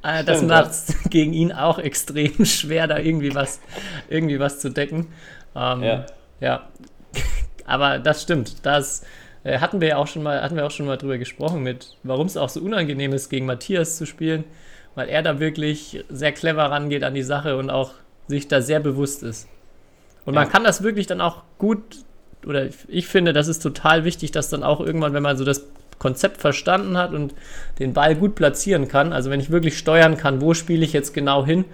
Äh, 0.03 0.25
Das 0.25 0.43
macht 0.43 0.71
es 0.71 0.95
gegen 1.09 1.33
ihn 1.33 1.53
auch 1.53 1.79
extrem 1.79 2.45
schwer, 2.45 2.87
da 2.87 2.99
irgendwie 2.99 3.35
was, 3.35 3.61
irgendwie 4.09 4.39
was 4.39 4.61
zu 4.61 4.69
decken. 4.71 5.09
Ähm, 5.57 5.83
Ja. 5.83 6.07
ja. 6.41 6.63
Aber 7.67 7.99
das 7.99 8.23
stimmt. 8.23 8.65
Das 8.65 9.03
äh, 9.47 9.59
hatten 9.61 9.81
wir 9.81 9.89
ja 9.89 9.97
auch 9.97 10.07
schon 10.07 10.23
mal, 10.23 10.43
hatten 10.43 10.57
wir 10.57 10.67
auch 10.67 10.71
schon 10.71 10.87
mal 10.87 10.97
drüber 10.97 11.19
gesprochen, 11.19 11.63
mit 11.63 11.97
warum 12.03 12.27
es 12.27 12.37
auch 12.37 12.49
so 12.49 12.61
unangenehm 12.61 13.13
ist, 13.13 13.29
gegen 13.29 13.47
Matthias 13.47 13.97
zu 13.97 14.07
spielen, 14.07 14.45
weil 14.95 15.09
er 15.09 15.23
da 15.23 15.39
wirklich 15.41 16.05
sehr 16.09 16.33
clever 16.33 16.65
rangeht 16.65 17.05
an 17.05 17.15
die 17.15 17.23
Sache 17.23 17.57
und 17.57 17.71
auch 17.71 17.93
sich 18.29 18.49
da 18.49 18.61
sehr 18.61 18.81
bewusst 18.81 19.23
ist. 19.23 19.49
Und 20.25 20.35
man 20.35 20.45
Ja. 20.47 20.51
kann 20.51 20.65
das 20.65 20.83
wirklich 20.83 21.07
dann 21.07 21.21
auch 21.21 21.43
gut, 21.59 21.81
oder 22.45 22.69
ich 22.89 23.07
finde, 23.07 23.33
das 23.33 23.47
ist 23.49 23.61
total 23.61 24.05
wichtig, 24.05 24.33
dass 24.33 24.49
dann 24.49 24.63
auch 24.65 24.81
irgendwann, 24.81 25.13
wenn 25.15 25.23
man 25.23 25.37
so 25.37 25.45
das 25.45 25.67
Konzept 25.99 26.41
verstanden 26.41 26.99
hat 26.99 27.15
und 27.15 27.35
den 27.79 27.93
Ball 27.93 28.17
gut 28.17 28.35
platzieren 28.35 28.89
kann, 28.89 29.13
also 29.13 29.31
wenn 29.31 29.41
ich 29.41 29.51
wirklich 29.51 29.79
steuern 29.79 30.17
kann, 30.17 30.41
wo 30.41 30.53
spiele 30.55 30.85
ich 30.85 30.93
jetzt 30.93 31.15
genau 31.15 31.47
hin, 31.47 31.65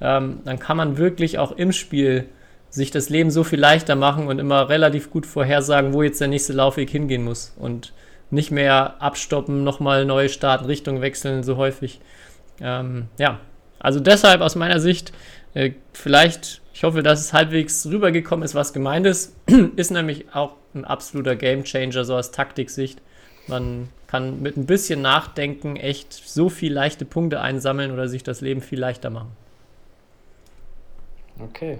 ähm, 0.00 0.40
dann 0.44 0.58
kann 0.58 0.76
man 0.76 0.98
wirklich 0.98 1.38
auch 1.38 1.52
im 1.52 1.72
Spiel 1.72 2.26
sich 2.72 2.90
das 2.90 3.10
Leben 3.10 3.30
so 3.30 3.44
viel 3.44 3.60
leichter 3.60 3.94
machen 3.96 4.28
und 4.28 4.38
immer 4.38 4.70
relativ 4.70 5.10
gut 5.10 5.26
vorhersagen, 5.26 5.92
wo 5.92 6.02
jetzt 6.02 6.20
der 6.22 6.28
nächste 6.28 6.54
Laufweg 6.54 6.88
hingehen 6.88 7.22
muss 7.22 7.54
und 7.58 7.92
nicht 8.30 8.50
mehr 8.50 9.00
abstoppen, 9.00 9.62
nochmal 9.62 10.06
neu 10.06 10.28
starten, 10.28 10.64
Richtung 10.64 11.02
wechseln 11.02 11.42
so 11.42 11.58
häufig. 11.58 12.00
Ähm, 12.60 13.08
ja, 13.18 13.40
also 13.78 14.00
deshalb 14.00 14.40
aus 14.40 14.54
meiner 14.54 14.80
Sicht, 14.80 15.12
äh, 15.52 15.72
vielleicht, 15.92 16.62
ich 16.72 16.82
hoffe, 16.82 17.02
dass 17.02 17.20
es 17.20 17.34
halbwegs 17.34 17.84
rübergekommen 17.86 18.42
ist, 18.42 18.54
was 18.54 18.72
gemeint 18.72 19.06
ist, 19.06 19.36
ist 19.76 19.90
nämlich 19.90 20.34
auch 20.34 20.54
ein 20.74 20.86
absoluter 20.86 21.36
Gamechanger 21.36 22.04
so 22.04 22.16
aus 22.16 22.30
Taktiksicht. 22.30 23.02
Man 23.48 23.90
kann 24.06 24.40
mit 24.40 24.56
ein 24.56 24.64
bisschen 24.64 25.02
Nachdenken 25.02 25.76
echt 25.76 26.14
so 26.14 26.48
viel 26.48 26.72
leichte 26.72 27.04
Punkte 27.04 27.42
einsammeln 27.42 27.90
oder 27.90 28.08
sich 28.08 28.22
das 28.22 28.40
Leben 28.40 28.62
viel 28.62 28.80
leichter 28.80 29.10
machen. 29.10 29.32
Okay, 31.38 31.78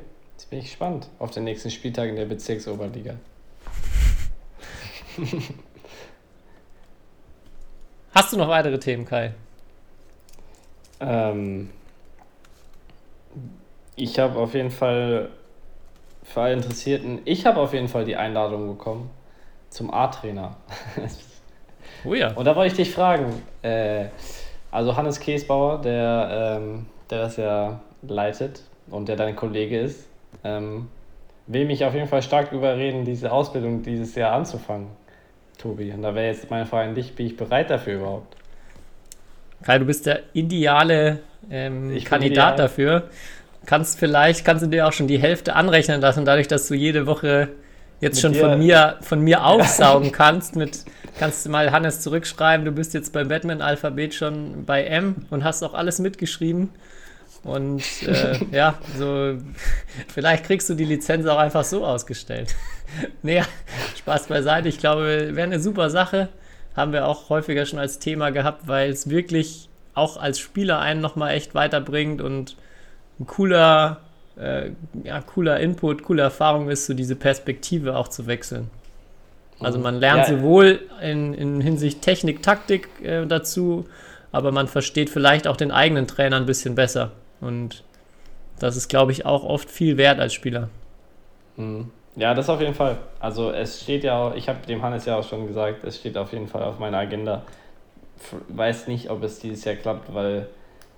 bin 0.53 0.59
ich 0.59 0.67
gespannt 0.67 1.09
auf 1.19 1.31
den 1.31 1.45
nächsten 1.45 1.71
Spieltag 1.71 2.11
in 2.11 2.17
der 2.17 2.27
Bezirksoberliga. 2.27 3.15
Hast 8.15 8.35
du 8.35 8.37
noch 8.37 8.49
weitere 8.49 8.79
Themen, 8.79 9.07
Kai? 9.07 9.33
Ähm, 11.01 11.71
ich 13.97 14.19
habe 14.19 14.39
auf 14.39 14.53
jeden 14.53 14.71
Fall 14.71 15.31
für 16.23 16.43
alle 16.43 16.53
Interessierten, 16.53 17.23
ich 17.25 17.47
habe 17.47 17.59
auf 17.59 17.73
jeden 17.73 17.89
Fall 17.89 18.05
die 18.05 18.17
Einladung 18.17 18.69
bekommen 18.69 19.09
zum 19.71 19.91
A-Trainer. 19.91 20.59
Oh 22.05 22.15
ja. 22.15 22.33
Und 22.33 22.45
da 22.47 22.57
wollte 22.57 22.73
ich 22.73 22.77
dich 22.77 22.93
fragen, 22.93 23.43
äh, 23.63 24.07
also 24.73 24.97
Hannes 24.97 25.21
Käsbauer, 25.21 25.81
der, 25.81 26.59
ähm, 26.59 26.87
der 27.11 27.19
das 27.21 27.37
ja 27.37 27.81
leitet 28.03 28.65
und 28.91 29.09
der 29.09 29.15
dein 29.15 29.37
Kollege 29.37 29.79
ist, 29.79 30.09
ähm, 30.45 30.89
will 31.47 31.65
mich 31.67 31.85
auf 31.85 31.95
jeden 31.95 32.09
Fall 32.09 32.23
stark 32.23 32.53
überreden, 32.53 33.05
diese 33.05 33.31
Ausbildung 33.33 33.83
dieses 33.83 34.15
Jahr 34.15 34.33
anzufangen, 34.33 34.89
Tobi. 35.59 35.93
Und 35.93 36.03
da 36.03 36.15
wäre 36.15 36.27
jetzt 36.27 36.51
meine 36.51 36.67
Frage 36.67 36.89
an 36.91 36.95
dich, 36.95 37.15
bin 37.15 37.27
ich 37.27 37.37
bereit 37.37 37.71
dafür 37.71 37.95
überhaupt? 37.97 38.37
Kai, 39.65 39.79
du 39.79 39.85
bist 39.85 40.07
der 40.07 40.21
ideale 40.33 41.21
ähm, 41.51 41.97
Kandidat 42.05 42.55
ideal. 42.55 42.57
dafür. 42.57 43.03
Kannst 43.65 43.99
vielleicht, 43.99 44.45
kannst 44.45 44.65
du 44.65 44.69
dir 44.69 44.89
auch 44.89 44.93
schon 44.93 45.07
die 45.07 45.19
Hälfte 45.19 45.55
anrechnen 45.55 46.01
lassen, 46.01 46.25
dadurch, 46.25 46.49
dass 46.49 46.67
du 46.67 46.75
jede 46.75 47.07
Woche 47.07 47.49
jetzt 48.01 48.17
Mit 48.17 48.23
schon 48.23 48.33
dir- 48.33 48.41
von 48.41 48.59
mir, 48.59 48.97
von 49.03 49.21
mir 49.21 49.45
aufsaugen 49.45 50.11
kannst. 50.13 50.57
Mit, 50.57 50.85
kannst 51.19 51.47
du 51.47 51.51
mal 51.51 51.71
Hannes 51.71 52.01
zurückschreiben, 52.01 52.65
du 52.65 52.73
bist 52.73 52.93
jetzt 52.95 53.13
beim 53.13 53.29
Batman-Alphabet 53.29 54.15
schon 54.15 54.65
bei 54.65 54.85
M 54.85 55.27
und 55.31 55.45
hast 55.45 55.63
auch 55.63 55.75
alles 55.75 56.01
mitgeschrieben. 56.01 56.71
Und 57.45 57.83
äh, 58.07 58.39
ja, 58.53 58.79
so 58.97 59.37
vielleicht 60.09 60.45
kriegst 60.45 60.69
du 60.71 60.75
die 60.75 60.85
Lizenz 60.85 61.27
auch 61.27 61.39
einfach 61.39 61.65
so 61.65 61.85
ausgestellt. 61.85 62.55
nee, 63.23 63.43
Spaß 63.99 64.27
beiseite. 64.29 64.69
Ich 64.69 64.79
glaube, 64.79 65.31
wäre 65.33 65.47
eine 65.47 65.61
super 65.61 65.91
Sache. 65.91 66.29
Haben 66.77 66.93
wir 66.93 67.07
auch 67.07 67.29
häufiger 67.29 67.67
schon 67.67 67.79
als 67.79 67.99
Thema 67.99 68.31
gehabt, 68.31 68.67
weil 68.69 68.91
es 68.91 69.11
wirklich 69.11 69.69
auch 69.95 70.17
als 70.17 70.39
Spieler 70.39 70.79
einen 70.79 71.01
nochmal 71.01 71.35
echt 71.35 71.55
weiterbringt 71.55 72.23
und 72.23 72.57
ein 73.21 73.27
cooler, 73.27 74.01
äh, 74.39 74.71
ja, 75.05 75.21
cooler 75.21 75.61
Input, 75.61 76.03
coole 76.03 76.23
Erfahrung 76.23 76.71
ist, 76.71 76.87
so 76.87 76.95
diese 76.95 77.15
Perspektive 77.17 77.97
auch 77.97 78.09
zu 78.09 78.27
wechseln. 78.27 78.71
Also 79.61 79.79
man 79.79 79.97
lernt 79.97 80.29
Ja. 80.29 80.37
sowohl 80.37 80.81
in, 81.03 81.35
in 81.35 81.61
Hinsicht 81.61 82.03
Technik, 82.03 82.43
Taktik 82.43 82.89
äh, 83.03 83.27
dazu, 83.27 83.87
aber 84.33 84.51
man 84.51 84.67
versteht 84.67 85.11
vielleicht 85.11 85.47
auch 85.47 85.57
den 85.57 85.71
eigenen 85.71 86.07
Trainer 86.07 86.37
ein 86.37 86.47
bisschen 86.47 86.75
besser. 86.75 87.13
Und 87.43 87.85
das 88.59 88.77
ist, 88.77 88.89
glaube 88.89 89.13
ich, 89.13 89.27
auch 89.27 89.45
oft 89.45 89.71
viel 89.71 89.99
wert 89.99 90.21
als 90.21 90.33
Spieler. 90.33 90.71
Mhm. 91.57 91.91
Ja, 92.15 92.35
das 92.35 92.49
auf 92.49 92.61
jeden 92.61 92.75
Fall. 92.75 92.99
Also 93.21 93.51
es 93.51 93.83
steht 93.83 94.05
ja 94.05 94.19
auch, 94.19 94.35
ich 94.35 94.49
habe 94.49 94.67
dem 94.67 94.83
Hannes 94.83 95.07
ja 95.07 95.17
auch 95.17 95.27
schon 95.27 95.47
gesagt, 95.47 95.83
es 95.85 95.97
steht 95.99 96.17
auf 96.17 96.33
jeden 96.33 96.47
Fall 96.47 96.63
auf 96.63 96.79
meiner 96.79 96.99
Agenda. 96.99 97.43
Weiß 98.49 98.87
nicht, 98.87 99.11
ob 99.11 99.23
es 99.23 99.41
dieses 99.41 99.65
Jahr 99.65 99.77
klappt, 99.77 100.15
weil 100.15 100.47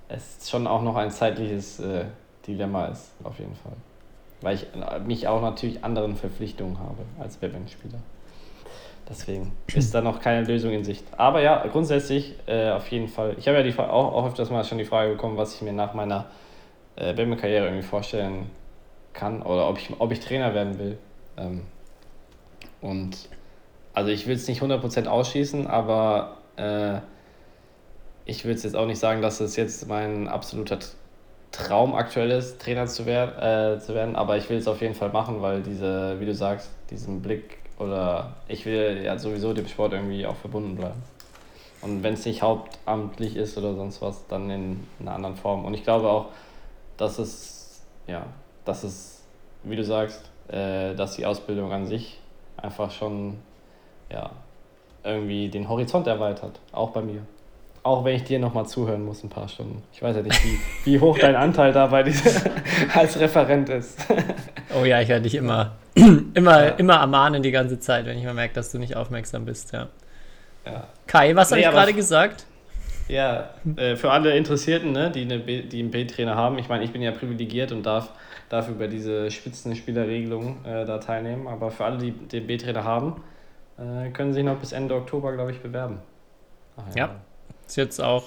es 0.08 0.50
schon 0.50 0.66
auch 0.66 0.82
noch 0.82 0.96
ein 0.96 1.10
zeitliches 1.10 1.80
äh, 1.80 2.04
Dilemma 2.46 2.86
ist, 2.86 3.12
auf 3.22 3.38
jeden 3.38 3.54
Fall. 3.54 3.76
Weil 4.40 4.56
ich 4.56 4.66
äh, 4.74 4.98
mich 5.00 5.28
auch 5.28 5.40
natürlich 5.40 5.82
anderen 5.84 6.16
Verpflichtungen 6.16 6.78
habe 6.80 7.04
als 7.20 7.36
Batman-Spieler. 7.36 7.98
Deswegen 9.08 9.52
ist 9.74 9.94
da 9.94 10.00
noch 10.00 10.20
keine 10.20 10.46
Lösung 10.46 10.72
in 10.72 10.84
Sicht. 10.84 11.04
Aber 11.16 11.40
ja, 11.40 11.66
grundsätzlich 11.66 12.34
äh, 12.46 12.70
auf 12.70 12.88
jeden 12.88 13.08
Fall. 13.08 13.36
Ich 13.38 13.46
habe 13.48 13.58
ja 13.58 13.62
die, 13.62 13.78
auch, 13.78 14.12
auch 14.12 14.26
öfters 14.26 14.50
mal 14.50 14.64
schon 14.64 14.78
die 14.78 14.84
Frage 14.84 15.12
bekommen, 15.12 15.36
was 15.36 15.54
ich 15.54 15.62
mir 15.62 15.72
nach 15.72 15.94
meiner 15.94 16.26
äh, 16.96 17.12
Batman-Karriere 17.12 17.66
irgendwie 17.66 17.86
vorstellen 17.86 18.50
kann 19.12 19.42
oder 19.42 19.68
ob 19.68 19.78
ich, 19.78 19.90
ob 19.98 20.10
ich 20.10 20.20
Trainer 20.20 20.54
werden 20.54 20.78
will. 20.78 20.98
Ähm, 21.36 21.62
und 22.80 23.28
also 23.92 24.10
ich 24.10 24.26
will 24.26 24.34
es 24.34 24.48
nicht 24.48 24.62
100% 24.62 25.06
ausschließen, 25.06 25.66
aber 25.66 26.38
äh, 26.56 26.98
ich 28.26 28.44
will 28.44 28.54
es 28.54 28.62
jetzt 28.62 28.76
auch 28.76 28.86
nicht 28.86 28.98
sagen, 28.98 29.22
dass 29.22 29.40
es 29.40 29.56
jetzt 29.56 29.86
mein 29.88 30.28
absoluter 30.28 30.78
Traum 31.52 31.94
aktuell 31.94 32.30
ist, 32.32 32.60
Trainer 32.60 32.86
zu, 32.86 33.06
wer 33.06 33.74
äh, 33.74 33.78
zu 33.78 33.94
werden, 33.94 34.16
aber 34.16 34.36
ich 34.36 34.50
will 34.50 34.56
es 34.56 34.66
auf 34.66 34.80
jeden 34.80 34.94
Fall 34.94 35.10
machen, 35.10 35.40
weil 35.40 35.62
diese, 35.62 36.18
wie 36.18 36.26
du 36.26 36.34
sagst, 36.34 36.70
diesen 36.90 37.22
Blick 37.22 37.58
oder 37.78 38.34
ich 38.48 38.66
will 38.66 39.02
ja 39.04 39.18
sowieso 39.18 39.52
dem 39.52 39.66
Sport 39.66 39.92
irgendwie 39.92 40.26
auch 40.26 40.36
verbunden 40.36 40.76
bleiben. 40.76 41.02
Und 41.80 42.02
wenn 42.02 42.14
es 42.14 42.24
nicht 42.24 42.40
hauptamtlich 42.40 43.36
ist 43.36 43.58
oder 43.58 43.74
sonst 43.74 44.00
was, 44.00 44.26
dann 44.28 44.48
in 44.48 44.86
einer 45.00 45.12
anderen 45.12 45.36
Form. 45.36 45.64
Und 45.64 45.74
ich 45.74 45.84
glaube 45.84 46.08
auch, 46.08 46.26
dass 46.96 47.18
es, 47.18 47.82
ja, 48.06 48.24
dass 48.64 48.84
es, 48.84 49.22
wie 49.64 49.76
du 49.76 49.84
sagst, 49.84 50.30
äh, 50.48 50.94
dass 50.94 51.16
die 51.16 51.26
Ausbildung 51.26 51.72
an 51.72 51.86
sich 51.86 52.18
einfach 52.56 52.90
schon, 52.90 53.38
ja, 54.10 54.30
irgendwie 55.02 55.48
den 55.50 55.68
Horizont 55.68 56.06
erweitert. 56.06 56.58
Auch 56.72 56.90
bei 56.90 57.02
mir. 57.02 57.22
Auch 57.84 58.02
wenn 58.04 58.16
ich 58.16 58.24
dir 58.24 58.38
nochmal 58.38 58.64
zuhören 58.66 59.04
muss, 59.04 59.22
ein 59.22 59.28
paar 59.28 59.46
Stunden. 59.46 59.82
Ich 59.92 60.02
weiß 60.02 60.16
ja 60.16 60.22
nicht, 60.22 60.42
wie, 60.44 60.58
wie 60.84 60.98
hoch 61.00 61.18
dein 61.18 61.36
Anteil 61.36 61.70
da 61.72 61.86
bei 61.86 62.02
dieser, 62.02 62.40
als 62.94 63.20
Referent 63.20 63.68
ist. 63.68 64.06
Oh 64.74 64.84
ja, 64.86 65.00
ich 65.02 65.08
werde 65.08 65.22
dich 65.24 65.34
immer, 65.34 65.72
immer, 65.94 66.78
immer 66.78 66.94
ermahnen 66.94 67.42
die 67.42 67.50
ganze 67.50 67.78
Zeit, 67.78 68.06
wenn 68.06 68.16
ich 68.18 68.24
mal 68.24 68.32
merke, 68.34 68.54
dass 68.54 68.72
du 68.72 68.78
nicht 68.78 68.96
aufmerksam 68.96 69.44
bist. 69.44 69.72
Ja. 69.72 69.88
Ja. 70.64 70.88
Kai, 71.06 71.36
was 71.36 71.50
habe 71.50 71.56
Nee, 71.56 71.60
ich 71.62 71.68
aber- 71.68 71.76
gerade 71.76 71.92
gesagt? 71.92 72.46
Ja, 73.06 73.50
äh, 73.76 73.96
für 73.96 74.10
alle 74.10 74.34
Interessierten, 74.34 74.92
ne, 74.92 75.10
die, 75.10 75.20
eine 75.20 75.38
B, 75.38 75.60
die 75.60 75.80
einen 75.80 75.90
B-Trainer 75.90 76.36
haben, 76.36 76.56
ich 76.58 76.70
meine, 76.70 76.84
ich 76.84 76.90
bin 76.90 77.02
ja 77.02 77.10
privilegiert 77.12 77.70
und 77.70 77.84
darf, 77.84 78.08
darf 78.48 78.70
über 78.70 78.88
diese 78.88 79.30
Spitzenspielerregelung 79.30 80.64
äh, 80.64 80.86
da 80.86 80.96
teilnehmen, 80.96 81.46
aber 81.48 81.70
für 81.70 81.84
alle, 81.84 81.98
die 81.98 82.12
den 82.12 82.46
B-Trainer 82.46 82.82
haben, 82.82 83.22
äh, 83.76 84.08
können 84.08 84.32
sich 84.32 84.42
noch 84.42 84.56
bis 84.56 84.72
Ende 84.72 84.94
Oktober, 84.94 85.34
glaube 85.34 85.50
ich, 85.50 85.60
bewerben. 85.60 85.98
Ach, 86.78 86.96
Ja. 86.96 87.10
Ist 87.66 87.76
jetzt 87.76 88.00
auch 88.00 88.24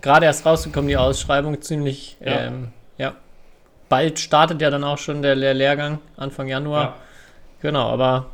gerade 0.00 0.26
erst 0.26 0.46
rausgekommen, 0.46 0.88
die 0.88 0.96
Ausschreibung, 0.96 1.60
ziemlich, 1.60 2.16
Ja. 2.20 2.40
ähm, 2.46 2.68
ja. 2.96 3.14
Bald 3.88 4.18
startet 4.18 4.60
ja 4.60 4.70
dann 4.70 4.84
auch 4.84 4.98
schon 4.98 5.22
der 5.22 5.34
Lehr 5.34 5.54
Lehrgang, 5.54 5.98
Anfang 6.16 6.46
Januar. 6.48 6.82
Ja. 6.82 6.96
Genau, 7.62 7.88
aber 7.88 8.26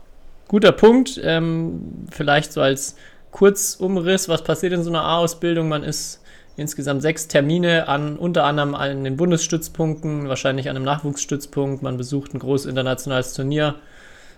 guter 0.48 0.72
Punkt. 0.72 1.20
Ähm, 1.22 2.06
vielleicht 2.10 2.52
so 2.52 2.60
als 2.60 2.96
Kurzumriss, 3.30 4.28
was 4.28 4.42
passiert 4.44 4.72
in 4.72 4.82
so 4.82 4.90
einer 4.90 5.02
A-Ausbildung? 5.02 5.68
Man 5.68 5.82
ist 5.84 6.20
insgesamt 6.56 7.02
sechs 7.02 7.26
Termine 7.28 7.88
an 7.88 8.16
unter 8.16 8.44
anderem 8.44 8.74
an 8.74 9.04
den 9.04 9.16
Bundesstützpunkten, 9.16 10.28
wahrscheinlich 10.28 10.68
an 10.68 10.76
einem 10.76 10.84
Nachwuchsstützpunkt. 10.84 11.82
Man 11.82 11.96
besucht 11.96 12.34
ein 12.34 12.38
großes 12.38 12.66
internationales 12.66 13.34
Turnier. 13.34 13.76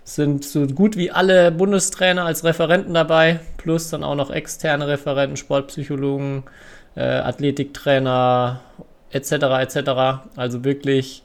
Sind 0.07 0.45
so 0.45 0.65
gut 0.67 0.95
wie 0.95 1.11
alle 1.11 1.51
Bundestrainer 1.51 2.23
als 2.23 2.45
Referenten 2.45 2.93
dabei, 2.93 3.41
plus 3.57 3.89
dann 3.89 4.05
auch 4.05 4.15
noch 4.15 4.31
externe 4.31 4.87
Referenten, 4.87 5.35
Sportpsychologen, 5.35 6.43
äh, 6.95 7.01
Athletiktrainer 7.01 8.61
etc. 9.11 9.31
etc. 9.33 10.21
Also 10.37 10.63
wirklich, 10.63 11.23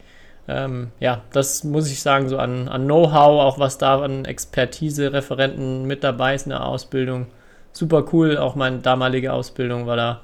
ähm, 0.49 0.91
ja, 0.99 1.23
das 1.33 1.63
muss 1.63 1.93
ich 1.93 2.03
sagen, 2.03 2.29
so 2.29 2.39
an, 2.39 2.69
an 2.69 2.87
Know-how, 2.87 3.43
auch 3.43 3.61
was 3.61 3.79
da 3.79 4.03
an 4.03 4.25
Expertise, 4.25 5.13
Referenten 5.13 5.87
mit 5.87 6.03
dabei 6.03 6.35
ist 6.35 6.47
in 6.47 6.51
der 6.51 6.67
Ausbildung. 6.67 7.27
Super 7.73 8.05
cool, 8.13 8.37
auch 8.37 8.57
meine 8.57 8.81
damalige 8.81 9.33
Ausbildung 9.33 9.87
war 9.87 9.97
da 9.97 10.21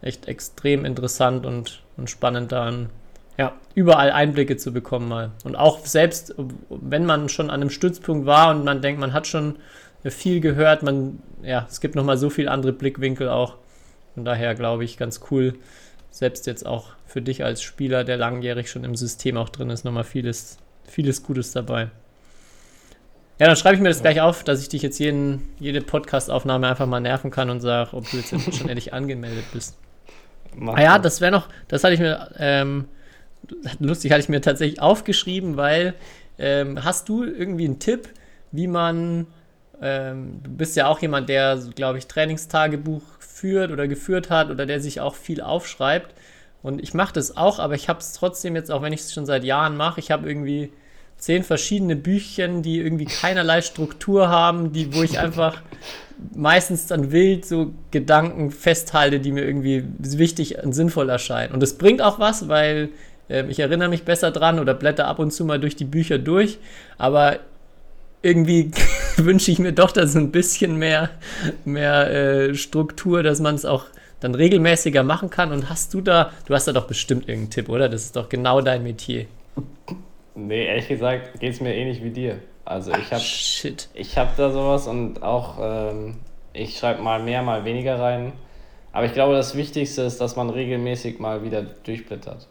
echt 0.00 0.28
extrem 0.28 0.86
interessant 0.86 1.44
und, 1.44 1.82
und 1.98 2.08
spannend 2.08 2.52
dann 2.52 2.88
ja, 3.38 3.54
überall 3.74 4.10
Einblicke 4.10 4.56
zu 4.56 4.72
bekommen 4.72 5.08
mal. 5.08 5.30
Und 5.44 5.54
auch 5.54 5.86
selbst, 5.86 6.34
wenn 6.68 7.06
man 7.06 7.28
schon 7.28 7.50
an 7.50 7.60
einem 7.60 7.70
Stützpunkt 7.70 8.26
war 8.26 8.50
und 8.50 8.64
man 8.64 8.82
denkt, 8.82 9.00
man 9.00 9.12
hat 9.12 9.26
schon 9.26 9.56
viel 10.04 10.40
gehört, 10.40 10.82
man, 10.82 11.20
ja, 11.42 11.66
es 11.70 11.80
gibt 11.80 11.94
nochmal 11.94 12.18
so 12.18 12.30
viele 12.30 12.50
andere 12.50 12.72
Blickwinkel 12.72 13.28
auch. 13.28 13.56
Von 14.14 14.24
daher 14.24 14.54
glaube 14.56 14.84
ich, 14.84 14.96
ganz 14.96 15.20
cool, 15.30 15.54
selbst 16.10 16.46
jetzt 16.46 16.66
auch 16.66 16.90
für 17.06 17.22
dich 17.22 17.44
als 17.44 17.62
Spieler, 17.62 18.02
der 18.02 18.16
langjährig 18.16 18.70
schon 18.70 18.82
im 18.82 18.96
System 18.96 19.36
auch 19.36 19.48
drin 19.48 19.70
ist, 19.70 19.84
nochmal 19.84 20.04
vieles, 20.04 20.58
vieles 20.84 21.22
Gutes 21.22 21.52
dabei. 21.52 21.90
Ja, 23.38 23.46
dann 23.46 23.54
schreibe 23.54 23.76
ich 23.76 23.80
mir 23.80 23.88
das 23.88 24.02
gleich 24.02 24.20
auf, 24.20 24.42
dass 24.42 24.60
ich 24.60 24.68
dich 24.68 24.82
jetzt 24.82 24.98
jeden, 24.98 25.48
jede 25.60 25.80
Podcast-Aufnahme 25.80 26.66
einfach 26.66 26.86
mal 26.86 26.98
nerven 26.98 27.30
kann 27.30 27.50
und 27.50 27.60
sage, 27.60 27.96
ob 27.96 28.10
du 28.10 28.16
jetzt 28.16 28.30
schon 28.30 28.68
endlich 28.68 28.92
angemeldet 28.92 29.44
bist. 29.52 29.78
Mach 30.56 30.74
ah 30.74 30.82
ja, 30.82 30.98
das 30.98 31.20
wäre 31.20 31.30
noch, 31.30 31.48
das 31.68 31.84
hatte 31.84 31.94
ich 31.94 32.00
mir, 32.00 32.30
ähm, 32.38 32.88
lustig, 33.78 34.12
hatte 34.12 34.20
ich 34.20 34.28
mir 34.28 34.40
tatsächlich 34.40 34.80
aufgeschrieben, 34.80 35.56
weil 35.56 35.94
ähm, 36.38 36.84
hast 36.84 37.08
du 37.08 37.24
irgendwie 37.24 37.64
einen 37.64 37.78
Tipp, 37.78 38.08
wie 38.52 38.66
man, 38.66 39.26
ähm, 39.82 40.40
du 40.42 40.50
bist 40.50 40.76
ja 40.76 40.86
auch 40.86 41.00
jemand, 41.00 41.28
der, 41.28 41.58
glaube 41.74 41.98
ich, 41.98 42.06
Trainingstagebuch 42.06 43.02
führt 43.18 43.70
oder 43.70 43.88
geführt 43.88 44.30
hat 44.30 44.50
oder 44.50 44.66
der 44.66 44.80
sich 44.80 45.00
auch 45.00 45.14
viel 45.14 45.40
aufschreibt. 45.40 46.14
Und 46.62 46.82
ich 46.82 46.94
mache 46.94 47.12
das 47.12 47.36
auch, 47.36 47.58
aber 47.58 47.74
ich 47.74 47.88
habe 47.88 48.00
es 48.00 48.12
trotzdem 48.12 48.56
jetzt, 48.56 48.70
auch 48.70 48.82
wenn 48.82 48.92
ich 48.92 49.00
es 49.00 49.12
schon 49.12 49.26
seit 49.26 49.44
Jahren 49.44 49.76
mache, 49.76 50.00
ich 50.00 50.10
habe 50.10 50.28
irgendwie 50.28 50.72
zehn 51.16 51.42
verschiedene 51.42 51.96
Büchchen, 51.96 52.62
die 52.62 52.78
irgendwie 52.78 53.04
keinerlei 53.04 53.60
Struktur 53.60 54.28
haben, 54.28 54.72
die, 54.72 54.94
wo 54.94 55.02
ich 55.02 55.18
einfach 55.18 55.62
meistens 56.34 56.86
dann 56.86 57.12
wild 57.12 57.44
so 57.44 57.74
Gedanken 57.90 58.50
festhalte, 58.50 59.20
die 59.20 59.32
mir 59.32 59.44
irgendwie 59.44 59.84
wichtig 59.98 60.62
und 60.62 60.72
sinnvoll 60.72 61.08
erscheinen. 61.08 61.52
Und 61.52 61.62
es 61.62 61.78
bringt 61.78 62.02
auch 62.02 62.18
was, 62.18 62.48
weil 62.48 62.90
ich 63.28 63.60
erinnere 63.60 63.88
mich 63.88 64.04
besser 64.04 64.30
dran 64.30 64.58
oder 64.58 64.74
blätter 64.74 65.06
ab 65.06 65.18
und 65.18 65.32
zu 65.32 65.44
mal 65.44 65.60
durch 65.60 65.76
die 65.76 65.84
Bücher 65.84 66.18
durch, 66.18 66.58
aber 66.96 67.38
irgendwie 68.22 68.70
wünsche 69.16 69.50
ich 69.50 69.58
mir 69.58 69.72
doch 69.72 69.90
da 69.90 70.06
so 70.06 70.18
ein 70.18 70.30
bisschen 70.30 70.76
mehr, 70.76 71.10
mehr 71.64 72.10
äh, 72.10 72.54
Struktur, 72.54 73.22
dass 73.22 73.40
man 73.40 73.54
es 73.54 73.64
auch 73.64 73.84
dann 74.20 74.34
regelmäßiger 74.34 75.02
machen 75.02 75.30
kann. 75.30 75.52
Und 75.52 75.68
hast 75.70 75.94
du 75.94 76.00
da, 76.00 76.32
du 76.46 76.54
hast 76.54 76.66
da 76.66 76.72
doch 76.72 76.86
bestimmt 76.86 77.28
irgendeinen 77.28 77.50
Tipp, 77.50 77.68
oder? 77.68 77.88
Das 77.88 78.04
ist 78.04 78.16
doch 78.16 78.28
genau 78.28 78.60
dein 78.60 78.82
Metier. 78.82 79.26
Nee, 80.34 80.66
ehrlich 80.66 80.88
gesagt 80.88 81.40
geht 81.40 81.52
es 81.52 81.60
mir 81.60 81.74
ähnlich 81.74 82.02
wie 82.02 82.10
dir. 82.10 82.38
Also 82.64 82.92
ich 82.92 83.12
habe 83.12 83.22
ich 83.94 84.18
habe 84.18 84.30
da 84.36 84.50
sowas 84.50 84.86
und 84.86 85.22
auch 85.22 85.56
ähm, 85.60 86.16
ich 86.52 86.78
schreibe 86.78 87.02
mal 87.02 87.22
mehr, 87.22 87.42
mal 87.42 87.64
weniger 87.64 87.98
rein. 87.98 88.32
Aber 88.92 89.06
ich 89.06 89.12
glaube, 89.12 89.34
das 89.34 89.56
Wichtigste 89.56 90.02
ist, 90.02 90.20
dass 90.20 90.36
man 90.36 90.50
regelmäßig 90.50 91.18
mal 91.18 91.44
wieder 91.44 91.62
durchblättert. 91.62 92.46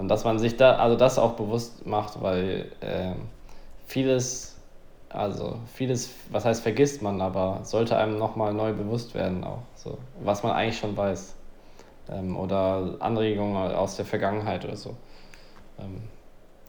Und 0.00 0.08
dass 0.08 0.24
man 0.24 0.38
sich 0.38 0.56
da, 0.56 0.76
also 0.76 0.96
das 0.96 1.18
auch 1.18 1.32
bewusst 1.32 1.86
macht, 1.86 2.22
weil 2.22 2.72
äh, 2.80 3.12
vieles, 3.84 4.58
also 5.10 5.56
vieles, 5.74 6.14
was 6.30 6.46
heißt 6.46 6.62
vergisst 6.62 7.02
man, 7.02 7.20
aber 7.20 7.60
sollte 7.64 7.98
einem 7.98 8.16
nochmal 8.16 8.54
neu 8.54 8.72
bewusst 8.72 9.14
werden 9.14 9.44
auch, 9.44 9.58
so, 9.74 9.98
was 10.22 10.42
man 10.42 10.52
eigentlich 10.52 10.78
schon 10.78 10.96
weiß. 10.96 11.36
Ähm, 12.10 12.34
oder 12.34 12.96
Anregungen 13.00 13.56
aus 13.74 13.96
der 13.96 14.06
Vergangenheit 14.06 14.64
oder 14.64 14.76
so. 14.76 14.96
Ähm, 15.78 16.00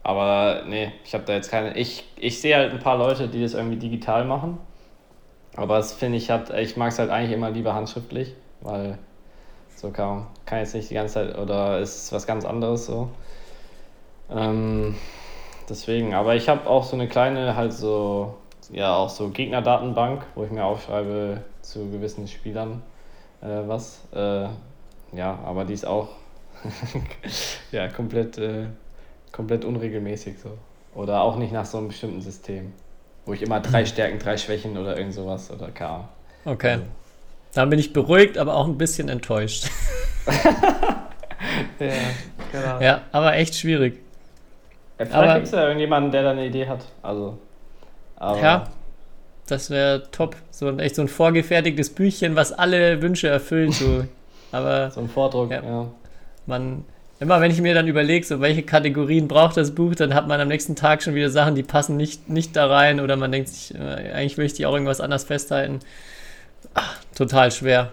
aber 0.02 0.64
nee, 0.68 0.92
ich 1.02 1.14
habe 1.14 1.24
da 1.24 1.32
jetzt 1.32 1.50
keine. 1.50 1.74
Ich, 1.78 2.04
ich 2.16 2.38
sehe 2.38 2.54
halt 2.54 2.72
ein 2.72 2.80
paar 2.80 2.98
Leute, 2.98 3.28
die 3.28 3.40
das 3.40 3.54
irgendwie 3.54 3.76
digital 3.76 4.26
machen. 4.26 4.58
Aber 5.56 5.78
das 5.78 5.94
finde 5.94 6.18
ich, 6.18 6.30
hat, 6.30 6.50
ich 6.50 6.76
mag 6.76 6.90
es 6.90 6.98
halt 6.98 7.08
eigentlich 7.08 7.32
immer 7.32 7.50
lieber 7.50 7.72
handschriftlich, 7.72 8.34
weil 8.60 8.98
so 9.76 9.90
kann, 9.90 10.26
kann 10.46 10.58
jetzt 10.60 10.74
nicht 10.74 10.90
die 10.90 10.94
ganze 10.94 11.14
Zeit 11.14 11.38
oder 11.38 11.80
ist 11.80 12.12
was 12.12 12.26
ganz 12.26 12.44
anderes 12.44 12.86
so. 12.86 13.08
Ähm, 14.30 14.94
deswegen, 15.68 16.14
aber 16.14 16.34
ich 16.34 16.48
habe 16.48 16.68
auch 16.68 16.84
so 16.84 16.96
eine 16.96 17.08
kleine, 17.08 17.56
halt 17.56 17.72
so, 17.72 18.36
ja, 18.70 18.94
auch 18.94 19.10
so 19.10 19.28
Gegnerdatenbank, 19.30 20.24
wo 20.34 20.44
ich 20.44 20.50
mir 20.50 20.64
aufschreibe 20.64 21.42
zu 21.62 21.90
gewissen 21.90 22.28
Spielern 22.28 22.82
äh, 23.40 23.46
was. 23.66 24.02
Äh, 24.14 24.48
ja, 25.14 25.38
aber 25.44 25.64
die 25.64 25.74
ist 25.74 25.86
auch 25.86 26.08
ja, 27.72 27.88
komplett. 27.88 28.38
Äh, 28.38 28.66
komplett 29.32 29.64
unregelmäßig 29.64 30.38
so. 30.38 30.56
Oder 30.94 31.22
auch 31.22 31.36
nicht 31.36 31.52
nach 31.52 31.64
so 31.64 31.78
einem 31.78 31.88
bestimmten 31.88 32.20
System. 32.20 32.74
Wo 33.24 33.32
ich 33.32 33.42
immer 33.42 33.60
drei 33.60 33.86
Stärken, 33.86 34.18
drei 34.18 34.36
Schwächen 34.36 34.76
oder 34.76 34.96
irgend 34.96 35.14
sowas 35.14 35.50
oder 35.50 35.70
keine 35.70 36.04
Okay. 36.44 36.72
Also. 36.72 36.84
Dann 37.54 37.70
bin 37.70 37.78
ich 37.78 37.92
beruhigt, 37.92 38.38
aber 38.38 38.54
auch 38.54 38.66
ein 38.66 38.78
bisschen 38.78 39.08
enttäuscht. 39.08 39.66
ja, 41.78 41.92
genau. 42.50 42.80
Ja, 42.80 43.00
aber 43.12 43.34
echt 43.34 43.54
schwierig. 43.56 44.00
Ja, 44.98 45.06
vielleicht 45.06 45.34
gibt 45.34 45.46
es 45.46 45.52
ja 45.52 45.64
irgendjemanden, 45.64 46.12
der 46.12 46.22
da 46.22 46.30
eine 46.30 46.46
Idee 46.46 46.66
hat. 46.66 46.86
Also. 47.02 47.38
Ja, 48.20 48.68
das 49.46 49.70
wäre 49.70 50.04
top. 50.10 50.36
So 50.50 50.68
ein, 50.68 50.78
echt 50.78 50.94
so 50.94 51.02
ein 51.02 51.08
vorgefertigtes 51.08 51.90
Büchchen, 51.90 52.36
was 52.36 52.52
alle 52.52 53.02
Wünsche 53.02 53.28
erfüllt. 53.28 53.74
So. 53.74 54.04
Aber, 54.52 54.90
so 54.90 55.00
ein 55.00 55.08
Vordruck, 55.08 55.50
ja. 55.50 55.62
ja. 55.62 55.86
Man, 56.46 56.84
immer 57.20 57.40
wenn 57.40 57.50
ich 57.50 57.60
mir 57.60 57.74
dann 57.74 57.88
überlege, 57.88 58.24
so 58.24 58.40
welche 58.40 58.62
Kategorien 58.62 59.28
braucht 59.28 59.56
das 59.56 59.74
Buch, 59.74 59.94
dann 59.94 60.14
hat 60.14 60.28
man 60.28 60.40
am 60.40 60.48
nächsten 60.48 60.76
Tag 60.76 61.02
schon 61.02 61.14
wieder 61.14 61.30
Sachen, 61.30 61.54
die 61.54 61.62
passen 61.62 61.96
nicht, 61.96 62.28
nicht 62.28 62.54
da 62.54 62.66
rein 62.66 63.00
oder 63.00 63.16
man 63.16 63.32
denkt 63.32 63.48
sich, 63.48 63.74
äh, 63.74 64.12
eigentlich 64.12 64.36
möchte 64.38 64.60
ich 64.60 64.66
auch 64.66 64.72
irgendwas 64.74 65.00
anders 65.00 65.24
festhalten. 65.24 65.80
Ach, 66.74 66.96
total 67.14 67.50
schwer. 67.50 67.92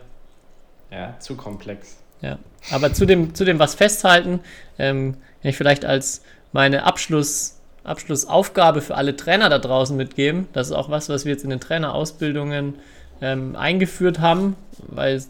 Ja, 0.91 1.15
zu 1.19 1.35
komplex. 1.35 1.97
Ja, 2.21 2.39
aber 2.71 2.93
zu 2.93 3.05
dem, 3.05 3.35
zu 3.35 3.45
dem 3.45 3.59
was 3.59 3.75
festhalten, 3.75 4.41
ähm, 4.77 5.13
kann 5.41 5.49
ich 5.49 5.57
vielleicht 5.57 5.85
als 5.85 6.21
meine 6.51 6.83
Abschluss, 6.83 7.59
Abschlussaufgabe 7.83 8.81
für 8.81 8.95
alle 8.95 9.15
Trainer 9.15 9.49
da 9.49 9.59
draußen 9.59 9.95
mitgeben. 9.95 10.47
Das 10.53 10.67
ist 10.67 10.73
auch 10.73 10.89
was, 10.89 11.09
was 11.09 11.25
wir 11.25 11.31
jetzt 11.31 11.43
in 11.43 11.49
den 11.49 11.59
Trainerausbildungen 11.59 12.75
ähm, 13.21 13.55
eingeführt 13.55 14.19
haben, 14.19 14.55
weil 14.87 15.15
es, 15.15 15.29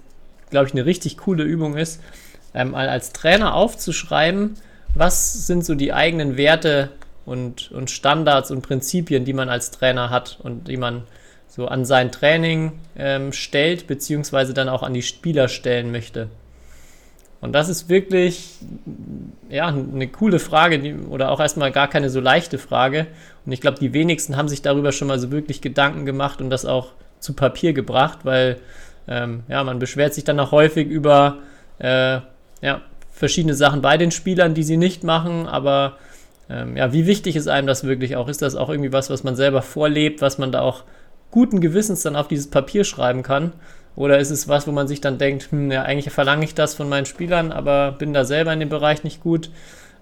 glaube 0.50 0.68
ich, 0.68 0.74
eine 0.74 0.86
richtig 0.86 1.18
coole 1.18 1.44
Übung 1.44 1.78
ist 1.78 2.00
ähm, 2.54 2.76
als 2.76 3.14
Trainer 3.14 3.54
aufzuschreiben, 3.54 4.56
was 4.96 5.46
sind 5.46 5.66
so 5.66 5.76
die 5.76 5.94
eigenen 5.94 6.38
Werte 6.38 6.90
und, 7.26 7.72
und 7.72 7.92
Standards 7.92 8.52
und 8.52 8.62
Prinzipien, 8.62 9.26
die 9.26 9.34
man 9.34 9.50
als 9.50 9.72
Trainer 9.72 10.10
hat 10.10 10.40
und 10.42 10.68
die 10.68 10.78
man 10.78 11.04
so 11.50 11.68
an 11.68 11.84
sein 11.84 12.12
Training 12.12 12.74
ähm, 12.96 13.34
stellt, 13.34 13.88
beziehungsweise 13.88 14.54
dann 14.54 14.70
auch 14.70 14.84
an 14.84 14.94
die 14.94 15.02
Spieler 15.02 15.50
stellen 15.50 15.92
möchte. 15.92 16.30
Und 17.42 17.54
das 17.54 17.70
ist 17.70 17.90
wirklich 17.90 18.60
ja, 19.50 19.68
eine 19.68 20.08
coole 20.08 20.40
Frage 20.40 20.80
die, 20.80 20.94
oder 20.94 21.32
auch 21.32 21.40
erstmal 21.40 21.72
gar 21.72 21.88
keine 21.88 22.10
so 22.10 22.20
leichte 22.20 22.58
Frage. 22.58 23.08
Und 23.46 23.52
ich 23.52 23.62
glaube, 23.62 23.80
die 23.80 23.94
wenigsten 23.94 24.38
haben 24.38 24.50
sich 24.50 24.62
darüber 24.62 24.92
schon 24.92 25.08
mal 25.08 25.20
so 25.20 25.32
wirklich 25.32 25.62
Gedanken 25.62 26.06
gemacht 26.06 26.42
und 26.42 26.50
das 26.50 26.66
auch 26.66 26.92
zu 27.20 27.34
Papier 27.34 27.74
gebracht, 27.74 28.20
weil 28.24 28.58
ähm, 29.08 29.44
ja, 29.48 29.64
man 29.64 29.80
beschwert 29.80 30.14
sich 30.14 30.24
dann 30.24 30.40
auch 30.40 30.52
häufig 30.52 30.88
über 30.88 31.38
äh, 31.80 32.20
ja, 32.62 32.82
verschiedene 33.12 33.56
Sachen 33.56 33.82
bei 33.82 33.98
den 33.98 34.12
Spielern, 34.12 34.54
die 34.54 34.64
sie 34.64 34.78
nicht 34.78 35.04
machen, 35.04 35.48
aber 35.48 35.98
ähm, 36.50 36.78
ja, 36.78 36.94
wie 36.94 37.06
wichtig 37.06 37.36
ist 37.36 37.48
einem 37.48 37.68
das 37.68 37.84
wirklich 37.84 38.16
auch? 38.16 38.28
Ist 38.28 38.42
das 38.42 38.56
auch 38.56 38.70
irgendwie 38.70 38.92
was, 38.92 39.10
was 39.10 39.24
man 39.24 39.36
selber 39.36 39.62
vorlebt, 39.62 40.22
was 40.22 40.38
man 40.38 40.52
da 40.52 40.62
auch 40.62 40.84
guten 41.32 41.62
Gewissens 41.62 42.04
dann 42.04 42.16
auf 42.16 42.28
dieses 42.28 42.50
Papier 42.50 42.84
schreiben 42.84 43.24
kann? 43.24 43.54
Oder 43.96 44.20
ist 44.20 44.30
es 44.30 44.48
was, 44.48 44.68
wo 44.68 44.72
man 44.72 44.88
sich 44.88 45.02
dann 45.02 45.18
denkt, 45.18 45.52
hm, 45.52 45.72
ja, 45.72 45.84
eigentlich 45.84 46.14
verlange 46.14 46.46
ich 46.46 46.56
das 46.56 46.76
von 46.76 46.88
meinen 46.90 47.06
Spielern, 47.06 47.52
aber 47.52 47.92
bin 47.92 48.14
da 48.14 48.24
selber 48.24 48.54
in 48.54 48.60
dem 48.60 48.70
Bereich 48.70 49.04
nicht 49.04 49.22
gut? 49.22 49.50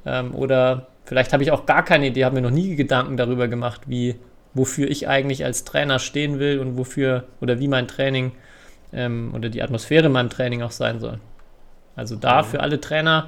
Ähm, 0.05 0.35
oder 0.35 0.87
vielleicht 1.05 1.33
habe 1.33 1.43
ich 1.43 1.51
auch 1.51 1.65
gar 1.65 1.83
keine 1.83 2.07
Idee, 2.07 2.25
habe 2.25 2.35
mir 2.35 2.41
noch 2.41 2.51
nie 2.51 2.75
Gedanken 2.75 3.17
darüber 3.17 3.47
gemacht, 3.47 3.81
wie, 3.87 4.15
wofür 4.53 4.89
ich 4.89 5.07
eigentlich 5.07 5.43
als 5.45 5.63
Trainer 5.63 5.99
stehen 5.99 6.39
will 6.39 6.59
und 6.59 6.77
wofür 6.77 7.23
oder 7.41 7.59
wie 7.59 7.67
mein 7.67 7.87
Training 7.87 8.33
ähm, 8.93 9.31
oder 9.33 9.49
die 9.49 9.61
Atmosphäre 9.61 10.07
in 10.07 10.11
meinem 10.11 10.29
Training 10.29 10.61
auch 10.61 10.71
sein 10.71 10.99
soll. 10.99 11.19
Also 11.95 12.15
da 12.15 12.43
für 12.43 12.59
alle 12.59 12.79
Trainer 12.79 13.27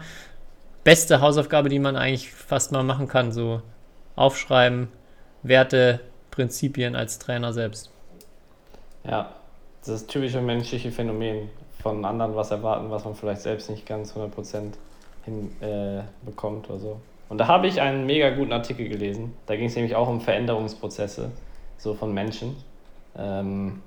beste 0.84 1.22
Hausaufgabe, 1.22 1.70
die 1.70 1.80
man 1.80 1.95
eigentlich 1.95 2.32
fast 2.32 2.72
mal 2.72 2.84
machen 2.84 3.08
kann, 3.08 3.32
so 3.32 3.62
aufschreiben, 4.16 4.89
Werte, 5.43 6.02
Prinzipien 6.32 6.95
als 6.95 7.19
Trainer 7.19 7.53
selbst. 7.53 7.91
Ja, 9.03 9.34
das 9.86 10.07
typische 10.07 10.41
menschliche 10.41 10.91
Phänomen 10.91 11.49
von 11.82 12.03
anderen 12.05 12.36
was 12.36 12.51
erwarten, 12.51 12.91
was 12.91 13.05
man 13.05 13.15
vielleicht 13.15 13.41
selbst 13.41 13.69
nicht 13.69 13.86
ganz 13.86 14.13
100% 14.13 14.73
hinbekommt 15.25 16.67
äh, 16.67 16.71
oder 16.71 16.80
so. 16.80 17.01
Und 17.30 17.38
da 17.38 17.47
habe 17.47 17.67
ich 17.67 17.80
einen 17.80 18.05
mega 18.05 18.32
guten 18.32 18.51
Artikel 18.51 18.89
gelesen. 18.89 19.36
Da 19.45 19.55
ging 19.55 19.65
es 19.65 19.75
nämlich 19.75 19.95
auch 19.95 20.09
um 20.09 20.19
Veränderungsprozesse, 20.19 21.32
so 21.77 21.93
von 21.93 22.13
Menschen. 22.13 22.55
Ähm, 23.17 23.82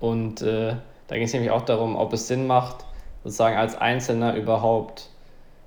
und 0.00 0.42
äh, 0.42 0.74
da 1.06 1.14
ging 1.14 1.24
es 1.24 1.32
nämlich 1.32 1.50
auch 1.50 1.62
darum, 1.62 1.96
ob 1.96 2.12
es 2.12 2.26
Sinn 2.26 2.46
macht, 2.46 2.84
sozusagen 3.24 3.56
als 3.56 3.76
Einzelner 3.76 4.34
überhaupt 4.34 5.08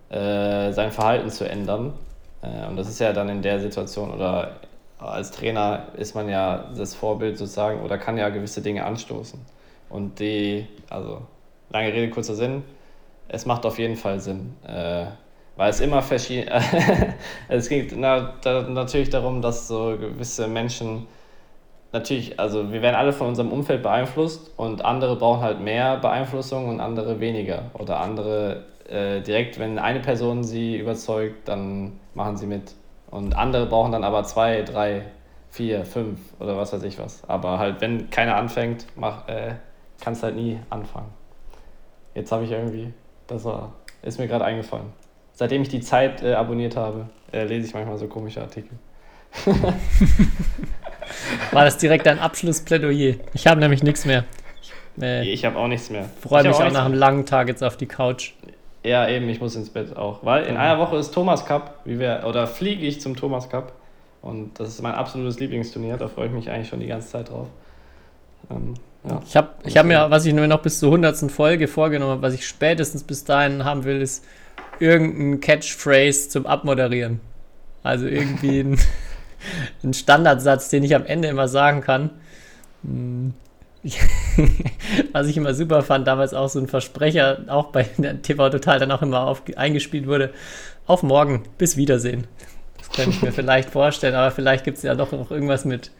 äh, 0.09 0.71
sein 0.73 0.91
Verhalten 0.91 1.29
zu 1.29 1.49
ändern. 1.49 1.93
Äh, 2.41 2.67
und 2.67 2.75
das 2.75 2.89
ist 2.89 2.99
ja 2.99 3.13
dann 3.13 3.29
in 3.29 3.41
der 3.41 3.59
Situation 3.59 4.11
oder 4.11 4.59
als 5.01 5.31
Trainer 5.31 5.87
ist 5.97 6.15
man 6.15 6.29
ja 6.29 6.69
das 6.77 6.93
Vorbild 6.95 7.37
sozusagen 7.37 7.81
oder 7.81 7.97
kann 7.97 8.17
ja 8.17 8.29
gewisse 8.29 8.61
Dinge 8.61 8.85
anstoßen. 8.85 9.39
Und 9.89 10.19
die, 10.19 10.67
also 10.89 11.21
lange 11.69 11.93
Rede, 11.93 12.09
kurzer 12.09 12.35
Sinn, 12.35 12.63
es 13.27 13.45
macht 13.45 13.65
auf 13.65 13.79
jeden 13.79 13.95
Fall 13.95 14.19
Sinn. 14.19 14.55
Äh, 14.65 15.05
weil 15.55 15.69
es 15.69 15.79
immer 15.79 16.01
verschieden. 16.01 16.49
es 17.49 17.69
geht 17.69 17.93
na, 17.95 18.33
da, 18.41 18.61
natürlich 18.63 19.09
darum, 19.09 19.41
dass 19.41 19.67
so 19.67 19.97
gewisse 19.99 20.47
Menschen 20.47 21.07
natürlich, 21.91 22.39
also 22.39 22.71
wir 22.71 22.81
werden 22.81 22.95
alle 22.95 23.13
von 23.13 23.27
unserem 23.27 23.51
Umfeld 23.51 23.83
beeinflusst 23.83 24.51
und 24.57 24.83
andere 24.85 25.17
brauchen 25.17 25.41
halt 25.41 25.59
mehr 25.59 25.97
Beeinflussung 25.97 26.69
und 26.69 26.79
andere 26.79 27.19
weniger. 27.19 27.71
Oder 27.73 27.99
andere 27.99 28.63
äh, 28.89 29.21
direkt, 29.21 29.59
wenn 29.59 29.77
eine 29.77 29.99
Person 29.99 30.43
sie 30.43 30.77
überzeugt, 30.77 31.47
dann 31.47 31.99
machen 32.13 32.37
sie 32.37 32.47
mit. 32.47 32.73
Und 33.11 33.35
andere 33.35 33.65
brauchen 33.67 33.91
dann 33.91 34.03
aber 34.03 34.23
zwei, 34.23 34.63
drei, 34.63 35.03
vier, 35.49 35.85
fünf 35.85 36.19
oder 36.39 36.57
was 36.57 36.73
weiß 36.73 36.83
ich 36.83 36.97
was. 36.97 37.23
Aber 37.27 37.59
halt, 37.59 37.81
wenn 37.81 38.09
keiner 38.09 38.35
anfängt, 38.37 38.87
mach, 38.95 39.27
äh, 39.27 39.55
kannst 40.01 40.23
halt 40.23 40.35
nie 40.35 40.59
anfangen. 40.69 41.09
Jetzt 42.15 42.31
habe 42.31 42.45
ich 42.45 42.51
irgendwie, 42.51 42.93
das 43.27 43.43
war, 43.43 43.73
ist 44.01 44.17
mir 44.17 44.27
gerade 44.27 44.45
eingefallen. 44.45 44.87
Seitdem 45.33 45.61
ich 45.61 45.69
die 45.69 45.81
Zeit 45.81 46.23
äh, 46.23 46.33
abonniert 46.33 46.75
habe, 46.75 47.09
äh, 47.31 47.43
lese 47.43 47.67
ich 47.67 47.73
manchmal 47.73 47.97
so 47.97 48.07
komische 48.07 48.41
Artikel. 48.41 48.77
War 51.51 51.65
das 51.65 51.77
direkt 51.77 52.07
ein 52.07 52.19
Abschlussplädoyer? 52.19 53.15
Ich 53.33 53.47
habe 53.47 53.59
nämlich 53.59 53.83
nichts 53.83 54.05
mehr. 54.05 54.25
Ich, 54.61 54.71
äh, 55.01 55.23
ich 55.23 55.45
habe 55.45 55.57
auch 55.57 55.67
nichts 55.67 55.89
mehr. 55.89 56.09
Freue 56.21 56.43
mich 56.43 56.53
auch, 56.53 56.61
auch 56.61 56.71
nach 56.71 56.85
einem 56.85 56.93
langen 56.93 57.25
Tag 57.25 57.47
jetzt 57.47 57.63
auf 57.63 57.77
die 57.77 57.87
Couch. 57.87 58.33
Ja, 58.83 59.07
eben, 59.07 59.29
ich 59.29 59.39
muss 59.39 59.55
ins 59.55 59.69
Bett 59.69 59.95
auch. 59.95 60.23
Weil 60.23 60.45
in 60.45 60.57
einer 60.57 60.79
Woche 60.79 60.97
ist 60.97 61.13
Thomas 61.13 61.45
Cup, 61.45 61.81
wie 61.85 61.99
wir, 61.99 62.23
oder 62.27 62.47
fliege 62.47 62.85
ich 62.85 62.99
zum 62.99 63.15
Thomas 63.15 63.49
Cup. 63.49 63.73
Und 64.21 64.59
das 64.59 64.69
ist 64.69 64.81
mein 64.81 64.93
absolutes 64.93 65.39
Lieblingsturnier, 65.39 65.97
da 65.97 66.07
freue 66.07 66.27
ich 66.27 66.31
mich 66.31 66.49
eigentlich 66.49 66.69
schon 66.69 66.79
die 66.79 66.87
ganze 66.87 67.09
Zeit 67.09 67.29
drauf. 67.29 67.47
Ähm, 68.49 68.75
ja. 69.07 69.21
Ich 69.25 69.35
habe 69.35 69.49
ich 69.65 69.77
hab 69.77 69.85
mir, 69.85 70.09
was 70.09 70.25
ich 70.25 70.33
nur 70.33 70.45
noch 70.47 70.61
bis 70.61 70.79
zur 70.79 70.89
100. 70.89 71.31
Folge 71.31 71.67
vorgenommen 71.67 72.21
was 72.21 72.35
ich 72.35 72.47
spätestens 72.47 73.03
bis 73.03 73.23
dahin 73.23 73.65
haben 73.65 73.83
will, 73.83 74.01
ist 74.01 74.23
irgendein 74.79 75.39
Catchphrase 75.39 76.29
zum 76.29 76.45
Abmoderieren. 76.45 77.19
Also 77.81 78.05
irgendwie 78.05 78.59
ein, 78.63 78.79
ein 79.83 79.93
Standardsatz, 79.93 80.69
den 80.69 80.83
ich 80.83 80.95
am 80.95 81.05
Ende 81.05 81.27
immer 81.27 81.47
sagen 81.47 81.81
kann. 81.81 82.11
Hm. 82.83 83.33
was 85.11 85.27
ich 85.27 85.37
immer 85.37 85.53
super 85.53 85.81
fand, 85.81 86.07
damals 86.07 86.33
auch 86.33 86.49
so 86.49 86.59
ein 86.59 86.67
Versprecher, 86.67 87.39
auch 87.47 87.67
bei 87.67 87.83
der 87.97 88.21
TV 88.21 88.49
Total 88.49 88.79
dann 88.79 88.91
auch 88.91 89.01
immer 89.01 89.27
auf, 89.27 89.43
eingespielt 89.55 90.07
wurde. 90.07 90.31
Auf 90.87 91.03
morgen, 91.03 91.43
bis 91.57 91.77
Wiedersehen. 91.77 92.27
Das 92.77 92.89
könnte 92.89 93.11
ich 93.11 93.21
mir 93.21 93.31
vielleicht 93.31 93.69
vorstellen, 93.69 94.15
aber 94.15 94.31
vielleicht 94.31 94.63
gibt 94.63 94.77
es 94.77 94.83
ja 94.83 94.95
doch 94.95 95.11
noch 95.11 95.31
irgendwas 95.31 95.65
mit 95.65 95.91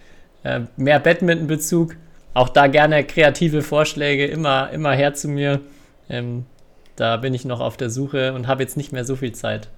äh, 0.44 0.62
mehr 0.76 1.00
Badminton-Bezug. 1.00 1.96
Auch 2.34 2.50
da 2.50 2.68
gerne 2.68 3.04
kreative 3.04 3.62
Vorschläge, 3.62 4.26
immer, 4.26 4.70
immer 4.72 4.92
her 4.92 5.14
zu 5.14 5.28
mir. 5.28 5.62
Ähm, 6.10 6.46
da 6.96 7.18
bin 7.18 7.34
ich 7.34 7.46
noch 7.46 7.60
auf 7.60 7.78
der 7.78 7.90
Suche 7.90 8.34
und 8.34 8.48
habe 8.48 8.64
jetzt 8.64 8.78
nicht 8.78 8.92
mehr 8.92 9.06
so 9.06 9.16
viel 9.16 9.34
Zeit. 9.34 9.70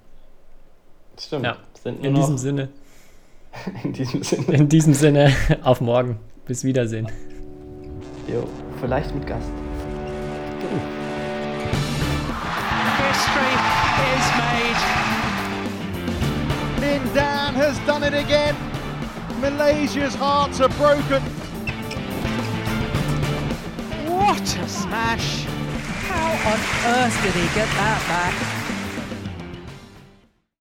Stimmt. 1.19 1.45
Ja, 1.45 1.57
in 1.85 2.15
diesem 2.15 2.37
Sinne. 2.37 2.69
in 3.83 3.93
diesem 3.93 4.23
Sinne. 4.23 4.53
In 4.53 4.69
diesem 4.69 4.93
Sinne, 4.93 5.33
auf 5.63 5.81
morgen. 5.81 6.19
Bis 6.45 6.63
Wiedersehen. 6.63 7.07
Jo, 8.27 8.47
vielleicht 8.79 9.13
mit 9.13 9.27
Gast. 9.27 9.51
History 12.97 13.53
is 14.15 14.25
made. 14.37 14.81
Lin 16.79 17.13
Dan 17.13 17.53
has 17.53 17.77
done 17.85 18.03
it 18.03 18.13
again. 18.13 18.55
Malaysia's 19.41 20.15
hearts 20.15 20.61
are 20.61 20.69
broken. 20.69 21.21
What 24.07 24.41
a 24.41 24.67
smash! 24.69 25.45
How 26.07 26.31
on 26.51 26.59
earth 26.95 27.23
did 27.23 27.33
he 27.33 27.47
get 27.53 27.67
that 27.75 28.01
back? 28.07 28.52